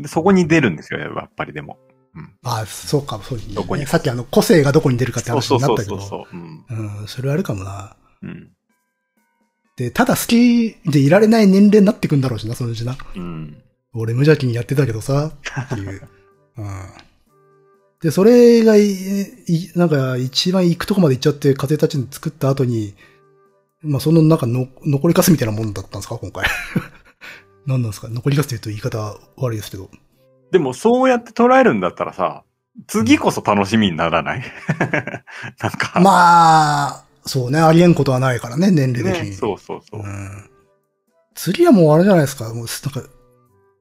[0.00, 0.02] ん。
[0.02, 1.78] で、そこに出るんですよ、やっぱりでも。
[2.14, 2.34] うん。
[2.42, 6.00] ああ、そうか、そうどこにさっきあの、個性がどこに出るかってそうそう話になったけど。
[6.00, 6.40] そうそうそう。
[6.78, 7.00] うん。
[7.00, 7.96] うん、それあるかもな。
[8.22, 8.50] うん。
[9.80, 12.98] で、ただ好きでいられない年齢になってくんだろうしな、そのうちな。
[13.16, 13.62] うん。
[13.94, 16.02] 俺無邪気にやってたけどさ、っていう。
[16.58, 16.66] うん。
[18.02, 22.94] で、それがい、いなんか一番行くとこまで行っちゃって、風たちに作った後に、
[23.80, 26.44] まあそのなんかの残りかすみたいなもんだったんですか、今回。
[27.64, 29.88] 何 なんですか残りかすって言うと言い方悪いですけど。
[30.52, 32.44] でも、そうやって捉えるんだったらさ、
[32.86, 34.42] 次こそ楽しみにならない？
[35.58, 35.98] なんか。
[36.00, 39.30] まあ、そうね、ありえんことはないからね、年齢的に。
[39.30, 40.00] ね、そうそうそう。
[40.00, 40.50] うん。
[41.34, 43.10] 次はもうあれじゃないですか、もう、なんか、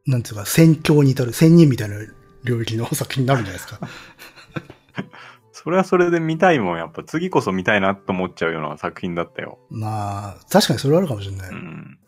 [0.06, 1.96] なんていうか、戦況に至る、仙人みたいな
[2.44, 3.80] 領域の作品になるんじゃないですか。
[5.52, 6.78] それはそれで見たいもん。
[6.78, 9.60] やっぱ次こそ見たいなと思っちゃうような作品だったよ。
[9.70, 11.50] まあ、確かにそれはあるかもしれない。
[11.50, 12.00] うん。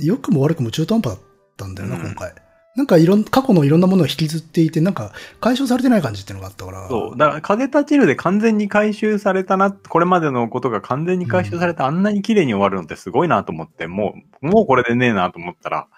[0.00, 1.22] 良くも悪くも中途半端だっ
[1.56, 2.34] たんだよな、うん今回。
[2.78, 5.10] なんかいろん、過去のいろんなものを引きずっていて、なんか
[5.40, 6.88] 解消されてない感じっていうのがあったから。
[6.88, 7.18] そう。
[7.18, 15.88] だから、風立ちるで完全に回収されたな、これまでのことが完全に回収されて、あんなに綺麗に終わるのってすごいなと思って、もう、もうこれでねえなと思ったら、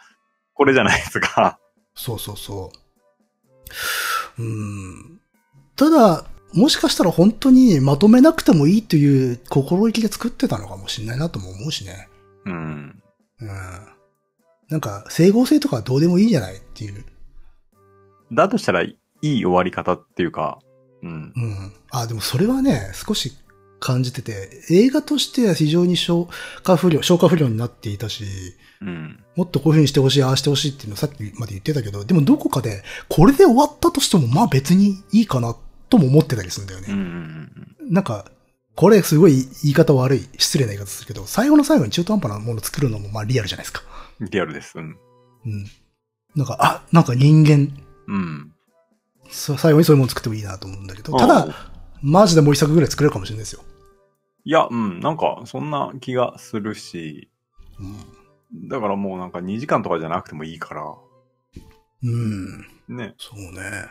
[0.55, 1.59] これじゃないですか。
[1.95, 2.73] そうそうそ
[4.39, 4.43] う。
[4.43, 5.21] うん。
[5.77, 6.25] ただ、
[6.55, 12.09] もしかしたら本当にまとめなくてもいいという心意気で作ってたのかもしれないなとも思うしね。
[12.47, 13.03] うん。
[13.41, 13.51] うん。
[14.71, 17.05] なんか、整合性とかはどうでもいいんじゃないっていう。
[18.33, 20.61] だとしたら、いい終わり方っていうか、
[21.03, 21.33] うん。
[21.35, 21.73] うん。
[21.91, 23.33] あ、でもそれはね、少し
[23.81, 26.29] 感じてて、映画としては非常に消
[26.63, 28.25] 化不良、消化不良になっていたし、
[28.81, 29.23] うん。
[29.37, 35.57] もっとこういう風にしてほしい、ああしてほしいっていうのをさっきまで言ってたけど、でもどこかで、これで終わったとしても、まあ別にいいかな、
[35.89, 36.95] とも思ってたりするんだようん。
[36.95, 37.03] うね。
[37.91, 37.95] ん。
[37.95, 38.31] なんか、
[38.77, 43.83] これすごい言い方悪い、失礼な言い方するけど、最後の最後に中途半端なものを作るのもまあリアルじゃないですか。
[44.21, 44.79] うんリアルです。
[44.79, 44.99] うん。
[45.47, 45.67] うん。
[46.37, 47.69] なんか、あ、なんか人間、
[48.07, 48.53] うん。
[49.31, 51.49] そ最後にそういうものを作ってもいいなと思うんだけど、ただ、
[52.03, 53.63] マジでもう一作ぐらい作れるかもしれないですよ。
[54.45, 57.31] いや、うん、なんか、そんな気がするし、
[57.79, 58.69] うん。
[58.69, 60.85] だからもうなんか2時間とかじゃなくてもいいから、
[62.03, 62.67] うん。
[62.89, 63.15] ね。
[63.19, 63.89] そうね。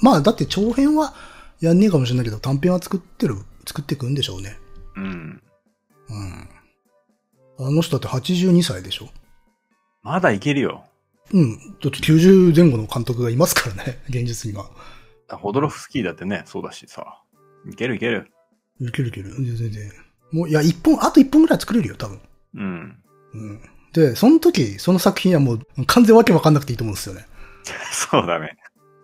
[0.00, 1.14] まあ、だって長編は
[1.60, 4.56] やんねえかもしれないけど、短編は作ってる、作っていくんでしょうね。
[4.96, 5.42] うん。
[6.08, 6.48] うん。
[7.58, 9.08] あの人だって82歳でしょ？
[10.02, 10.84] まだいけるよ。
[11.32, 11.56] うん。
[11.56, 14.70] だって90前後の監督がいますからね、 現実には。
[15.28, 17.22] ホドロフスキーだってね、そうだしさ。
[17.70, 18.30] いけるいける。
[18.80, 19.34] いけるいける。
[19.34, 19.92] 全然。
[20.32, 22.20] もう、いや、一本、あと一本ぐらい作れるよ、多分。
[22.54, 23.02] うん。
[23.34, 23.60] うん。
[23.92, 27.26] で、その時、その作品はもう完全わけわかんなくていいと思うんですよね。
[27.92, 28.56] そうだね。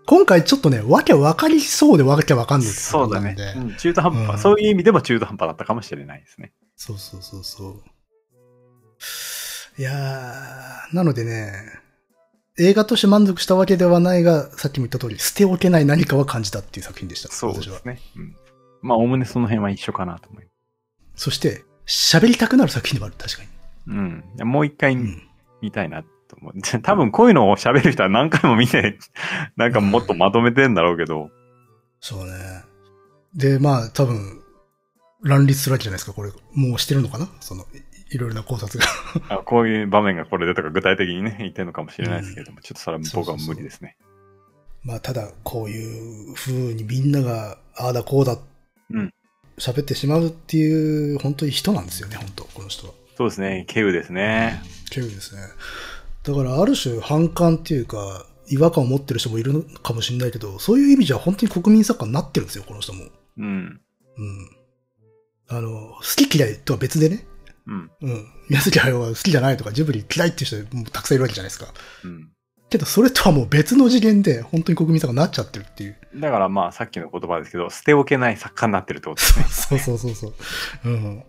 [0.07, 3.37] 今回ちょっとね、わけわかりそうでわけわかんないそうだね。
[3.57, 6.53] うん中途半端、うんそういう意味でも中途半端だったかもしれないですね。
[6.77, 7.83] そうそうそうそう。
[9.79, 11.53] いやー、なのでね、
[12.59, 17.29] 映画として満足したわけではないが、さっきも言った通り、捨ておけない何かは感じたっていう作品でした。
[17.29, 17.87] そうです。
[17.87, 18.01] ね。
[18.17, 18.37] うん。
[18.83, 20.51] まあ、おおむねその辺は一緒かなと思いま
[21.17, 21.25] す。
[21.25, 23.49] そして、喋りたくなる作品でもある、確かに。
[23.87, 24.49] うん。
[24.49, 25.23] もう一回うん。
[25.63, 26.81] 見たいなと思う。
[26.83, 28.99] 多分こういうのを喋る人は何回も見て、
[29.57, 31.31] なんかもっとまとめてんだろうけど、
[32.01, 32.33] そうね。
[33.35, 34.41] で、まあ、多分、
[35.23, 36.33] 乱立するわけじゃないですか、これ。
[36.55, 37.29] もうしてるのかな？
[37.41, 37.65] その、
[38.11, 38.87] いいろいろな考察が。
[39.37, 43.97] あこういう場面がこれでとか具体的にね、言ってるのかもしれないですけれども、ちょっとそれは僕は無理ですね。
[44.83, 48.39] まあ、ただ、こういう風にみんなが、ああだこうだ、
[48.91, 49.13] うん
[49.59, 52.93] 喋ってしまうっていう、本当に人なんですよね、本当この人は。
[53.17, 53.65] そうですね。
[53.67, 54.63] ケウですね。
[54.91, 55.43] ケウですね。
[56.23, 63.05] だから、ある種反感っていうか、違和感を持ってる人もいるのかもしれないけど、そういう意味じゃ本当に国民作家になってるんですよ、この人も。
[63.39, 63.81] うん。
[64.17, 64.51] うん。
[65.49, 67.27] あの、好き嫌いとは別でね。
[67.69, 67.91] うん。
[68.01, 68.27] うん。
[68.49, 71.73] 宮崎駿は好きじゃないとか、ジブリ嫌いっていう人もたくさんいるわけじゃないですか。
[72.05, 72.31] うん。
[72.71, 75.97] けど、それとはもう別の次元で、本当に国民作家になっちゃってるっていう。
[76.17, 79.45] だからまあさっきの言葉ですけど、捨ておけない作家になってるってことですね。
[79.49, 80.35] そうそうそうそう。
[80.85, 81.25] うん。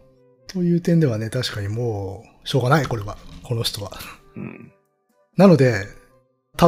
[0.47, 3.17] という点ではね、確かにもう、しょうがない、これは。
[3.43, 3.91] この人は。
[4.35, 4.71] うん。
[5.37, 5.85] なので、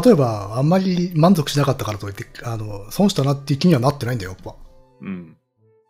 [0.03, 4.55] 例えば、あんまり満足しなかったからといって、あの、損したなっていう気にはなってないんだよ、やっぱ。
[5.01, 5.37] うん。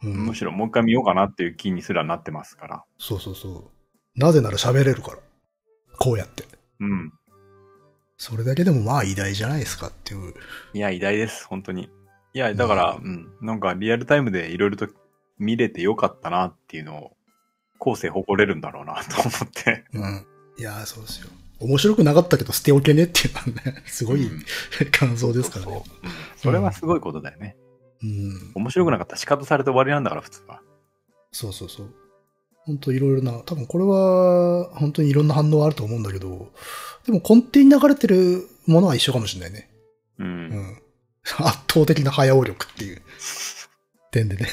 [0.03, 0.26] うん。
[0.28, 2.84] むしろもう一回見ようかなっていう気にすらなってますから。
[2.98, 4.19] そうそうそう。
[4.19, 5.18] なぜなら喋れるから。
[5.99, 6.45] こうやって。
[6.80, 7.14] うん。
[8.18, 10.34] それだけでもまあ偉大じゃないですかっていう。
[10.73, 11.90] いや、偉大です、本当に。
[12.34, 14.88] いや、だから、うん、なんかリアルタイムでいろいろと
[15.40, 17.11] 見れてよかったなっていうのを、
[17.80, 19.86] 後世誇れるんだろうなと思って。
[19.94, 20.26] うん。
[20.57, 21.30] いやー、そうですよ。
[21.61, 24.44] 面白くなかったけど捨ておけねっていうのはね、すごいうん
[24.91, 25.84] 感想ですからね。
[26.36, 27.56] そそれはすごいことだよね。
[28.03, 28.52] うん。
[28.56, 30.61] 面白くなかったら仕方されて終わりなんだから、普通は。
[31.32, 31.94] そうそうそう。
[32.65, 36.52] 本当いろいろな、多分これは本当にいろんな反応あると思うんだけど、
[37.06, 39.69] でも根底に流れてるものは一緒かもしれないね。
[40.19, 40.23] う。
[40.23, 40.82] うんん。
[41.23, 43.02] 圧倒的な早尾力っていう
[44.11, 44.48] 点でね。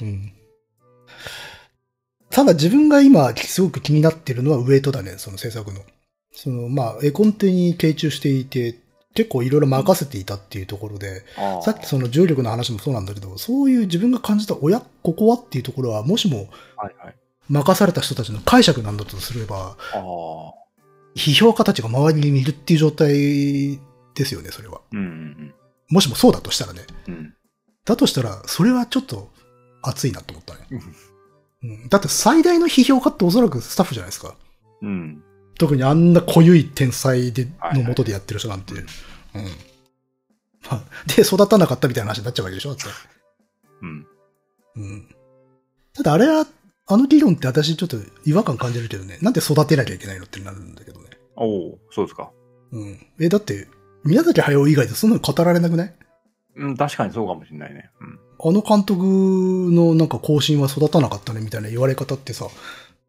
[0.00, 0.32] うん。
[2.30, 5.80] ただ自分が今すごく気になってるのはウエイトだね、その制作の。
[6.32, 8.74] その、まあ、絵コンテに傾注していて、
[9.14, 16.48] 結構いろいろ任せていたっていうところで、あーさっきその重力の話もそうなんだけど、そういう自分が感じた、親、ここはっていうところは、もしも。
[17.50, 19.76] 任された人たちの解釈なんだとすれば。
[21.14, 23.78] 批評家たちが周りにいるっていう状態
[24.14, 24.80] ですよね、それは。
[24.92, 25.54] うんうん
[25.90, 26.80] もしもそうだとしたらね。
[27.08, 27.14] うん。
[27.14, 27.34] うん。
[27.84, 29.30] だとしたら、それはちょっと
[29.82, 30.60] 熱いなと思ったね。
[31.62, 34.34] うん、だって最大の批評家っておそらくスタッフじゃないですか。
[34.82, 35.22] うん。
[35.58, 38.74] 特にあんな濃ゆい天才で、はいはいのもとでやってる人なんて。
[38.74, 38.84] うん。
[40.70, 40.82] まあ
[41.14, 42.84] で、育たなかったみたいな話になっちゃうわけでしょだって。
[43.82, 44.06] うん。
[44.76, 45.08] うん。
[45.92, 46.46] ただあれは、
[46.86, 49.18] あの議論って私ちょっと違和感感じるけどね。
[49.22, 51.08] なんで育てなきゃいけないのってなるんだけどね。
[51.36, 52.30] おおそうですか。
[52.72, 53.06] うん。
[53.20, 53.68] え、だって、
[54.04, 55.94] 宮崎駿以外でそんなの語られなくない？
[56.56, 57.90] うん、確かにそうかもしれないね。
[58.00, 58.18] うん。
[58.38, 62.46] あの監督のなんか更新は育たなかったねみたいな言われ方ってさ、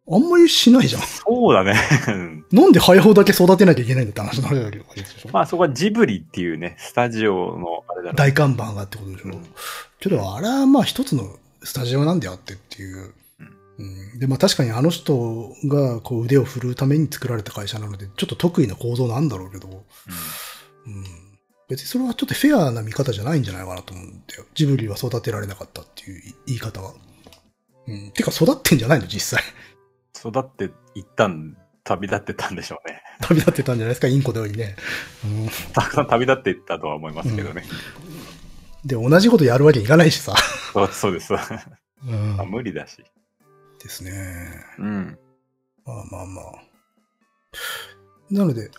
[0.08, 1.02] あんまりしないじゃん。
[1.02, 1.76] そうだね。
[2.08, 5.30] う んなんで駿だけ育てなきゃいけないんだって話になるわけでしょ。
[5.32, 8.14] まあそこはジブリっていうね、スタジオのあれだ。
[8.14, 9.30] 大看板がってことでしょ。
[9.30, 9.46] うん
[10.00, 13.14] けど、あれはまあ一つのスタジオなんであってっていう。
[13.78, 21.04] うん、で、まあ確かにあの人がこう腕を振るうために作られた会社なので、ちょっと得意な構造なんだろうけど、うん、
[21.68, 24.46] 別にそれはちょっとフェアな見方じゃないんじゃないかなと思うんだよ。
[24.54, 26.94] ジブリは育てられなかったっていう言い方は。
[27.88, 28.12] うん。
[28.12, 29.44] てか育ってんじゃないの実際。
[30.26, 33.02] 育って行ったん、旅立ってたんでしょうね。
[33.22, 34.76] 旅立ってたんじゃないですか、インコのようにね。
[35.24, 35.50] うん。
[35.74, 37.64] たくさん旅立っていったとは思いますけどね。
[38.84, 40.36] で、同じことやるわけにいかないしさ。
[40.74, 41.34] そうそうです。
[41.34, 42.98] うんまあ、無理だし。
[43.82, 44.12] ですね。
[44.80, 45.18] うん。
[45.86, 46.46] まあまあまあ。
[48.32, 48.72] なので、うん。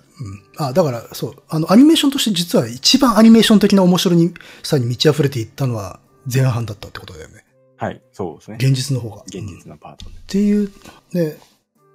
[0.58, 1.42] あ、だから、そう。
[1.48, 6.00] あの、アニメーションとして実は一番アニメーション的な面白にさに満ち溢れていったのは
[6.32, 7.45] 前半だったってことだよね。
[7.76, 8.56] はい、そうですね。
[8.58, 9.22] 現実の方が。
[9.24, 10.16] 現うん実のパートで。
[10.16, 10.70] っていう、
[11.12, 11.36] ね、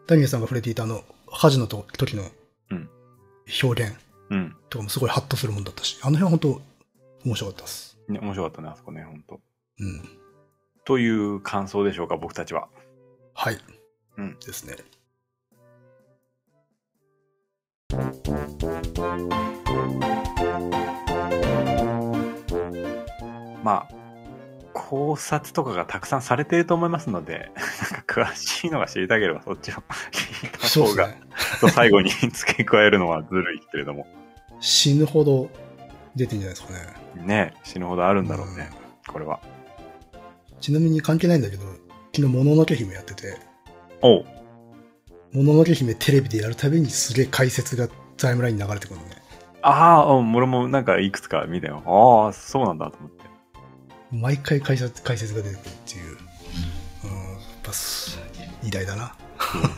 [0.08, 2.24] ダニエルさんが触れていたあの、ハジのと時の
[2.70, 2.90] うん
[3.64, 3.96] 表現
[4.30, 4.56] うん。
[4.70, 6.62] とかもすごいハッとするもんだったし、あの辺は本当
[7.26, 7.98] 面白かったです。
[8.08, 9.42] ね、面白かったね、あそこね、本当
[9.80, 10.10] うん。
[10.86, 12.68] という感想でしょうか、僕たちは。
[13.34, 13.58] はい。
[14.18, 14.76] うんですね。
[23.64, 24.01] まあ、
[24.90, 27.52] 考察とかがたくさんされていると思いますので、
[27.92, 29.76] なんか詳しいのが知りたければそっちを
[30.12, 31.22] 聞いた方が、ね。
[31.60, 34.08] と最後に付け加えるのはずるいけれども。
[34.60, 35.50] 死ぬほど
[36.16, 37.26] 出てんじゃないですかね。
[37.26, 38.70] ね、死ぬほどあるんだろうね、
[39.08, 39.40] これは。
[40.60, 41.64] ちなみに関係ないんだけど、
[42.16, 43.38] 昨日、もののけ姫やってて、
[44.02, 44.26] おう。
[45.34, 47.88] もののけ姫テレビでやるたびにすげえ解説が
[48.18, 49.22] タイムラインに流れてくるのね。
[49.62, 51.84] ああ、うん俺もなんかいくつか見たよ。
[51.86, 53.31] ああ、そうなんだと思って。
[54.12, 56.18] 毎回解説解説が出てくるっていう。
[57.04, 58.20] うん、やっぱす
[58.64, 59.16] 偉大だな。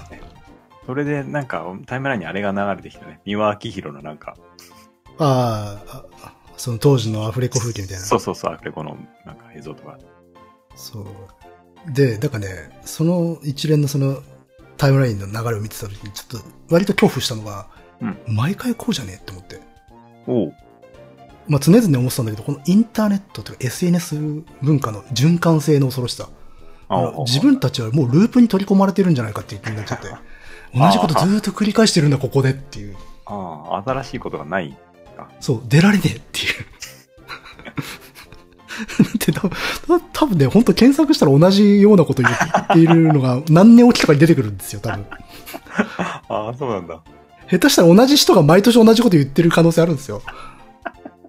[0.85, 3.22] それでなんかタイムラインにあれが流れてきたね。
[3.26, 4.35] 三輪明宏のなんか、
[5.18, 8.03] あーあ、その当時のアフレコ風景みたいな。
[8.03, 9.97] そうそうそう、アフレコのなんか映像とか。
[10.76, 11.05] そう。
[11.91, 14.22] で、だからね、その一連のその
[14.77, 17.68] タイムラインの流れを見てた時に、ちょっと割と恐怖したのが、
[18.01, 19.61] うん毎回こうじゃねえって思って。
[20.27, 20.53] おう。
[21.48, 24.15] まあ常々思ってたんだけど、このインターネットというか SNS
[24.61, 26.30] 文化の循環性の恐ろしさ。
[27.26, 30.07] 自分たちはもうループに取り込まれてるんじゃないかっていう気になっちゃって。
[30.76, 32.95] 同じことずーっと繰り返してるんだ、ここでっていう。
[33.26, 34.78] ああ、新しいことがない。
[35.40, 36.53] そう、出られねえっていう。
[39.03, 39.52] だって多分、
[40.11, 42.38] 多分ね、本当検索したら同じようなこと言っ
[42.74, 45.06] ているのが何年おきとかに出てくるんですよ、多分。
[46.30, 47.02] あ あ、そうなんだ。
[47.49, 50.22] 下手したら同じ人が毎年同じこと言ってる可能性あるんですよ。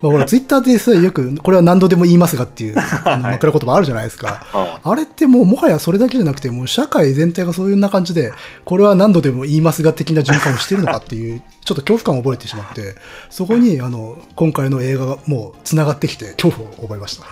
[0.05, 2.75] まあ、ほら、ツイッターでさ、よく、これは何度でも言いますがっていう、
[3.07, 4.47] あの枕言葉あるじゃないですか。
[4.53, 8.35] ああれってもう、もはやそれだけじゃなくて、もう社会全体がそういうな感じで、
[8.67, 12.97] これは何度でも言いますが的な循環をしてるのかっていう、ちょっと恐怖感を覚えてしまって、
[13.31, 17.25] そこに、あの、今回の映画がもう繋がってきて、恐怖を覚えました。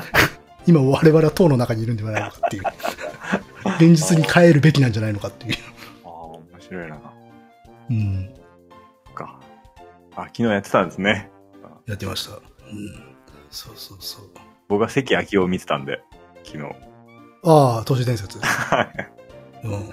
[0.66, 2.62] 今、我々は塔の中にいるんではないのかっていう。
[3.76, 5.56] 現実に帰るべきなんじゃないのかっていう。
[6.06, 6.96] あ、面白いな。
[7.90, 8.30] うん。
[9.14, 9.38] か。
[10.16, 11.31] あ、昨日やってたんですね。
[11.86, 12.36] やってました。
[12.36, 12.40] うん。
[13.50, 14.30] そうそうそう。
[14.68, 16.02] 僕は関明夫を見てたんで、
[16.44, 16.64] 昨日。
[17.44, 18.38] ああ、都市伝説。
[18.40, 19.10] はい。
[19.64, 19.90] うん。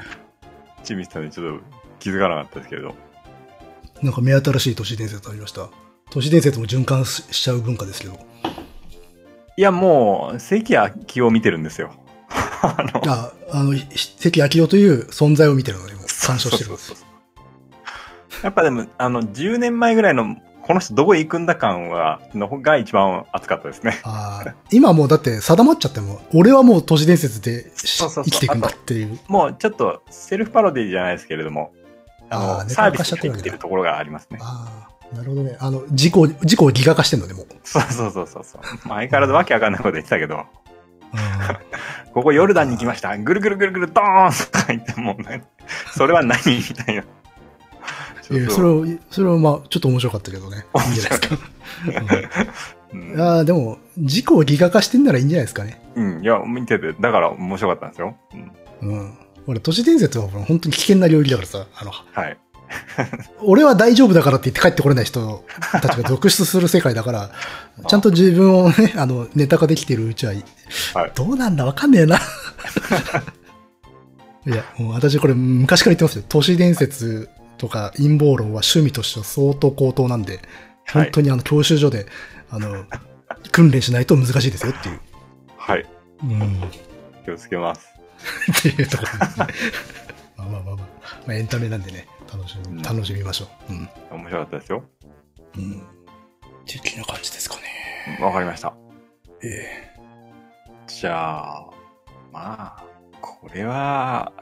[0.83, 1.65] チ見てたんでちょっと
[1.99, 2.95] 気づかなかったですけれど。
[4.01, 5.69] なんか目新しい都市伝説ありました？
[6.11, 8.17] 都市伝説も循環ししちゃう文化ですけど。
[9.57, 10.79] いや、もう、関明
[11.25, 11.91] 夫を見てるんですよ。
[12.29, 13.85] あの、あ、あの、ひ
[14.17, 17.09] 関明夫という存在を見てるので、もう鑑賞してるんですそうそうそう
[18.43, 20.37] やっぱでも、あの、10年前ぐらいの
[20.69, 23.99] この人どこへ行くんだ感は、の方が一番熱かったですね。
[24.03, 29.19] ああ、今もうだって定まっちゃっても、俺はもう都市伝説で生きていくんだっていう。
[29.27, 31.71] もうちょっとセルフパロディじゃないですけれども、
[32.29, 34.37] あサービスに入ってるところがありますね。
[34.43, 35.57] ああ、なるほどね。
[35.59, 37.45] あの、事故、事故をギガ化してんのでもう。
[37.63, 38.43] そうそうそうそう
[38.83, 40.43] 相変わらずわけわかんないこと言ってたけど、うん
[42.13, 43.17] ここヨルダンに来ました。
[43.17, 45.41] ぐるぐるぐるぐるドーンとか言ってもうね、
[45.95, 47.03] それは何みたいな。
[48.29, 50.65] ちいやょっとそれを、それはまあ、ちょっと面白かったけどね。
[50.85, 51.37] いいんじゃないですか。
[52.93, 55.81] う んうん、ああ、でも、事故をギガ化してんならいいんじゃないですかね。
[55.95, 58.15] うん、いや、見てて、だから面白かったんですよ。
[58.81, 59.13] うん、うん。
[59.47, 62.37] 俺、都市伝説は本当に危険な領域だからさ、あの、はい。
[63.41, 67.31] 俺は大丈夫だからって言って帰ってこれない人たちが続出する世界だから、
[67.87, 70.33] ちゃんと自分をね、あの、ネタ化できてるうちは、
[70.93, 72.19] はいどうなんだわかんねえな。
[74.45, 76.23] いや、もう私これ昔から言ってますよ。
[76.29, 77.29] 都市伝説
[77.59, 82.07] とか陰謀論は趣味としては相当高等なんで、はい本当にあの、教習所で、
[82.49, 82.83] あの、
[83.51, 84.99] 訓練しないと難しいですよっていう。
[85.55, 85.85] はい。
[86.23, 86.61] うん。
[87.23, 87.87] 気をつけます。
[88.59, 89.47] っていうところですね。
[90.35, 90.85] まあまあまあまあ。
[91.27, 93.73] まあ、エンタメなんでね、楽しうんみ、楽しみましょう。
[93.73, 93.89] うん。
[94.09, 94.83] 面白かったですよ。
[95.57, 95.83] うん。
[96.65, 98.17] 的な感じですかね。
[98.19, 98.73] わかりました。
[99.43, 99.89] ええ
[100.87, 101.69] じゃあ、
[102.31, 102.83] まあ、
[103.21, 104.33] これは、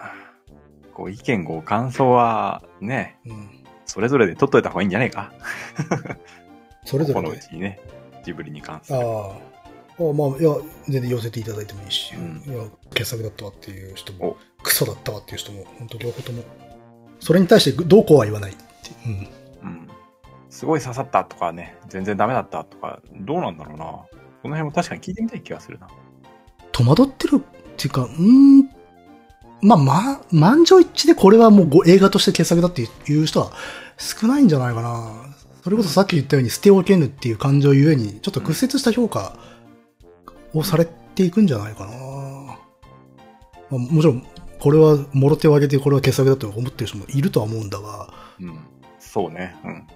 [0.98, 3.64] ご意見ご感想はね、うん。
[3.86, 5.32] それぞれで取っといた方がいいんじゃないか。
[5.78, 6.18] このう
[6.86, 7.40] それぞれね。
[7.40, 7.80] ちにね、
[8.24, 9.08] ジブリに関すある。
[9.08, 9.12] あ。
[10.00, 10.56] あまあ、いや、
[10.88, 12.64] 全然寄せていただいてもいいし、うんいや、
[12.96, 16.44] 傑作だったわっていう人おも、クソだったわっていう人も、本当両方とも、
[17.20, 18.62] それに対してどうこうは言わないって
[19.10, 19.30] いう。
[19.64, 19.70] うん。
[19.70, 19.88] うん。
[20.50, 23.86] すごい刺さったとかね、全然ダメだったとか、どうなんだろうな。
[23.86, 25.88] この辺も確かに聞いてみたい気がするな。
[26.72, 27.40] 戸惑ってるっ
[27.76, 28.77] ていうか、うーん、
[29.62, 33.52] まあ、ま、満場一致でこれはもう映画として傑作だっていう人は
[33.98, 35.36] 少ないんじゃないかな。
[35.64, 39.38] それこそさっき言ったように捨ておけぬっていう感情ゆえに、ちょっと屈折した評価
[40.54, 41.92] をされていくんじゃないかな。
[43.70, 44.26] まあ、もちろん、
[44.60, 48.60] これは、もろ手を挙げてこれは傑作だと思ってる人もいるとは思うんだが、うん。
[49.00, 49.56] そうね。
[49.64, 49.72] うん。
[49.72, 49.88] うん、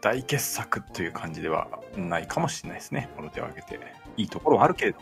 [0.00, 3.10] 大傑作という感じではないかもしれないですね。
[3.16, 3.80] この手を挙げて。
[4.16, 4.98] いいところはあるけれど。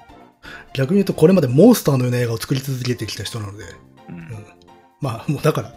[0.75, 3.65] 逆に言うとこれまでモンスターのような映画を作り続けてきた人なので、
[4.09, 4.17] うん。
[4.17, 4.47] うん、
[5.01, 5.75] まあ、もうだから、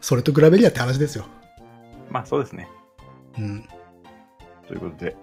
[0.00, 1.26] それと比べりゃって話ですよ。
[2.10, 2.68] まあそうですね。
[3.38, 3.68] うん。
[4.66, 5.16] ということで、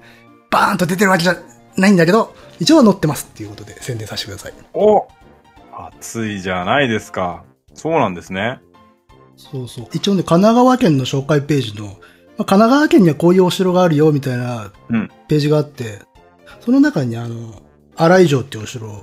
[0.50, 1.38] バーンと出てるわけじゃ
[1.78, 4.54] ないんだけど、一応は載ってますっていうことで宣伝させてください。
[4.74, 5.08] お
[5.72, 7.44] 暑いじゃないですか。
[7.74, 8.60] そうなんですね。
[9.36, 9.88] そうそう。
[9.94, 11.95] 一応ね、神奈川県の紹介ページの、まあ、
[12.38, 16.00] 神奈川県にはこういうお城があるよ、みたいなうんページがあって、
[16.60, 17.62] その中にあの、
[17.95, 19.02] 荒井城っていうお城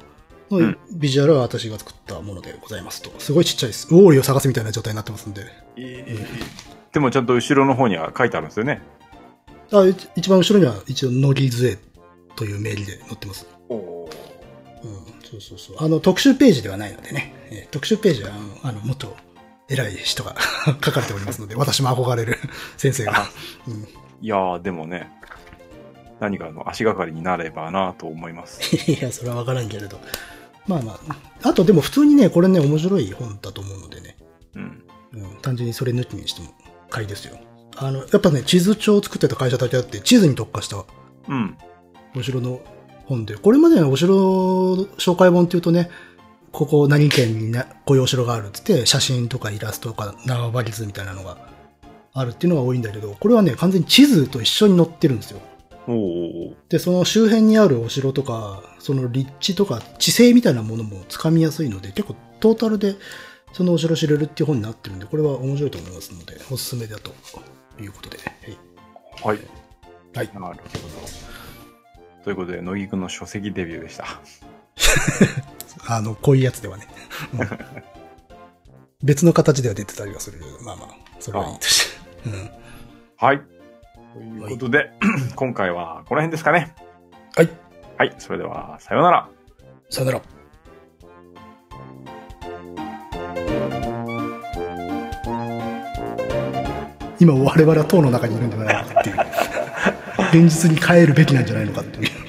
[0.50, 3.10] のうんビジュアルは私が作ったものでございますと。
[3.18, 3.88] すごいちっちゃいです。
[3.90, 5.44] ウォーリーを探すみたいな状態になってますんで。
[6.92, 8.82] でもちゃんと後ろの方には書いてあるんですよね。
[9.72, 11.78] あい一番後ろには一応、乃木杖
[12.34, 13.46] というメールで載ってます。
[13.68, 14.08] お
[14.82, 15.76] うん、そうそうそう。
[15.78, 17.34] あの、特集ページではないのでね。
[17.50, 19.16] えー特集ページは、あの、あのもっと
[19.68, 20.34] 偉い人が
[20.84, 22.38] 書かれておりますので、私も憧れる
[22.76, 23.28] 先生が。
[23.68, 23.88] うん
[24.22, 25.10] いやー、でもね、
[26.20, 28.60] 何かの足がかりになればなと思います。
[28.90, 29.98] いや、それはわからんけれど。
[30.66, 31.48] まあまあ。
[31.48, 34.16] あとでも普通にね、これね、面白い本だと思うのでね。
[34.54, 34.84] うん。
[35.12, 36.54] うん、単純にそれ抜きにしても
[36.88, 37.38] 買いですよ。
[37.76, 40.84] あの、やっぱね、地図帳を作ってた会社だけあって、地図に特化した
[41.28, 41.56] うん。
[42.16, 42.60] お城の
[43.06, 44.16] 本で、これまでのお城
[44.98, 45.90] 紹介本っていうとね、
[46.52, 51.38] ここ何県になこういうお城があるって言って、写真とかイラストとか縄張り図みたいなのが
[52.12, 55.40] あるっていうのが多いんだけど、これはね、完全に地図と一緒に載ってるんですよ。
[56.68, 62.96] で、その周辺にあるお城とか、その立地とか地勢みたいなものもつかみやすいので、結構トータルで
[63.52, 67.12] そのお城知れるっていう本になってるんで、これは面白いと思いますので、おすすめだと
[67.80, 68.18] いうことで。
[69.22, 69.36] はい。
[69.36, 69.46] はい。
[70.14, 70.60] はいなるほど。
[72.24, 74.20] ということで、乃木くんの書籍デビューでした。
[75.86, 76.88] あの、こういうやつではね。
[79.02, 80.88] 別の形では出てたりはするまあまあ、
[81.18, 81.90] それはいいとし
[82.24, 82.28] て。
[82.28, 82.50] うん。
[83.16, 83.40] はい。
[84.12, 84.90] ということで、
[85.36, 86.74] 今回はこの辺ですかね。
[87.34, 87.69] はい。
[88.00, 88.14] はい。
[88.16, 89.28] それでは、さようなら。
[89.90, 90.22] さよなら。
[97.18, 99.16] 今我々は塔の中にいるんじゃないかっていう。
[100.48, 102.19] 現実に帰るべきなんじゃないのかっていう。